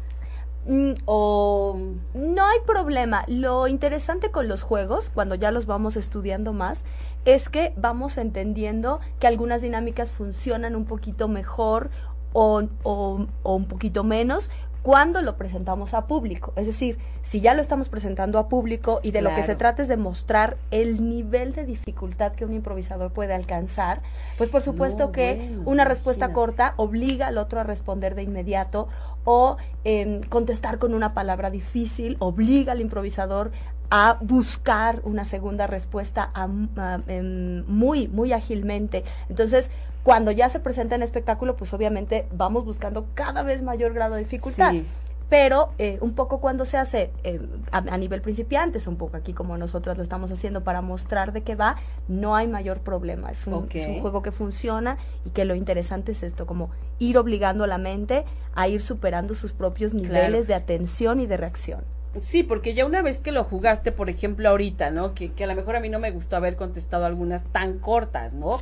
Mm, 0.66 0.92
O 1.06 1.78
No 2.14 2.46
hay 2.46 2.58
problema. 2.66 3.24
Lo 3.28 3.68
interesante 3.68 4.30
con 4.30 4.48
los 4.48 4.62
juegos, 4.62 5.10
cuando 5.14 5.34
ya 5.34 5.50
los 5.50 5.66
vamos 5.66 5.96
estudiando 5.96 6.52
más, 6.52 6.84
es 7.24 7.48
que 7.48 7.72
vamos 7.76 8.18
entendiendo 8.18 9.00
que 9.20 9.26
algunas 9.26 9.62
dinámicas 9.62 10.10
funcionan 10.10 10.76
un 10.76 10.84
poquito 10.84 11.28
mejor 11.28 11.90
o, 12.32 12.62
o- 12.82 13.26
o 13.42 13.54
un 13.54 13.64
poquito 13.66 14.04
menos 14.04 14.50
cuando 14.82 15.20
lo 15.22 15.36
presentamos 15.36 15.92
a 15.92 16.06
público. 16.06 16.52
Es 16.56 16.66
decir, 16.66 16.98
si 17.22 17.40
ya 17.40 17.52
lo 17.54 17.60
estamos 17.60 17.88
presentando 17.88 18.38
a 18.38 18.48
público 18.48 19.00
y 19.02 19.10
de 19.10 19.20
lo 19.22 19.34
que 19.34 19.42
se 19.42 19.54
trata 19.56 19.82
es 19.82 19.88
de 19.88 19.96
mostrar 19.98 20.56
el 20.70 21.06
nivel 21.08 21.52
de 21.52 21.66
dificultad 21.66 22.32
que 22.32 22.44
un 22.46 22.54
improvisador 22.54 23.10
puede 23.12 23.34
alcanzar, 23.34 24.00
pues 24.38 24.48
por 24.48 24.62
supuesto 24.62 25.06
No, 25.06 25.12
que 25.12 25.34
bueno, 25.34 25.62
una 25.66 25.84
respuesta 25.84 26.26
imagínate. 26.26 26.34
corta 26.34 26.74
obliga 26.76 27.26
al 27.26 27.38
otro 27.38 27.60
a 27.60 27.64
responder 27.64 28.14
de 28.14 28.22
inmediato 28.22 28.88
o 29.24 29.56
em, 29.84 30.22
contestar 30.22 30.78
con 30.78 30.94
una 30.94 31.12
palabra 31.12 31.50
difícil 31.50 32.16
obliga 32.20 32.72
al 32.72 32.80
improvisador 32.80 33.50
a 33.90 34.18
buscar 34.20 35.00
una 35.04 35.24
segunda 35.24 35.66
respuesta 35.66 36.30
a- 36.34 36.48
a- 36.76 37.00
em, 37.08 37.64
muy, 37.66 38.08
muy 38.08 38.32
ágilmente. 38.32 39.04
Entonces, 39.28 39.70
cuando 40.02 40.30
ya 40.30 40.48
se 40.48 40.60
presenta 40.60 40.94
en 40.94 41.02
espectáculo, 41.02 41.56
pues 41.56 41.72
obviamente 41.72 42.26
vamos 42.32 42.64
buscando 42.64 43.06
cada 43.14 43.42
vez 43.42 43.62
mayor 43.62 43.92
grado 43.94 44.14
de 44.14 44.20
dificultad. 44.20 44.72
Sí. 44.72 44.86
Pero 45.30 45.72
eh, 45.76 45.98
un 46.00 46.14
poco 46.14 46.40
cuando 46.40 46.64
se 46.64 46.78
hace 46.78 47.10
eh, 47.22 47.38
a, 47.70 47.78
a 47.78 47.98
nivel 47.98 48.22
principiantes, 48.22 48.86
un 48.86 48.96
poco 48.96 49.18
aquí 49.18 49.34
como 49.34 49.58
nosotros 49.58 49.98
lo 49.98 50.02
estamos 50.02 50.30
haciendo 50.32 50.64
para 50.64 50.80
mostrar 50.80 51.32
de 51.32 51.42
qué 51.42 51.54
va, 51.54 51.76
no 52.08 52.34
hay 52.34 52.48
mayor 52.48 52.78
problema. 52.78 53.30
Es 53.30 53.46
un, 53.46 53.52
es 53.80 53.86
un 53.88 54.00
juego 54.00 54.22
que 54.22 54.32
funciona 54.32 54.96
y 55.26 55.30
que 55.30 55.44
lo 55.44 55.54
interesante 55.54 56.12
es 56.12 56.22
esto, 56.22 56.46
como 56.46 56.70
ir 56.98 57.18
obligando 57.18 57.64
a 57.64 57.66
la 57.66 57.76
mente 57.76 58.24
a 58.54 58.68
ir 58.68 58.80
superando 58.80 59.34
sus 59.34 59.52
propios 59.52 59.92
niveles 59.92 60.46
de 60.46 60.54
atención 60.54 61.20
y 61.20 61.26
de 61.26 61.36
reacción. 61.36 61.84
Sí, 62.20 62.42
porque 62.42 62.74
ya 62.74 62.84
una 62.86 63.02
vez 63.02 63.20
que 63.20 63.32
lo 63.32 63.44
jugaste, 63.44 63.92
por 63.92 64.10
ejemplo, 64.10 64.48
ahorita, 64.48 64.90
¿no? 64.90 65.14
Que, 65.14 65.32
que 65.32 65.44
a 65.44 65.46
lo 65.46 65.54
mejor 65.54 65.76
a 65.76 65.80
mí 65.80 65.88
no 65.88 65.98
me 65.98 66.10
gustó 66.10 66.36
haber 66.36 66.56
contestado 66.56 67.04
algunas 67.06 67.44
tan 67.52 67.78
cortas, 67.78 68.34
¿no? 68.34 68.60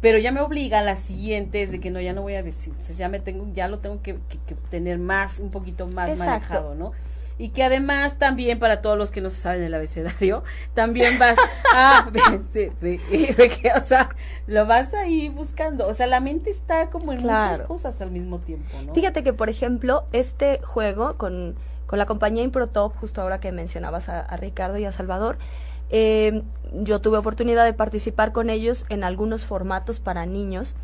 Pero 0.00 0.18
ya 0.18 0.30
me 0.32 0.40
obliga 0.40 0.78
a 0.78 0.82
las 0.82 1.00
siguientes 1.00 1.72
de 1.72 1.80
que 1.80 1.90
no, 1.90 2.00
ya 2.00 2.12
no 2.12 2.22
voy 2.22 2.34
a 2.34 2.42
decir. 2.42 2.72
Entonces 2.72 2.96
ya 2.98 3.08
me 3.08 3.18
tengo, 3.20 3.46
ya 3.52 3.66
lo 3.68 3.78
tengo 3.78 4.00
que, 4.02 4.14
que- 4.28 4.38
que 4.46 4.54
tener 4.70 4.98
más, 4.98 5.40
un 5.40 5.50
poquito 5.50 5.86
más 5.86 6.10
Exacto. 6.10 6.24
manejado, 6.30 6.74
¿no? 6.74 6.92
Y 7.40 7.50
que 7.50 7.62
además 7.62 8.18
también 8.18 8.58
para 8.58 8.80
todos 8.82 8.98
los 8.98 9.12
que 9.12 9.20
no 9.20 9.30
se 9.30 9.40
saben 9.40 9.62
el 9.62 9.72
abecedario, 9.74 10.42
también 10.74 11.18
vas, 11.20 11.36
sí, 12.52 12.68
ve 12.80 12.98
que, 13.62 13.72
o 13.76 13.80
sea, 13.80 14.10
lo 14.46 14.66
vas 14.66 14.92
ahí 14.94 15.28
buscando. 15.28 15.86
O 15.86 15.94
sea, 15.94 16.06
la 16.06 16.20
mente 16.20 16.50
está 16.50 16.90
como 16.90 17.12
en 17.12 17.18
muchas 17.18 17.38
Claro. 17.58 17.66
cosas 17.66 18.00
al 18.00 18.10
mismo 18.10 18.38
tiempo, 18.38 18.76
¿no? 18.84 18.94
Fíjate 18.94 19.22
que, 19.22 19.32
por 19.32 19.48
ejemplo, 19.50 20.04
este 20.12 20.60
juego 20.62 21.16
con, 21.16 21.54
con 21.88 21.98
la 21.98 22.06
compañía 22.06 22.44
Improtop, 22.44 22.94
justo 22.96 23.22
ahora 23.22 23.40
que 23.40 23.50
mencionabas 23.50 24.10
a, 24.10 24.36
Ricardo 24.36 24.76
y 24.76 24.84
a 24.84 24.92
Salvador, 24.92 25.38
eh, 25.88 26.42
yo 26.72 27.00
tuve 27.00 27.16
oportunidad 27.16 27.64
de 27.64 27.72
participar 27.72 28.32
con 28.32 28.50
ellos 28.50 28.84
en 28.90 29.04
algunos 29.04 29.44
formatos 29.44 29.98
para 29.98 30.26
niños 30.26 30.74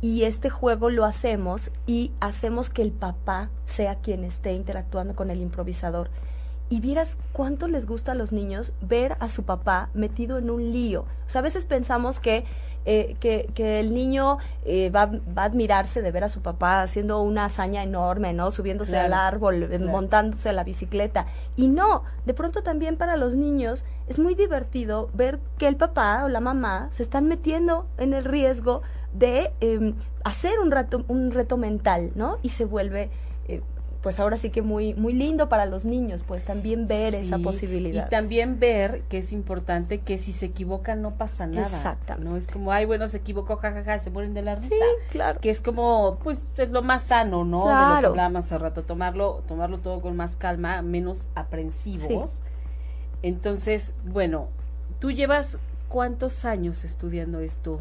y 0.00 0.24
este 0.24 0.50
juego 0.50 0.90
lo 0.90 1.04
hacemos 1.04 1.70
y 1.86 2.10
hacemos 2.18 2.70
que 2.70 2.82
el 2.82 2.90
papá 2.90 3.50
sea 3.66 4.00
quien 4.00 4.24
esté 4.24 4.52
interactuando 4.52 5.14
con 5.14 5.30
el 5.30 5.40
improvisador. 5.40 6.10
Y 6.70 6.80
vieras 6.80 7.16
cuánto 7.32 7.66
les 7.66 7.86
gusta 7.86 8.12
a 8.12 8.14
los 8.14 8.30
niños 8.30 8.72
ver 8.82 9.16
a 9.20 9.28
su 9.28 9.42
papá 9.44 9.88
metido 9.94 10.36
en 10.36 10.50
un 10.50 10.72
lío. 10.72 11.06
O 11.26 11.30
sea, 11.30 11.38
a 11.40 11.42
veces 11.42 11.64
pensamos 11.64 12.20
que, 12.20 12.44
eh, 12.84 13.16
que, 13.20 13.48
que 13.54 13.80
el 13.80 13.94
niño 13.94 14.36
eh, 14.66 14.90
va, 14.90 15.06
va 15.06 15.42
a 15.42 15.44
admirarse 15.44 16.02
de 16.02 16.12
ver 16.12 16.24
a 16.24 16.28
su 16.28 16.42
papá 16.42 16.82
haciendo 16.82 17.22
una 17.22 17.46
hazaña 17.46 17.82
enorme, 17.82 18.34
¿no? 18.34 18.50
Subiéndose 18.50 18.92
Claro, 18.92 19.06
al 19.06 19.12
árbol, 19.14 19.62
eh, 19.62 19.68
claro. 19.68 19.86
montándose 19.86 20.50
a 20.50 20.52
la 20.52 20.62
bicicleta. 20.64 21.26
Y 21.56 21.68
no, 21.68 22.02
de 22.26 22.34
pronto 22.34 22.62
también 22.62 22.96
para 22.98 23.16
los 23.16 23.34
niños 23.34 23.82
es 24.06 24.18
muy 24.18 24.34
divertido 24.34 25.08
ver 25.14 25.38
que 25.56 25.68
el 25.68 25.76
papá 25.76 26.22
o 26.24 26.28
la 26.28 26.40
mamá 26.40 26.88
se 26.92 27.02
están 27.02 27.28
metiendo 27.28 27.86
en 27.96 28.12
el 28.12 28.24
riesgo 28.24 28.82
de 29.14 29.52
em, 29.60 29.94
hacer 30.24 30.58
un, 30.58 30.70
rato, 30.70 31.04
un 31.08 31.30
reto 31.30 31.56
mental, 31.56 32.10
¿no? 32.14 32.38
Y 32.42 32.50
se 32.50 32.64
vuelve 32.66 33.04
eh, 33.04 33.10
pues 34.02 34.20
ahora 34.20 34.38
sí 34.38 34.50
que 34.50 34.62
muy 34.62 34.94
muy 34.94 35.12
lindo 35.12 35.48
para 35.48 35.66
los 35.66 35.84
niños, 35.84 36.22
pues 36.26 36.44
también 36.44 36.86
ver 36.86 37.14
esa 37.14 37.36
Sí, 37.36 37.42
posibilidad. 37.42 38.06
Y 38.06 38.10
también 38.10 38.60
ver 38.60 39.02
que 39.08 39.18
es 39.18 39.32
importante 39.32 39.98
que 39.98 40.18
si 40.18 40.32
se 40.32 40.46
equivocan 40.46 41.02
no 41.02 41.14
pasa 41.16 41.46
nada. 41.46 41.66
Exactamente. 41.66 42.30
No 42.30 42.36
es 42.36 42.46
como, 42.46 42.70
ay, 42.70 42.84
bueno, 42.84 43.08
se 43.08 43.16
equivocó, 43.16 43.56
jajaja, 43.56 43.98
se 43.98 44.10
mueren 44.10 44.34
de 44.34 44.42
la 44.42 44.54
risa. 44.54 44.68
sí, 44.68 45.08
claro. 45.10 45.40
Que 45.40 45.50
es 45.50 45.60
como, 45.60 46.18
pues, 46.22 46.46
es 46.56 46.70
lo 46.70 46.82
más 46.82 47.02
sano, 47.02 47.44
¿no? 47.44 47.66
De 47.66 47.94
lo 47.94 48.00
que 48.00 48.06
hablábamos 48.06 48.44
hace 48.44 48.58
rato, 48.58 48.82
tomarlo, 48.84 49.42
tomarlo 49.48 49.78
todo 49.78 50.00
con 50.00 50.16
más 50.16 50.36
calma, 50.36 50.80
menos 50.82 51.26
aprensivos. 51.34 52.42
Entonces, 53.22 53.94
bueno, 54.04 54.48
tú 55.00 55.10
llevas 55.10 55.58
cuántos 55.88 56.44
años 56.44 56.84
estudiando 56.84 57.40
esto? 57.40 57.78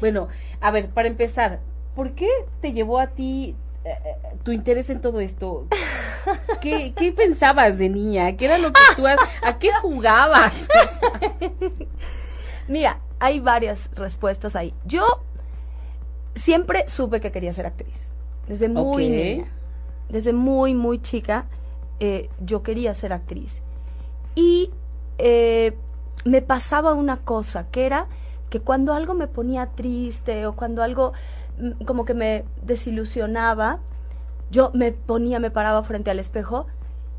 Bueno, 0.00 0.28
a 0.60 0.70
ver, 0.70 0.88
para 0.90 1.08
empezar, 1.08 1.58
¿por 1.96 2.12
qué 2.12 2.28
te 2.60 2.72
llevó 2.72 3.00
a 3.00 3.08
ti 3.08 3.56
tu 4.42 4.52
interés 4.52 4.90
en 4.90 5.00
todo 5.00 5.20
esto? 5.20 5.66
¿Qué, 6.60 6.92
qué 6.96 7.12
pensabas 7.12 7.78
de 7.78 7.88
niña? 7.88 8.36
¿Qué 8.36 8.46
era 8.46 8.58
lo 8.58 8.72
que 8.72 8.80
tú, 8.96 9.06
a 9.06 9.58
qué 9.58 9.70
jugabas? 9.80 10.68
Mira, 12.68 13.00
hay 13.18 13.40
varias 13.40 13.90
respuestas 13.94 14.56
ahí. 14.56 14.74
Yo 14.84 15.04
siempre 16.34 16.88
supe 16.88 17.20
que 17.20 17.32
quería 17.32 17.52
ser 17.52 17.66
actriz. 17.66 18.08
Desde 18.46 18.68
muy 18.68 19.08
niña. 19.08 19.46
Desde 20.08 20.32
muy, 20.32 20.74
muy 20.74 21.02
chica, 21.02 21.46
eh, 22.00 22.30
yo 22.40 22.62
quería 22.62 22.94
ser 22.94 23.12
actriz. 23.12 23.60
Y 24.34 24.70
eh, 25.18 25.76
me 26.24 26.42
pasaba 26.42 26.94
una 26.94 27.18
cosa, 27.18 27.66
que 27.70 27.86
era 27.86 28.06
que 28.50 28.60
cuando 28.60 28.94
algo 28.94 29.14
me 29.14 29.26
ponía 29.26 29.66
triste 29.66 30.46
o 30.46 30.54
cuando 30.54 30.82
algo 30.82 31.12
como 31.86 32.04
que 32.04 32.14
me 32.14 32.44
desilusionaba, 32.62 33.78
yo 34.50 34.70
me 34.74 34.92
ponía, 34.92 35.38
me 35.40 35.50
paraba 35.50 35.82
frente 35.82 36.10
al 36.10 36.18
espejo 36.18 36.66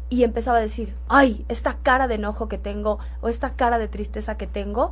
y 0.09 0.23
empezaba 0.23 0.57
a 0.57 0.61
decir, 0.61 0.95
ay, 1.07 1.45
esta 1.49 1.77
cara 1.83 2.07
de 2.07 2.15
enojo 2.15 2.47
que 2.47 2.57
tengo 2.57 2.99
o 3.21 3.29
esta 3.29 3.51
cara 3.51 3.77
de 3.77 3.87
tristeza 3.87 4.37
que 4.37 4.47
tengo, 4.47 4.91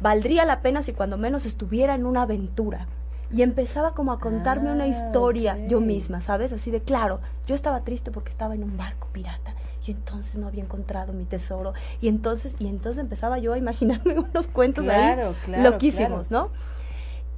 valdría 0.00 0.44
la 0.44 0.60
pena 0.60 0.82
si 0.82 0.92
cuando 0.92 1.18
menos 1.18 1.44
estuviera 1.46 1.94
en 1.94 2.06
una 2.06 2.22
aventura. 2.22 2.86
Y 3.32 3.42
empezaba 3.42 3.94
como 3.94 4.12
a 4.12 4.20
contarme 4.20 4.70
una 4.70 4.84
Ah, 4.84 4.88
historia 4.88 5.58
yo 5.66 5.80
misma, 5.80 6.20
¿sabes? 6.20 6.52
Así 6.52 6.70
de, 6.70 6.80
claro, 6.80 7.20
yo 7.46 7.54
estaba 7.54 7.80
triste 7.80 8.10
porque 8.10 8.30
estaba 8.30 8.54
en 8.54 8.62
un 8.62 8.76
barco 8.76 9.08
pirata 9.12 9.54
y 9.86 9.90
entonces 9.90 10.36
no 10.36 10.46
había 10.46 10.62
encontrado 10.62 11.12
mi 11.12 11.24
tesoro. 11.24 11.74
Y 12.00 12.08
entonces, 12.08 12.54
y 12.58 12.68
entonces 12.68 13.00
empezaba 13.00 13.38
yo 13.38 13.52
a 13.52 13.58
imaginarme 13.58 14.18
unos 14.18 14.46
cuentos 14.46 14.84
Claro, 14.84 15.28
ahí 15.30 15.34
claro, 15.44 15.70
loquísimos, 15.70 16.30
¿no? 16.30 16.48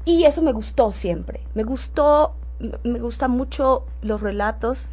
Y 0.06 0.24
eso 0.24 0.40
me 0.40 0.52
gustó 0.52 0.92
siempre. 0.92 1.40
Me 1.54 1.64
gustó, 1.64 2.34
me 2.84 3.00
gustan 3.00 3.32
mucho 3.32 3.84
los 4.02 4.20
relatos, 4.20 4.86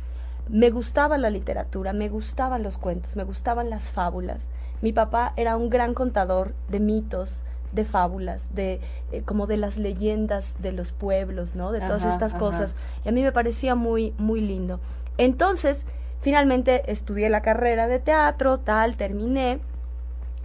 me 0.49 0.71
gustaba 0.71 1.19
la 1.19 1.29
literatura, 1.29 1.93
me 1.93 2.09
gustaban 2.09 2.63
los 2.63 2.77
cuentos, 2.77 3.15
me 3.15 3.23
gustaban 3.23 3.69
las 3.69 3.91
fábulas. 3.91 4.49
Mi 4.81 4.91
papá 4.91 5.31
era 5.37 5.55
un 5.55 5.69
gran 5.69 5.93
contador 5.93 6.55
de 6.67 6.79
mitos, 6.79 7.35
de 7.73 7.85
fábulas, 7.85 8.53
de 8.55 8.81
eh, 9.11 9.21
como 9.23 9.45
de 9.45 9.57
las 9.57 9.77
leyendas 9.77 10.61
de 10.63 10.71
los 10.71 10.91
pueblos, 10.91 11.55
¿no? 11.55 11.71
De 11.71 11.79
todas 11.79 12.01
Ajá, 12.01 12.13
estas 12.13 12.33
ajá. 12.33 12.39
cosas. 12.39 12.75
Y 13.05 13.09
a 13.09 13.11
mí 13.11 13.21
me 13.21 13.31
parecía 13.31 13.75
muy 13.75 14.15
muy 14.17 14.41
lindo. 14.41 14.79
Entonces, 15.19 15.85
finalmente 16.21 16.91
estudié 16.91 17.29
la 17.29 17.41
carrera 17.41 17.87
de 17.87 17.99
teatro, 17.99 18.57
tal, 18.57 18.97
terminé. 18.97 19.59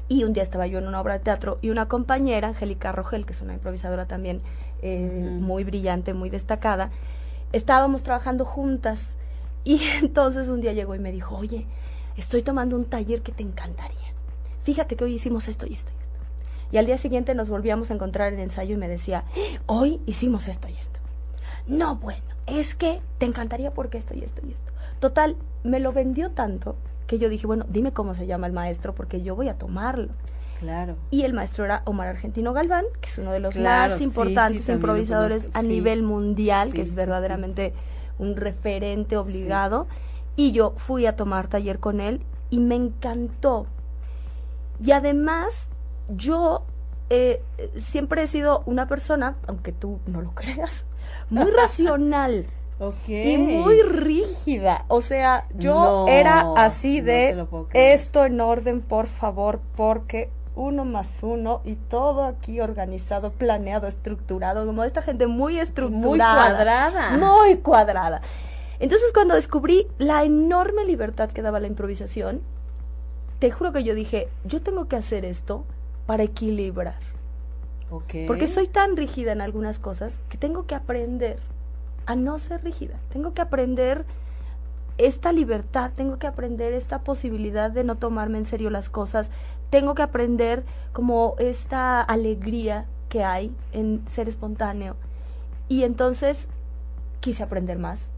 Y 0.08 0.24
un 0.24 0.32
día 0.32 0.42
estaba 0.42 0.66
yo 0.66 0.78
en 0.78 0.88
una 0.88 1.00
obra 1.00 1.14
de 1.14 1.20
teatro 1.20 1.58
y 1.60 1.70
una 1.70 1.86
compañera, 1.86 2.48
Angélica 2.48 2.92
Rogel, 2.92 3.26
que 3.26 3.34
es 3.34 3.42
una 3.42 3.54
improvisadora 3.54 4.06
también 4.06 4.40
eh, 4.80 5.36
muy 5.40 5.64
brillante, 5.64 6.14
muy 6.14 6.30
destacada, 6.30 6.90
estábamos 7.52 8.02
trabajando 8.02 8.44
juntas. 8.44 9.16
Y 9.64 9.80
entonces 10.02 10.48
un 10.48 10.60
día 10.60 10.72
llegó 10.72 10.94
y 10.94 10.98
me 10.98 11.12
dijo, 11.12 11.36
oye, 11.36 11.66
estoy 12.16 12.42
tomando 12.42 12.76
un 12.76 12.86
taller 12.86 13.22
que 13.22 13.32
te 13.32 13.42
encantaría. 13.42 14.14
Fíjate 14.64 14.96
que 14.96 15.04
hoy 15.04 15.14
hicimos 15.14 15.46
esto 15.48 15.66
y 15.66 15.74
esto 15.74 15.90
y 15.90 16.02
esto. 16.02 16.18
Y 16.72 16.76
al 16.78 16.86
día 16.86 16.98
siguiente 16.98 17.34
nos 17.34 17.48
volvíamos 17.48 17.90
a 17.90 17.94
encontrar 17.94 18.32
en 18.32 18.40
ensayo 18.40 18.74
y 18.74 18.78
me 18.78 18.88
decía, 18.88 19.24
hoy 19.66 20.00
hicimos 20.06 20.48
esto 20.48 20.68
y 20.68 20.74
esto. 20.74 20.98
No, 21.66 21.96
bueno, 21.96 22.24
es 22.46 22.74
que 22.74 23.00
te 23.18 23.26
encantaría 23.26 23.72
porque 23.72 23.98
esto 23.98 24.14
y 24.14 24.24
esto 24.24 24.40
y 24.46 24.52
esto. 24.52 24.72
Total, 25.00 25.36
me 25.64 25.80
lo 25.80 25.92
vendió 25.92 26.30
tanto 26.30 26.76
que 27.08 27.18
yo 27.18 27.28
dije, 27.28 27.46
bueno, 27.46 27.64
dime 27.68 27.92
cómo 27.92 28.14
se 28.14 28.26
llama 28.26 28.46
el 28.46 28.52
maestro 28.52 28.94
porque 28.94 29.22
yo 29.22 29.34
voy 29.34 29.48
a 29.48 29.54
tomarlo. 29.54 30.10
Claro. 30.60 30.96
Y 31.10 31.22
el 31.22 31.32
maestro 31.32 31.64
era 31.64 31.82
Omar 31.86 32.08
Argentino 32.08 32.52
Galván, 32.52 32.84
que 33.00 33.08
es 33.08 33.18
uno 33.18 33.32
de 33.32 33.40
los 33.40 33.54
Claro, 33.54 33.92
más 33.92 34.00
importantes 34.02 34.64
sí, 34.64 34.72
improvisadores 34.72 35.48
a 35.54 35.62
sí. 35.62 35.68
nivel 35.68 36.02
mundial, 36.02 36.74
que 36.74 36.82
es 36.82 36.94
verdaderamente 36.94 37.72
un 38.18 38.36
referente 38.36 39.16
obligado. 39.16 39.86
Y 40.36 40.52
yo 40.52 40.74
fui 40.76 41.06
a 41.06 41.16
tomar 41.16 41.48
taller 41.48 41.78
con 41.78 42.00
él 42.00 42.20
y 42.50 42.60
me 42.60 42.74
encantó. 42.74 43.66
Y 44.84 44.90
además, 44.92 45.70
yo 46.14 46.64
eh, 47.08 47.42
siempre 47.78 48.22
he 48.22 48.26
sido 48.26 48.62
una 48.66 48.86
persona, 48.86 49.36
aunque 49.46 49.72
tú 49.72 49.98
no 50.06 50.20
lo 50.20 50.30
creas, 50.34 50.84
muy 51.30 51.50
racional 51.50 52.44
Y 53.06 53.38
muy 53.38 53.82
rígida. 53.82 54.84
O 54.88 55.02
sea, 55.02 55.46
yo 55.54 55.74
No, 55.74 56.08
era 56.08 56.52
así 56.56 57.00
de 57.00 57.46
esto 57.72 58.24
en 58.24 58.40
orden, 58.40 58.80
por 58.80 59.08
favor, 59.08 59.60
porque 59.76 60.30
uno 60.54 60.84
más 60.84 61.22
uno 61.22 61.60
y 61.64 61.74
todo 61.74 62.24
aquí 62.24 62.60
organizado, 62.60 63.32
planeado, 63.32 63.86
estructurado, 63.86 64.66
como 64.66 64.84
esta 64.84 65.02
gente 65.02 65.26
muy 65.26 65.58
estructurada. 65.58 66.34
Muy 66.34 66.48
cuadrada. 66.48 67.10
Muy 67.16 67.56
cuadrada. 67.56 68.22
Entonces, 68.80 69.12
cuando 69.12 69.34
descubrí 69.34 69.88
la 69.98 70.24
enorme 70.24 70.84
libertad 70.84 71.30
que 71.30 71.42
daba 71.42 71.60
la 71.60 71.66
improvisación, 71.66 72.42
te 73.38 73.50
juro 73.50 73.72
que 73.72 73.84
yo 73.84 73.94
dije, 73.94 74.28
yo 74.44 74.62
tengo 74.62 74.86
que 74.88 74.96
hacer 74.96 75.24
esto 75.24 75.64
para 76.06 76.22
equilibrar. 76.22 76.98
Porque 78.26 78.46
soy 78.46 78.68
tan 78.68 78.96
rígida 78.96 79.32
en 79.32 79.40
algunas 79.40 79.78
cosas 79.78 80.18
que 80.28 80.36
tengo 80.36 80.66
que 80.66 80.74
aprender 80.74 81.38
a 82.08 82.16
no 82.16 82.38
ser 82.38 82.64
rígida. 82.64 82.94
Tengo 83.12 83.34
que 83.34 83.42
aprender 83.42 84.06
esta 84.96 85.30
libertad, 85.30 85.92
tengo 85.94 86.18
que 86.18 86.26
aprender 86.26 86.72
esta 86.72 87.00
posibilidad 87.00 87.70
de 87.70 87.84
no 87.84 87.96
tomarme 87.96 88.38
en 88.38 88.46
serio 88.46 88.70
las 88.70 88.88
cosas. 88.88 89.30
Tengo 89.68 89.94
que 89.94 90.00
aprender 90.00 90.64
como 90.94 91.34
esta 91.38 92.00
alegría 92.00 92.86
que 93.10 93.24
hay 93.24 93.54
en 93.72 94.02
ser 94.08 94.26
espontáneo. 94.26 94.96
Y 95.68 95.82
entonces 95.82 96.48
quise 97.20 97.42
aprender 97.42 97.78
más. 97.78 98.08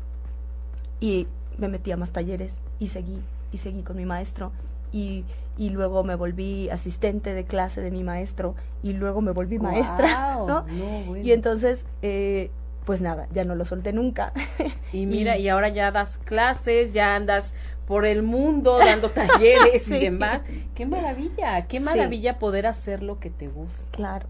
Y 1.01 1.27
me 1.59 1.67
metí 1.67 1.91
a 1.91 1.97
más 1.97 2.13
talleres 2.13 2.59
y 2.79 2.87
seguí, 2.87 3.19
y 3.51 3.59
seguí 3.59 3.83
con 3.83 3.97
mi 3.97 4.05
maestro. 4.05 4.53
Y, 4.93 5.25
y 5.59 5.71
luego 5.71 6.05
me 6.05 6.15
volví 6.15 6.71
asistente 6.71 7.35
de 7.35 7.43
clase 7.43 7.81
de 7.81 7.91
mi 7.91 8.05
maestro 8.05 8.55
y 8.85 8.93
luego 8.93 9.21
me 9.21 9.33
volví 9.33 9.59
maestra, 9.59 10.37
Guau, 10.37 10.47
¿no? 10.47 10.67
no, 10.69 11.05
bueno. 11.07 11.25
Y 11.25 11.33
entonces, 11.33 11.85
eh, 12.03 12.53
pues 12.85 13.01
nada, 13.03 13.27
ya 13.33 13.45
no 13.45 13.55
lo 13.55 13.65
solté 13.65 13.93
nunca. 13.93 14.33
Y 14.93 15.07
mira, 15.07 15.37
y- 15.39 15.43
y 15.45 15.49
ahora 15.49 15.69
ya 15.69 15.91
das 15.93 16.19
clases, 16.19 16.93
ya 16.93 17.15
andas 17.15 17.55
por 17.87 18.07
el 18.07 18.23
mundo 18.23 18.79
dando 18.79 19.09
talleres 19.11 19.89
y 19.89 19.99
demás. 19.99 20.43
Qué 20.75 20.87
maravilla, 20.87 21.67
qué 21.67 21.79
Sí. 21.79 21.85
maravilla 21.85 22.39
poder 22.39 22.67
hacer 22.67 23.03
lo 23.03 23.19
que 23.21 23.31
te 23.31 23.49
gusta. 23.49 23.89
claro. 23.93 24.27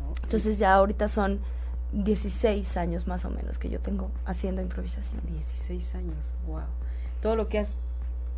¿no? 0.00 0.12
Entonces 0.24 0.58
ya 0.58 0.74
ahorita 0.74 1.08
son 1.08 1.40
16 1.92 2.76
años 2.76 3.06
más 3.06 3.24
o 3.24 3.30
menos 3.30 3.58
que 3.58 3.68
yo 3.70 3.80
tengo 3.80 4.10
haciendo 4.26 4.60
improvisación. 4.62 5.20
16 5.26 5.94
años, 5.94 6.32
wow. 6.46 6.62
Todo 7.22 7.34
lo 7.36 7.48
que 7.48 7.58
has 7.58 7.80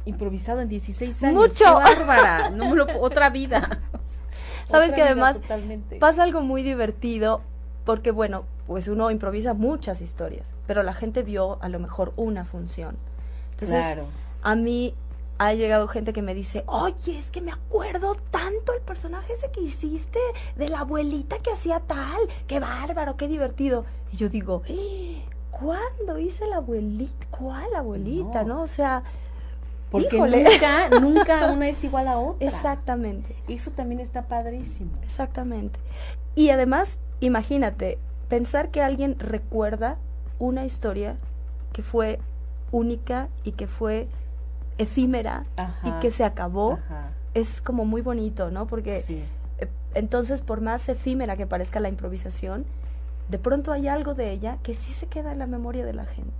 improvisado 0.04 0.60
en 0.60 0.68
16 0.68 1.22
años. 1.24 1.36
Mucho. 1.36 1.64
Qué 1.64 1.70
bárbara. 1.94 2.50
No 2.50 2.70
me 2.70 2.76
lo, 2.76 2.86
otra 3.00 3.28
vida. 3.30 3.80
Sabes 4.66 4.88
otra 4.90 4.96
que 4.96 5.02
vida 5.02 5.04
además 5.06 5.40
totalmente. 5.40 5.96
Pasa 5.96 6.22
algo 6.22 6.42
muy 6.42 6.62
divertido 6.62 7.42
porque, 7.90 8.12
bueno, 8.12 8.44
pues 8.68 8.86
uno 8.86 9.10
improvisa 9.10 9.52
muchas 9.52 10.00
historias, 10.00 10.54
pero 10.68 10.84
la 10.84 10.94
gente 10.94 11.24
vio 11.24 11.58
a 11.60 11.68
lo 11.68 11.80
mejor 11.80 12.12
una 12.14 12.44
función. 12.44 12.96
Entonces, 13.54 13.80
claro. 13.84 14.04
a 14.44 14.54
mí 14.54 14.94
ha 15.38 15.54
llegado 15.54 15.88
gente 15.88 16.12
que 16.12 16.22
me 16.22 16.32
dice, 16.32 16.62
oye, 16.68 17.18
es 17.18 17.32
que 17.32 17.40
me 17.40 17.50
acuerdo 17.50 18.14
tanto 18.30 18.72
el 18.74 18.80
personaje 18.82 19.32
ese 19.32 19.50
que 19.50 19.62
hiciste 19.62 20.20
de 20.54 20.68
la 20.68 20.82
abuelita 20.82 21.38
que 21.40 21.50
hacía 21.50 21.80
tal, 21.80 22.20
qué 22.46 22.60
bárbaro, 22.60 23.16
qué 23.16 23.26
divertido. 23.26 23.84
Y 24.12 24.18
yo 24.18 24.28
digo, 24.28 24.62
"Eh, 24.68 25.24
¿cuándo 25.50 26.16
hice 26.20 26.46
la 26.46 26.58
abuelita? 26.58 27.26
¿Cuál 27.32 27.74
abuelita? 27.74 28.44
No. 28.44 28.54
¿No? 28.54 28.62
O 28.62 28.68
sea, 28.68 29.02
Porque 29.90 30.14
híjole. 30.14 30.44
nunca, 30.44 30.88
nunca 31.00 31.50
una 31.50 31.68
es 31.68 31.82
igual 31.82 32.06
a 32.06 32.20
otra. 32.20 32.46
exactamente. 32.46 33.34
Eso 33.48 33.72
también 33.72 33.98
está 34.00 34.22
padrísimo. 34.28 34.92
Exactamente. 35.02 35.80
Y 36.36 36.50
además, 36.50 37.00
imagínate, 37.20 37.98
pensar 38.28 38.70
que 38.70 38.82
alguien 38.82 39.18
recuerda 39.18 39.96
una 40.38 40.64
historia 40.64 41.16
que 41.72 41.82
fue 41.82 42.18
única 42.72 43.28
y 43.44 43.52
que 43.52 43.66
fue 43.66 44.08
efímera 44.78 45.42
Ajá. 45.56 45.88
y 45.88 45.92
que 46.00 46.10
se 46.10 46.24
acabó, 46.24 46.72
Ajá. 46.74 47.10
es 47.34 47.60
como 47.60 47.84
muy 47.84 48.00
bonito, 48.02 48.50
¿no? 48.50 48.66
Porque 48.66 49.00
Sí. 49.02 49.22
eh, 49.58 49.68
entonces, 49.94 50.40
por 50.40 50.60
más 50.60 50.88
efímera 50.88 51.36
que 51.36 51.46
parezca 51.46 51.80
la 51.80 51.88
improvisación, 51.88 52.64
de 53.28 53.38
pronto 53.38 53.72
hay 53.72 53.88
algo 53.88 54.14
de 54.14 54.32
ella 54.32 54.58
que 54.62 54.74
sí 54.74 54.92
se 54.92 55.06
queda 55.06 55.32
en 55.32 55.38
la 55.38 55.46
memoria 55.46 55.84
de 55.84 55.92
la 55.92 56.04
gente. 56.06 56.32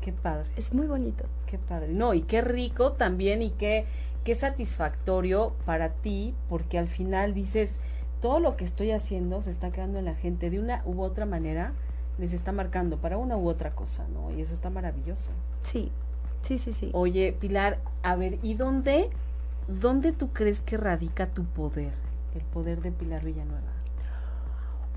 Qué 0.00 0.12
padre. 0.12 0.48
Es 0.56 0.72
muy 0.72 0.86
bonito. 0.86 1.24
Qué 1.46 1.58
padre. 1.58 1.88
No, 1.92 2.14
y 2.14 2.22
qué 2.22 2.40
rico 2.40 2.92
también 2.92 3.42
y 3.42 3.50
qué, 3.50 3.84
qué 4.24 4.34
satisfactorio 4.34 5.52
para 5.66 5.90
ti, 5.90 6.34
porque 6.48 6.78
al 6.78 6.88
final 6.88 7.34
dices, 7.34 7.80
todo 8.20 8.40
lo 8.40 8.56
que 8.56 8.64
estoy 8.64 8.90
haciendo 8.90 9.42
se 9.42 9.50
está 9.50 9.70
quedando 9.70 9.98
en 9.98 10.04
la 10.04 10.14
gente 10.14 10.50
de 10.50 10.60
una 10.60 10.82
u 10.84 11.02
otra 11.02 11.26
manera, 11.26 11.72
les 12.18 12.32
está 12.32 12.52
marcando 12.52 12.98
para 12.98 13.16
una 13.16 13.36
u 13.36 13.48
otra 13.48 13.70
cosa, 13.70 14.06
¿no? 14.12 14.30
Y 14.30 14.42
eso 14.42 14.54
está 14.54 14.70
maravilloso. 14.70 15.30
Sí, 15.62 15.90
sí, 16.42 16.58
sí, 16.58 16.72
sí. 16.72 16.90
Oye, 16.92 17.32
Pilar, 17.32 17.78
a 18.02 18.16
ver, 18.16 18.38
¿y 18.42 18.54
dónde, 18.54 19.10
dónde 19.68 20.12
tú 20.12 20.28
crees 20.32 20.60
que 20.60 20.76
radica 20.76 21.28
tu 21.28 21.44
poder? 21.44 21.92
El 22.34 22.42
poder 22.42 22.82
de 22.82 22.92
Pilar 22.92 23.24
Villanueva. 23.24 23.72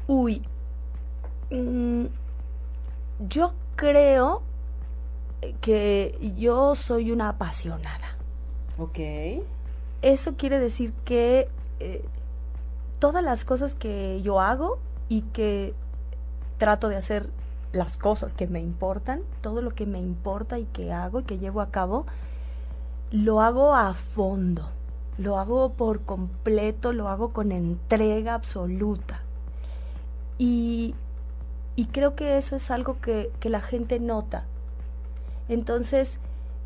Uy, 0.08 0.44
mm, 1.50 2.06
yo 3.28 3.54
creo 3.76 4.44
que 5.62 6.18
yo 6.36 6.76
soy 6.76 7.12
una 7.12 7.30
apasionada. 7.30 8.18
Ok. 8.78 9.00
Eso 10.02 10.36
quiere 10.36 10.60
decir 10.60 10.94
que 11.06 11.48
eh, 11.80 12.04
todas 13.04 13.22
las 13.22 13.44
cosas 13.44 13.76
que 13.76 14.22
yo 14.22 14.40
hago 14.40 14.80
y 15.10 15.24
que 15.34 15.74
trato 16.58 16.88
de 16.88 16.96
hacer 16.96 17.28
las 17.74 17.98
cosas 17.98 18.34
que 18.34 18.48
me 18.48 18.62
importan, 18.62 19.24
todo 19.42 19.62
lo 19.62 19.72
que 19.72 19.86
me 19.86 20.00
importa 20.00 20.58
y 20.58 20.64
que 20.64 20.94
hago 20.94 21.20
y 21.20 21.24
que 21.26 21.38
llevo 21.38 21.60
a 21.60 21.70
cabo, 21.70 22.06
lo 23.12 23.42
hago 23.42 23.76
a 23.76 23.94
fondo, 23.94 24.70
lo 25.18 25.38
hago 25.38 25.74
por 25.74 26.04
completo, 26.04 26.94
lo 26.94 27.10
hago 27.10 27.34
con 27.34 27.52
entrega 27.52 28.36
absoluta. 28.36 29.20
Y, 30.38 30.96
y 31.76 31.88
creo 31.88 32.16
que 32.16 32.38
eso 32.38 32.56
es 32.56 32.72
algo 32.72 33.02
que, 33.02 33.34
que 33.42 33.50
la 33.50 33.60
gente 33.60 34.00
nota. 34.00 34.46
Entonces, 35.50 36.20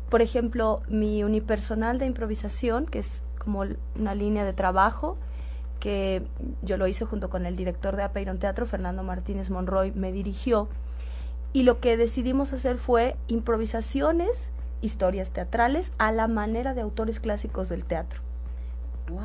por 0.08 0.22
ejemplo, 0.22 0.82
mi 0.88 1.24
unipersonal 1.24 1.98
de 1.98 2.06
improvisación, 2.06 2.86
que 2.86 3.00
es 3.00 3.24
como 3.40 3.64
una 3.96 4.14
línea 4.14 4.44
de 4.44 4.52
trabajo, 4.52 5.18
que 5.80 6.22
yo 6.62 6.76
lo 6.76 6.86
hice 6.86 7.04
junto 7.04 7.30
con 7.30 7.46
el 7.46 7.56
director 7.56 7.96
de 7.96 8.02
Apeiron 8.02 8.38
Teatro, 8.38 8.66
Fernando 8.66 9.02
Martínez 9.02 9.50
Monroy, 9.50 9.92
me 9.92 10.12
dirigió. 10.12 10.68
Y 11.52 11.62
lo 11.62 11.80
que 11.80 11.96
decidimos 11.96 12.52
hacer 12.52 12.76
fue 12.76 13.16
improvisaciones, 13.26 14.50
historias 14.80 15.30
teatrales, 15.30 15.92
a 15.98 16.12
la 16.12 16.28
manera 16.28 16.74
de 16.74 16.82
autores 16.82 17.20
clásicos 17.20 17.68
del 17.68 17.84
teatro. 17.84 18.20
Wow. 19.08 19.20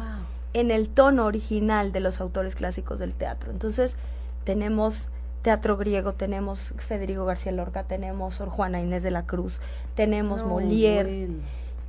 En 0.54 0.72
el 0.72 0.90
tono 0.90 1.26
original 1.26 1.92
de 1.92 2.00
los 2.00 2.22
autores 2.22 2.56
clásicos 2.56 3.00
del 3.00 3.14
teatro. 3.14 3.52
Entonces, 3.52 3.96
tenemos 4.44 5.08
teatro 5.42 5.78
griego, 5.78 6.14
tenemos 6.14 6.74
Federico 6.78 7.26
García 7.26 7.52
Lorca, 7.52 7.84
tenemos 7.84 8.36
Sor 8.36 8.50
Juana 8.50 8.80
Inés 8.80 9.04
de 9.04 9.12
la 9.12 9.26
Cruz, 9.26 9.60
tenemos 9.94 10.42
No, 10.42 10.50
Molière. 10.50 11.28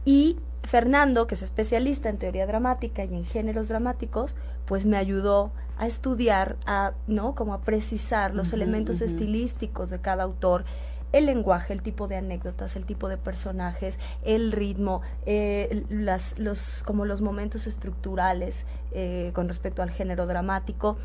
Y 0.05 0.39
Fernando, 0.65 1.27
que 1.27 1.37
es 1.37 1.43
especialista 1.43 2.09
en 2.09 2.19
teoría 2.19 2.47
dramática 2.47 3.05
y 3.05 3.15
en 3.15 3.25
géneros 3.25 3.69
dramáticos, 3.69 4.35
pues 4.67 4.87
me 4.87 4.97
ayudó 4.97 5.51
a 5.77 5.87
estudiar, 5.87 6.57
a, 6.67 6.93
¿no? 7.07 7.35
Como 7.35 7.55
a 7.55 7.61
precisar 7.63 8.35
los 8.35 8.53
elementos 8.53 9.01
estilísticos 9.01 9.91
de 9.91 10.01
cada 10.01 10.23
autor, 10.23 10.65
el 11.13 11.27
lenguaje, 11.27 11.73
el 11.73 11.83
tipo 11.83 12.09
de 12.09 12.17
anécdotas, 12.17 12.75
el 12.77 12.85
tipo 12.87 13.09
de 13.09 13.17
personajes, 13.17 13.99
el 14.25 14.51
ritmo, 14.53 15.03
eh, 15.27 15.85
las, 15.89 16.39
los, 16.39 16.83
como 16.85 17.05
los 17.05 17.21
momentos 17.23 17.67
estructurales 17.67 18.65
eh, 18.93 19.31
con 19.35 19.49
respecto 19.49 19.83
al 19.83 19.91
género 19.91 20.27
dramático. 20.27 20.97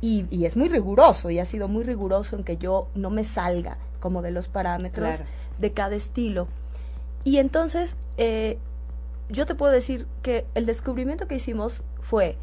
Y, 0.00 0.26
y 0.30 0.44
es 0.44 0.56
muy 0.56 0.68
riguroso 0.68 1.28
y 1.30 1.38
ha 1.38 1.44
sido 1.44 1.68
muy 1.68 1.84
riguroso 1.84 2.36
en 2.36 2.44
que 2.44 2.56
yo 2.56 2.88
no 2.94 3.10
me 3.10 3.24
salga 3.24 3.78
como 4.00 4.22
de 4.22 4.30
los 4.30 4.48
parámetros 4.48 5.16
Claro. 5.16 5.30
de 5.58 5.72
cada 5.72 5.96
estilo. 5.96 6.48
Y 7.24 7.38
entonces, 7.38 7.96
eh, 8.16 8.58
yo 9.28 9.44
te 9.44 9.54
puedo 9.54 9.72
decir 9.72 10.06
que 10.22 10.46
el 10.54 10.66
descubrimiento 10.66 11.26
que 11.26 11.34
hicimos 11.34 11.82
fue, 12.00 12.36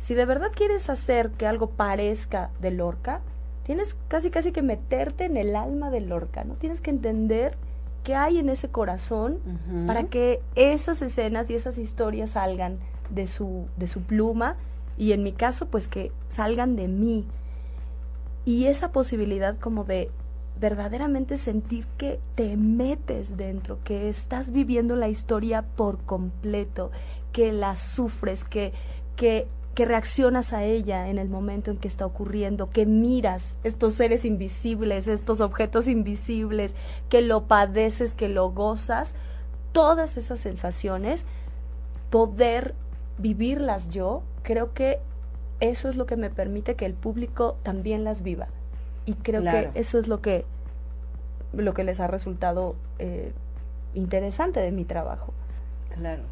si 0.00 0.14
de 0.14 0.24
verdad 0.24 0.50
quieres 0.52 0.90
hacer 0.90 1.30
que 1.30 1.46
algo 1.46 1.70
parezca 1.70 2.50
de 2.60 2.72
Lorca, 2.72 3.20
tienes 3.64 3.96
casi 4.08 4.30
casi 4.30 4.50
que 4.50 4.62
meterte 4.62 5.26
en 5.26 5.36
el 5.36 5.54
alma 5.54 5.90
de 5.90 6.00
Lorca, 6.00 6.42
¿no? 6.42 6.54
Tienes 6.54 6.80
que 6.80 6.90
entender 6.90 7.56
qué 8.02 8.14
hay 8.14 8.38
en 8.38 8.48
ese 8.48 8.68
corazón 8.68 9.38
para 9.86 10.04
que 10.04 10.40
esas 10.54 11.02
escenas 11.02 11.50
y 11.50 11.54
esas 11.54 11.78
historias 11.78 12.30
salgan 12.30 12.78
de 13.10 13.26
su, 13.26 13.66
de 13.76 13.86
su 13.86 14.02
pluma 14.02 14.56
y 14.96 15.12
en 15.12 15.22
mi 15.22 15.32
caso 15.32 15.66
pues 15.66 15.86
que 15.86 16.12
salgan 16.28 16.76
de 16.76 16.88
mí. 16.88 17.26
Y 18.46 18.66
esa 18.66 18.90
posibilidad 18.90 19.58
como 19.58 19.84
de 19.84 20.10
verdaderamente 20.58 21.36
sentir 21.36 21.86
que 21.96 22.20
te 22.34 22.56
metes 22.56 23.36
dentro, 23.36 23.78
que 23.84 24.08
estás 24.08 24.50
viviendo 24.50 24.96
la 24.96 25.08
historia 25.08 25.62
por 25.62 25.98
completo, 26.04 26.90
que 27.32 27.52
la 27.52 27.76
sufres, 27.76 28.44
que, 28.44 28.72
que, 29.16 29.46
que 29.74 29.84
reaccionas 29.84 30.52
a 30.52 30.64
ella 30.64 31.08
en 31.08 31.18
el 31.18 31.28
momento 31.28 31.70
en 31.70 31.76
que 31.76 31.88
está 31.88 32.04
ocurriendo, 32.04 32.70
que 32.70 32.86
miras 32.86 33.56
estos 33.62 33.94
seres 33.94 34.24
invisibles, 34.24 35.06
estos 35.06 35.40
objetos 35.40 35.86
invisibles, 35.88 36.74
que 37.08 37.22
lo 37.22 37.44
padeces, 37.44 38.12
que 38.14 38.28
lo 38.28 38.50
gozas, 38.50 39.12
todas 39.72 40.16
esas 40.16 40.40
sensaciones, 40.40 41.24
poder 42.10 42.74
vivirlas 43.18 43.88
yo, 43.90 44.22
creo 44.42 44.74
que 44.74 44.98
eso 45.60 45.88
es 45.88 45.96
lo 45.96 46.06
que 46.06 46.16
me 46.16 46.30
permite 46.30 46.74
que 46.74 46.86
el 46.86 46.94
público 46.94 47.56
también 47.62 48.02
las 48.02 48.22
viva. 48.22 48.48
Y 49.06 49.14
creo 49.14 49.42
Claro. 49.42 49.72
que 49.72 49.80
eso 49.80 49.98
es 49.98 50.08
lo 50.08 50.20
que, 50.20 50.44
lo 51.52 51.74
que 51.74 51.84
les 51.84 52.00
ha 52.00 52.06
resultado 52.06 52.74
eh, 52.98 53.32
interesante 53.94 54.60
de 54.60 54.72
mi 54.72 54.84
trabajo. 54.84 55.32
Claro. 55.94 56.22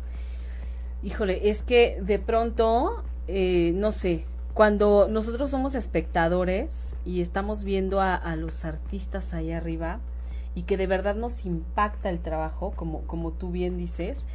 Híjole, 1.02 1.48
es 1.48 1.62
que 1.62 1.98
de 2.00 2.18
pronto, 2.18 3.04
eh, 3.28 3.72
no 3.74 3.92
sé, 3.92 4.24
cuando 4.54 5.06
nosotros 5.08 5.50
somos 5.50 5.74
espectadores 5.74 6.96
y 7.04 7.20
estamos 7.20 7.62
viendo 7.62 8.00
a, 8.00 8.14
a 8.14 8.34
los 8.34 8.64
artistas 8.64 9.32
ahí 9.34 9.52
arriba 9.52 10.00
y 10.54 10.62
que 10.62 10.76
de 10.76 10.88
verdad 10.88 11.14
nos 11.14 11.44
impacta 11.46 12.10
el 12.10 12.18
trabajo, 12.18 12.72
como, 12.74 13.02
como 13.02 13.30
tú 13.30 13.50
bien 13.52 13.76
dices, 13.76 14.26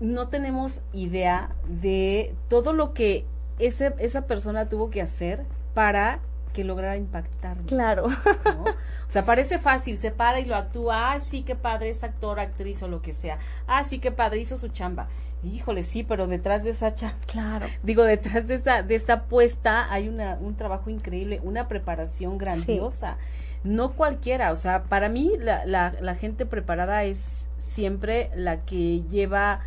no 0.00 0.28
tenemos 0.28 0.80
idea 0.92 1.54
de 1.68 2.34
todo 2.48 2.72
lo 2.72 2.92
que 2.92 3.24
ese, 3.60 3.94
esa 3.98 4.26
persona 4.26 4.68
tuvo 4.68 4.90
que 4.90 5.00
hacer 5.00 5.44
para 5.74 6.18
que 6.52 6.64
lograra 6.64 6.96
impactarnos. 6.96 7.66
Claro. 7.66 8.08
¿no? 8.44 8.64
O 8.64 9.10
sea, 9.10 9.24
parece 9.24 9.58
fácil, 9.58 9.98
se 9.98 10.10
para 10.10 10.40
y 10.40 10.44
lo 10.44 10.56
actúa, 10.56 11.12
ah, 11.12 11.20
sí, 11.20 11.42
qué 11.42 11.54
padre, 11.54 11.90
es 11.90 12.02
actor, 12.02 12.40
actriz 12.40 12.82
o 12.82 12.88
lo 12.88 13.00
que 13.02 13.12
sea. 13.12 13.38
Ah, 13.66 13.84
sí, 13.84 13.98
qué 13.98 14.10
padre, 14.10 14.40
hizo 14.40 14.56
su 14.56 14.68
chamba. 14.68 15.08
Híjole, 15.44 15.82
sí, 15.82 16.04
pero 16.04 16.26
detrás 16.28 16.62
de 16.62 16.70
esa 16.70 16.94
Claro. 17.26 17.66
digo, 17.82 18.04
detrás 18.04 18.46
de 18.46 18.54
esa, 18.54 18.82
de 18.82 18.94
esa 18.94 19.24
puesta 19.24 19.92
hay 19.92 20.08
una, 20.08 20.38
un 20.40 20.56
trabajo 20.56 20.88
increíble, 20.88 21.40
una 21.42 21.66
preparación 21.68 22.38
grandiosa. 22.38 23.16
No 23.64 23.92
cualquiera, 23.92 24.52
o 24.52 24.56
sea, 24.56 24.84
para 24.84 25.08
mí 25.08 25.32
la, 25.38 25.64
la, 25.66 25.94
la 26.00 26.14
gente 26.14 26.46
preparada 26.46 27.04
es 27.04 27.48
siempre 27.58 28.30
la 28.34 28.60
que 28.64 29.02
lleva, 29.02 29.60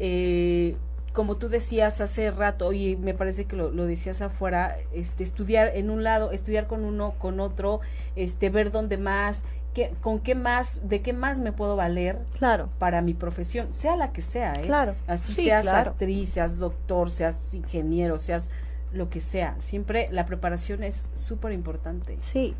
eh, 0.00 0.76
como 1.12 1.36
tú 1.36 1.48
decías 1.48 2.00
hace 2.00 2.30
rato, 2.30 2.72
y 2.72 2.96
me 2.96 3.14
parece 3.14 3.44
que 3.44 3.54
lo, 3.54 3.70
lo 3.70 3.86
decías 3.86 4.22
afuera, 4.22 4.76
este, 4.92 5.22
estudiar 5.22 5.72
en 5.76 5.90
un 5.90 6.02
lado, 6.02 6.32
estudiar 6.32 6.66
con 6.66 6.84
uno, 6.84 7.14
con 7.18 7.38
otro, 7.38 7.80
este, 8.16 8.50
ver 8.50 8.72
dónde 8.72 8.98
más, 8.98 9.44
qué, 9.74 9.94
con 10.00 10.18
qué 10.20 10.34
más, 10.34 10.88
de 10.88 11.00
qué 11.02 11.12
más 11.12 11.40
me 11.40 11.52
puedo 11.52 11.76
valer 11.76 12.18
Claro. 12.38 12.68
para 12.78 13.00
mi 13.02 13.14
profesión, 13.14 13.72
sea 13.72 13.96
la 13.96 14.12
que 14.12 14.20
sea, 14.22 14.52
¿eh? 14.54 14.62
Claro. 14.66 14.94
Así 15.06 15.34
Sí, 15.34 15.44
seas 15.44 15.62
claro. 15.64 15.90
actriz, 15.92 16.30
seas 16.30 16.58
doctor, 16.58 17.10
seas 17.10 17.54
ingeniero, 17.54 18.18
seas 18.18 18.50
lo 18.92 19.08
que 19.08 19.20
sea. 19.20 19.54
Siempre 19.58 20.08
la 20.10 20.26
preparación 20.26 20.82
es 20.82 21.08
súper 21.14 21.52
importante, 21.52 22.18
Sí. 22.20 22.54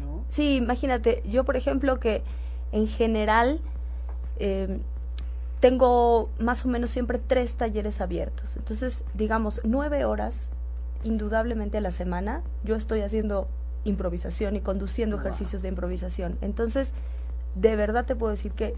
¿no? 0.00 0.24
Sí, 0.28 0.56
imagínate, 0.56 1.22
yo 1.28 1.44
por 1.44 1.56
ejemplo 1.56 1.98
que 2.00 2.22
en 2.70 2.86
general 2.88 3.60
eh, 4.38 4.78
tengo 5.60 6.30
más 6.38 6.64
o 6.64 6.68
menos 6.68 6.90
siempre 6.90 7.18
tres 7.18 7.54
talleres 7.56 8.00
abiertos. 8.00 8.56
Entonces, 8.56 9.04
digamos, 9.14 9.60
nueve 9.64 10.04
horas 10.04 10.50
indudablemente 11.04 11.78
a 11.78 11.80
la 11.80 11.90
semana 11.90 12.42
yo 12.64 12.76
estoy 12.76 13.00
haciendo 13.00 13.48
improvisación 13.84 14.56
y 14.56 14.60
conduciendo 14.60 15.16
Wow. 15.16 15.26
ejercicios 15.26 15.62
de 15.62 15.68
improvisación. 15.68 16.38
Entonces, 16.40 16.92
de 17.54 17.76
verdad 17.76 18.04
te 18.06 18.16
puedo 18.16 18.30
decir 18.32 18.52
que 18.52 18.74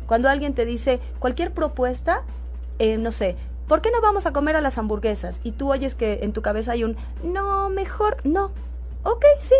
Cuando 0.06 0.28
alguien 0.28 0.54
te 0.54 0.64
dice 0.64 1.00
cualquier 1.18 1.52
propuesta, 1.52 2.22
eh, 2.78 2.96
no 2.96 3.10
sé, 3.10 3.36
¿por 3.66 3.82
qué 3.82 3.90
no 3.90 4.00
vamos 4.00 4.26
a 4.26 4.32
comer 4.32 4.56
a 4.56 4.60
las 4.60 4.78
hamburguesas? 4.78 5.40
Y 5.42 5.52
tú 5.52 5.72
oyes 5.72 5.94
que 5.94 6.20
en 6.22 6.32
tu 6.32 6.42
cabeza 6.42 6.72
hay 6.72 6.84
un, 6.84 6.96
no, 7.24 7.68
mejor 7.70 8.18
no. 8.24 8.52
Ok, 9.02 9.24
sí, 9.40 9.54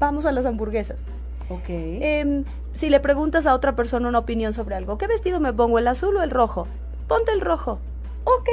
vamos 0.00 0.26
a 0.26 0.32
las 0.32 0.46
hamburguesas. 0.46 1.02
Ok. 1.48 1.68
Em, 1.68 2.44
si 2.74 2.90
le 2.90 2.98
preguntas 2.98 3.46
a 3.46 3.54
otra 3.54 3.76
persona 3.76 4.08
una 4.08 4.18
opinión 4.18 4.52
sobre 4.52 4.74
algo, 4.74 4.98
¿qué 4.98 5.06
vestido 5.06 5.38
me 5.38 5.52
pongo, 5.52 5.78
el 5.78 5.86
azul 5.86 6.16
o 6.16 6.22
el 6.22 6.30
rojo? 6.30 6.66
Ponte 7.06 7.30
el 7.32 7.40
rojo. 7.40 7.78
Ok, 8.24 8.48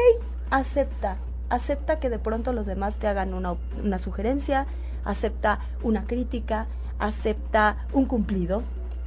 acepta. 0.52 1.18
Acepta 1.50 2.00
que 2.00 2.10
de 2.10 2.20
pronto 2.20 2.54
los 2.54 2.66
demás 2.66 3.00
te 3.00 3.08
hagan 3.08 3.34
una, 3.34 3.56
una 3.84 3.98
sugerencia, 3.98 4.68
acepta 5.06 5.60
una 5.82 6.06
crítica, 6.06 6.68
acepta 7.00 7.88
un 7.94 8.06
cumplido, 8.06 8.64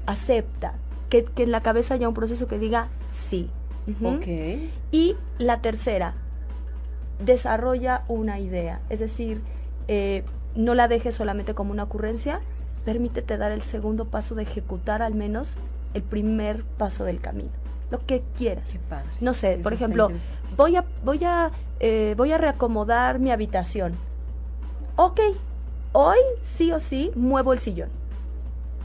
acepta 0.06 0.74
que, 1.10 1.24
que 1.24 1.42
en 1.42 1.50
la 1.50 1.60
cabeza 1.60 1.94
haya 1.94 2.08
un 2.08 2.14
proceso 2.14 2.48
que 2.48 2.58
diga 2.58 2.88
sí. 3.10 3.50
Ok. 4.02 4.26
Y 4.92 5.16
la 5.38 5.60
tercera, 5.60 6.14
desarrolla 7.18 8.04
una 8.08 8.38
idea. 8.38 8.80
Es 8.88 9.00
decir, 9.00 9.42
eh, 9.88 10.24
no 10.54 10.74
la 10.74 10.88
dejes 10.88 11.14
solamente 11.14 11.54
como 11.54 11.72
una 11.72 11.84
ocurrencia, 11.84 12.40
permítete 12.84 13.36
dar 13.36 13.52
el 13.52 13.62
segundo 13.62 14.06
paso 14.06 14.34
de 14.34 14.42
ejecutar 14.42 15.02
al 15.02 15.14
menos 15.14 15.56
el 15.94 16.02
primer 16.02 16.64
paso 16.64 17.04
del 17.04 17.20
camino. 17.20 17.50
Lo 17.90 18.04
que 18.06 18.22
quieras. 18.36 18.68
Qué 18.70 18.78
padre. 18.78 19.08
No 19.20 19.34
sé, 19.34 19.54
Eso 19.54 19.62
por 19.62 19.72
ejemplo, 19.72 20.10
voy 20.56 20.76
a, 20.76 20.84
voy 21.04 21.24
a, 21.24 21.50
eh, 21.80 22.14
voy 22.16 22.32
a 22.32 22.38
reacomodar 22.38 23.18
mi 23.18 23.32
habitación. 23.32 23.94
Ok, 24.96 25.20
hoy 25.92 26.18
sí 26.42 26.72
o 26.72 26.78
sí 26.78 27.10
muevo 27.16 27.52
el 27.52 27.58
sillón. 27.58 27.88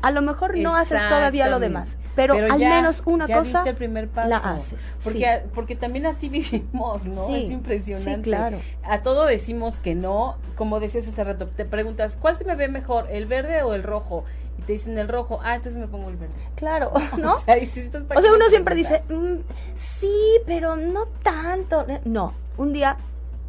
A 0.02 0.12
lo 0.12 0.22
mejor 0.22 0.58
no 0.58 0.76
haces 0.76 1.02
todavía 1.08 1.48
lo 1.48 1.60
demás, 1.60 1.96
pero, 2.16 2.34
al 2.36 2.60
ya- 2.60 2.70
menos 2.70 3.02
una 3.06 3.28
ya 3.28 3.38
cosa 3.40 3.60
diste 3.60 3.70
el 3.72 3.76
primer 3.76 4.08
paso. 4.08 4.30
la 4.30 4.38
haces. 4.38 4.80
Porque, 5.04 5.20
sí. 5.20 5.26
a- 5.26 5.44
porque 5.54 5.76
también 5.76 6.06
así 6.06 6.30
vivimos, 6.30 7.06
¿no? 7.06 7.28
Sí, 7.28 7.46
es 7.46 7.52
impresionante. 7.52 8.16
sí, 8.16 8.22
claro. 8.24 8.58
A 8.84 9.02
todo 9.04 9.26
decimos 9.26 9.80
que 9.80 9.96
no, 9.96 10.38
como 10.56 10.80
decías 10.80 11.08
hace 11.08 11.24
rato, 11.24 11.48
te 11.48 11.66
preguntas, 11.66 12.16
¿cuál 12.20 12.36
se 12.36 12.46
me 12.46 12.56
ve 12.56 12.68
mejor, 12.70 13.08
el 13.12 13.26
verde 13.26 13.62
o 13.64 13.74
el 13.74 13.84
rojo? 13.84 14.24
Y 14.58 14.62
te 14.62 14.74
dicen 14.74 14.98
el 14.98 15.10
rojo, 15.10 15.40
ah, 15.44 15.56
entonces 15.56 15.80
me 15.80 15.88
pongo 15.88 16.10
el 16.10 16.16
verde. 16.16 16.34
Claro, 16.56 16.92
¿no? 17.18 17.34
O 17.36 17.40
sea, 17.42 17.58
y 17.58 17.66
si 17.66 17.82
estás 17.82 18.04
O 18.16 18.22
sea, 18.22 18.32
uno 18.34 18.46
siempre 18.50 18.74
dice. 18.76 19.02
"Mm, 19.10 19.40
sí, 19.76 20.14
pero 20.46 20.76
no 20.78 21.06
tanto. 21.24 21.86
No, 22.06 22.34
un 22.58 22.72
día 22.72 22.98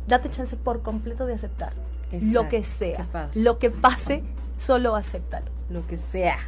date 0.08 0.30
chance 0.30 0.56
por 0.56 0.82
completo 0.82 1.26
de 1.26 1.34
aceptar 1.34 1.72
lo 2.20 2.48
que 2.48 2.64
sea, 2.64 3.06
lo 3.34 3.58
que 3.58 3.70
pase, 3.70 4.22
solo 4.58 4.94
acéptalo. 4.96 5.46
lo 5.68 5.86
que 5.86 5.96
sea. 5.98 6.38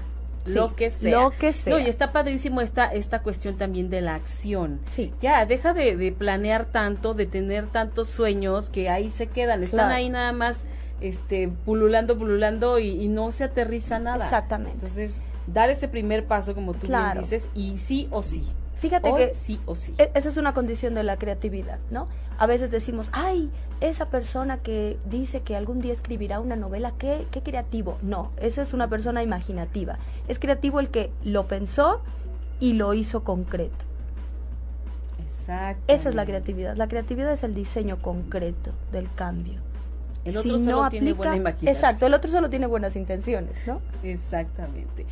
Sí, 0.48 0.54
lo 0.54 0.74
que 0.76 0.90
sea. 0.90 1.10
lo 1.22 1.30
que 1.30 1.52
sea. 1.52 1.72
No, 1.72 1.78
y 1.78 1.86
está 1.88 2.12
padrísimo 2.12 2.60
esta, 2.60 2.86
esta 2.86 3.22
cuestión 3.22 3.56
también 3.56 3.88
de 3.90 4.00
la 4.00 4.14
acción. 4.14 4.80
Sí. 4.86 5.12
Ya, 5.20 5.44
deja 5.46 5.72
de, 5.74 5.96
de 5.96 6.12
planear 6.12 6.64
tanto, 6.66 7.14
de 7.14 7.26
tener 7.26 7.66
tantos 7.66 8.08
sueños 8.08 8.70
que 8.70 8.88
ahí 8.88 9.10
se 9.10 9.26
quedan. 9.28 9.62
Están 9.62 9.78
Claro. 9.78 9.94
ahí 9.94 10.08
nada 10.10 10.32
más 10.32 10.64
este, 11.00 11.48
pululando, 11.64 12.18
pululando 12.18 12.78
y, 12.78 12.88
y 13.02 13.08
no 13.08 13.30
se 13.30 13.44
aterriza 13.44 13.98
nada. 13.98 14.24
Exactamente. 14.24 14.72
Entonces, 14.74 15.20
dar 15.46 15.70
ese 15.70 15.88
primer 15.88 16.26
paso, 16.26 16.54
como 16.54 16.72
tú 16.72 16.80
bien 16.80 16.90
Claro. 16.90 17.20
dices, 17.22 17.48
y 17.54 17.78
sí 17.78 18.08
o 18.10 18.22
sí. 18.22 18.46
Fíjate 18.80 19.10
Hoy 19.10 19.26
que 19.28 19.34
sí 19.34 19.60
o 19.66 19.74
sí. 19.74 19.92
e- 19.98 20.10
esa 20.14 20.28
es 20.28 20.36
una 20.36 20.54
condición 20.54 20.94
de 20.94 21.02
la 21.02 21.16
creatividad, 21.16 21.78
¿no? 21.90 22.06
A 22.38 22.46
veces 22.46 22.70
decimos, 22.70 23.10
ay, 23.12 23.50
esa 23.80 24.06
persona 24.06 24.58
que 24.58 24.98
dice 25.04 25.42
que 25.42 25.56
algún 25.56 25.80
día 25.80 25.92
escribirá 25.92 26.40
una 26.40 26.56
novela, 26.56 26.92
qué, 26.98 27.26
qué 27.30 27.42
creativo. 27.42 27.98
No, 28.00 28.30
esa 28.38 28.62
es 28.62 28.72
una 28.72 28.88
persona 28.88 29.22
imaginativa. 29.22 29.98
Es 30.28 30.38
creativo 30.38 30.80
el 30.80 30.88
que 30.88 31.10
lo 31.24 31.46
pensó 31.48 32.00
y 32.60 32.74
lo 32.74 32.94
hizo 32.94 33.24
concreto. 33.24 33.84
Exacto. 35.22 35.82
Esa 35.88 36.08
es 36.08 36.14
la 36.14 36.26
creatividad. 36.26 36.76
La 36.76 36.88
creatividad 36.88 37.32
es 37.32 37.42
el 37.42 37.54
diseño 37.54 38.00
concreto 38.00 38.72
del 38.92 39.12
cambio. 39.14 39.67
El 40.24 40.32
Si 40.32 40.38
otro 40.38 40.58
solo 40.58 40.82
no 40.82 40.88
tiene 40.90 41.10
aplica- 41.10 41.16
buena 41.16 41.36
imaginación. 41.36 41.74
Exacto, 41.74 42.06
el 42.06 42.14
otro 42.14 42.30
solo 42.30 42.50
tiene 42.50 42.66
buenas 42.66 42.96
intenciones, 42.96 43.52
¿no? 43.66 43.80
Exactamente. 44.02 45.06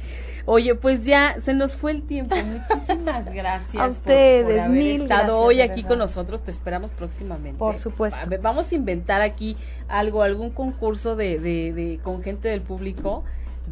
Oye, 0.44 0.74
pues 0.74 1.04
ya 1.04 1.36
se 1.40 1.54
nos 1.54 1.76
fue 1.76 1.92
el 1.92 2.02
tiempo. 2.02 2.34
Muchísimas 2.44 3.32
gracias. 3.32 3.74
A 3.76 3.78
por- 3.86 3.90
ustedes, 3.90 4.44
por, 4.44 4.60
haber 4.60 4.70
mil 4.70 5.02
estado 5.02 5.08
gracias, 5.08 5.34
hoy 5.34 5.60
aquí 5.62 5.82
con 5.84 5.98
nosotros. 5.98 6.42
Te 6.42 6.50
esperamos 6.50 6.92
próximamente. 6.92 7.58
Por 7.58 7.76
supuesto. 7.78 8.18
Vamos 8.42 8.70
a 8.70 8.74
inventar 8.74 9.22
aquí 9.22 9.56
algo, 9.88 10.22
algún 10.22 10.50
concurso 10.50 11.16
de, 11.16 11.38
de, 11.38 11.72
de 11.72 11.98
con 12.02 12.22
gente 12.22 12.48
del 12.48 12.60
público 12.62 13.24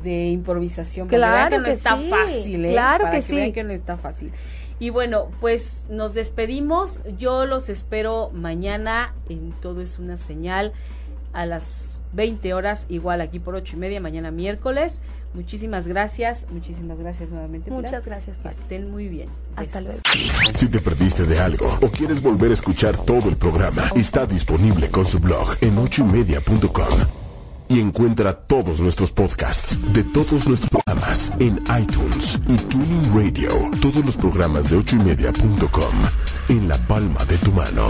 de 0.03 0.29
improvisación. 0.29 1.07
Claro 1.09 1.51
que 1.51 1.59
no 1.59 1.65
que 1.65 1.71
está 1.71 1.97
sí, 1.99 2.11
fácil, 2.11 2.65
¿eh? 2.65 2.69
claro 2.71 3.05
Para 3.05 3.17
que 3.17 3.23
sí. 3.23 3.37
vean 3.37 3.53
que 3.53 3.63
no 3.65 3.73
está 3.73 3.97
fácil. 3.97 4.33
Y 4.81 4.91
bueno, 4.91 5.29
pues 5.41 5.87
nos 5.89 6.15
despedimos. 6.15 7.01
Yo 7.17 7.47
los 7.47 7.69
espero 7.69 8.31
mañana 8.33 9.15
en 9.29 9.53
Todo 9.61 9.81
es 9.83 10.01
una 10.01 10.17
señal 10.17 10.73
a 11.35 11.47
las 11.47 12.01
20 12.15 12.55
horas, 12.55 12.87
igual 12.89 13.21
aquí 13.21 13.39
por 13.39 13.55
ocho 13.55 13.77
y 13.77 13.79
media, 13.79 14.01
mañana 14.01 14.31
miércoles. 14.31 15.03
Muchísimas 15.35 15.89
gracias, 15.89 16.47
muchísimas 16.51 16.97
gracias 16.97 17.29
nuevamente. 17.29 17.71
Pilar. 17.71 17.83
Muchas 17.83 18.05
gracias, 18.05 18.37
Que 18.39 18.49
estén 18.49 18.91
muy 18.91 19.09
bien. 19.09 19.29
Hasta 19.57 19.81
Besos. 19.81 20.03
luego. 20.15 20.49
Si 20.55 20.69
te 20.69 20.79
perdiste 20.79 21.27
de 21.27 21.41
algo 21.41 21.67
o 21.83 21.89
quieres 21.89 22.23
volver 22.23 22.53
a 22.53 22.55
escuchar 22.55 22.97
todo 22.97 23.29
el 23.29 23.37
programa, 23.37 23.83
está 23.97 24.27
disponible 24.27 24.89
con 24.91 25.07
su 25.07 25.19
blog 25.19 25.57
en 25.61 25.77
ochoymedia.com. 25.77 26.99
Y 27.67 27.81
encuentra 27.81 28.35
todos 28.35 28.81
nuestros 28.81 29.11
podcasts 29.11 29.79
de 29.93 30.05
todos 30.05 30.47
nuestros 30.47 30.71
programas 30.71 31.33
en 31.41 31.57
iTunes 31.81 32.39
y 32.47 32.57
Tuning 32.57 33.13
Radio. 33.17 33.71
Todos 33.81 34.05
los 34.05 34.17
programas 34.17 34.71
de 34.71 34.77
ochoymedia.com 34.77 35.95
en 36.51 36.69
la 36.69 36.77
palma 36.87 37.25
de 37.25 37.39
tu 37.39 37.51
mano. 37.53 37.89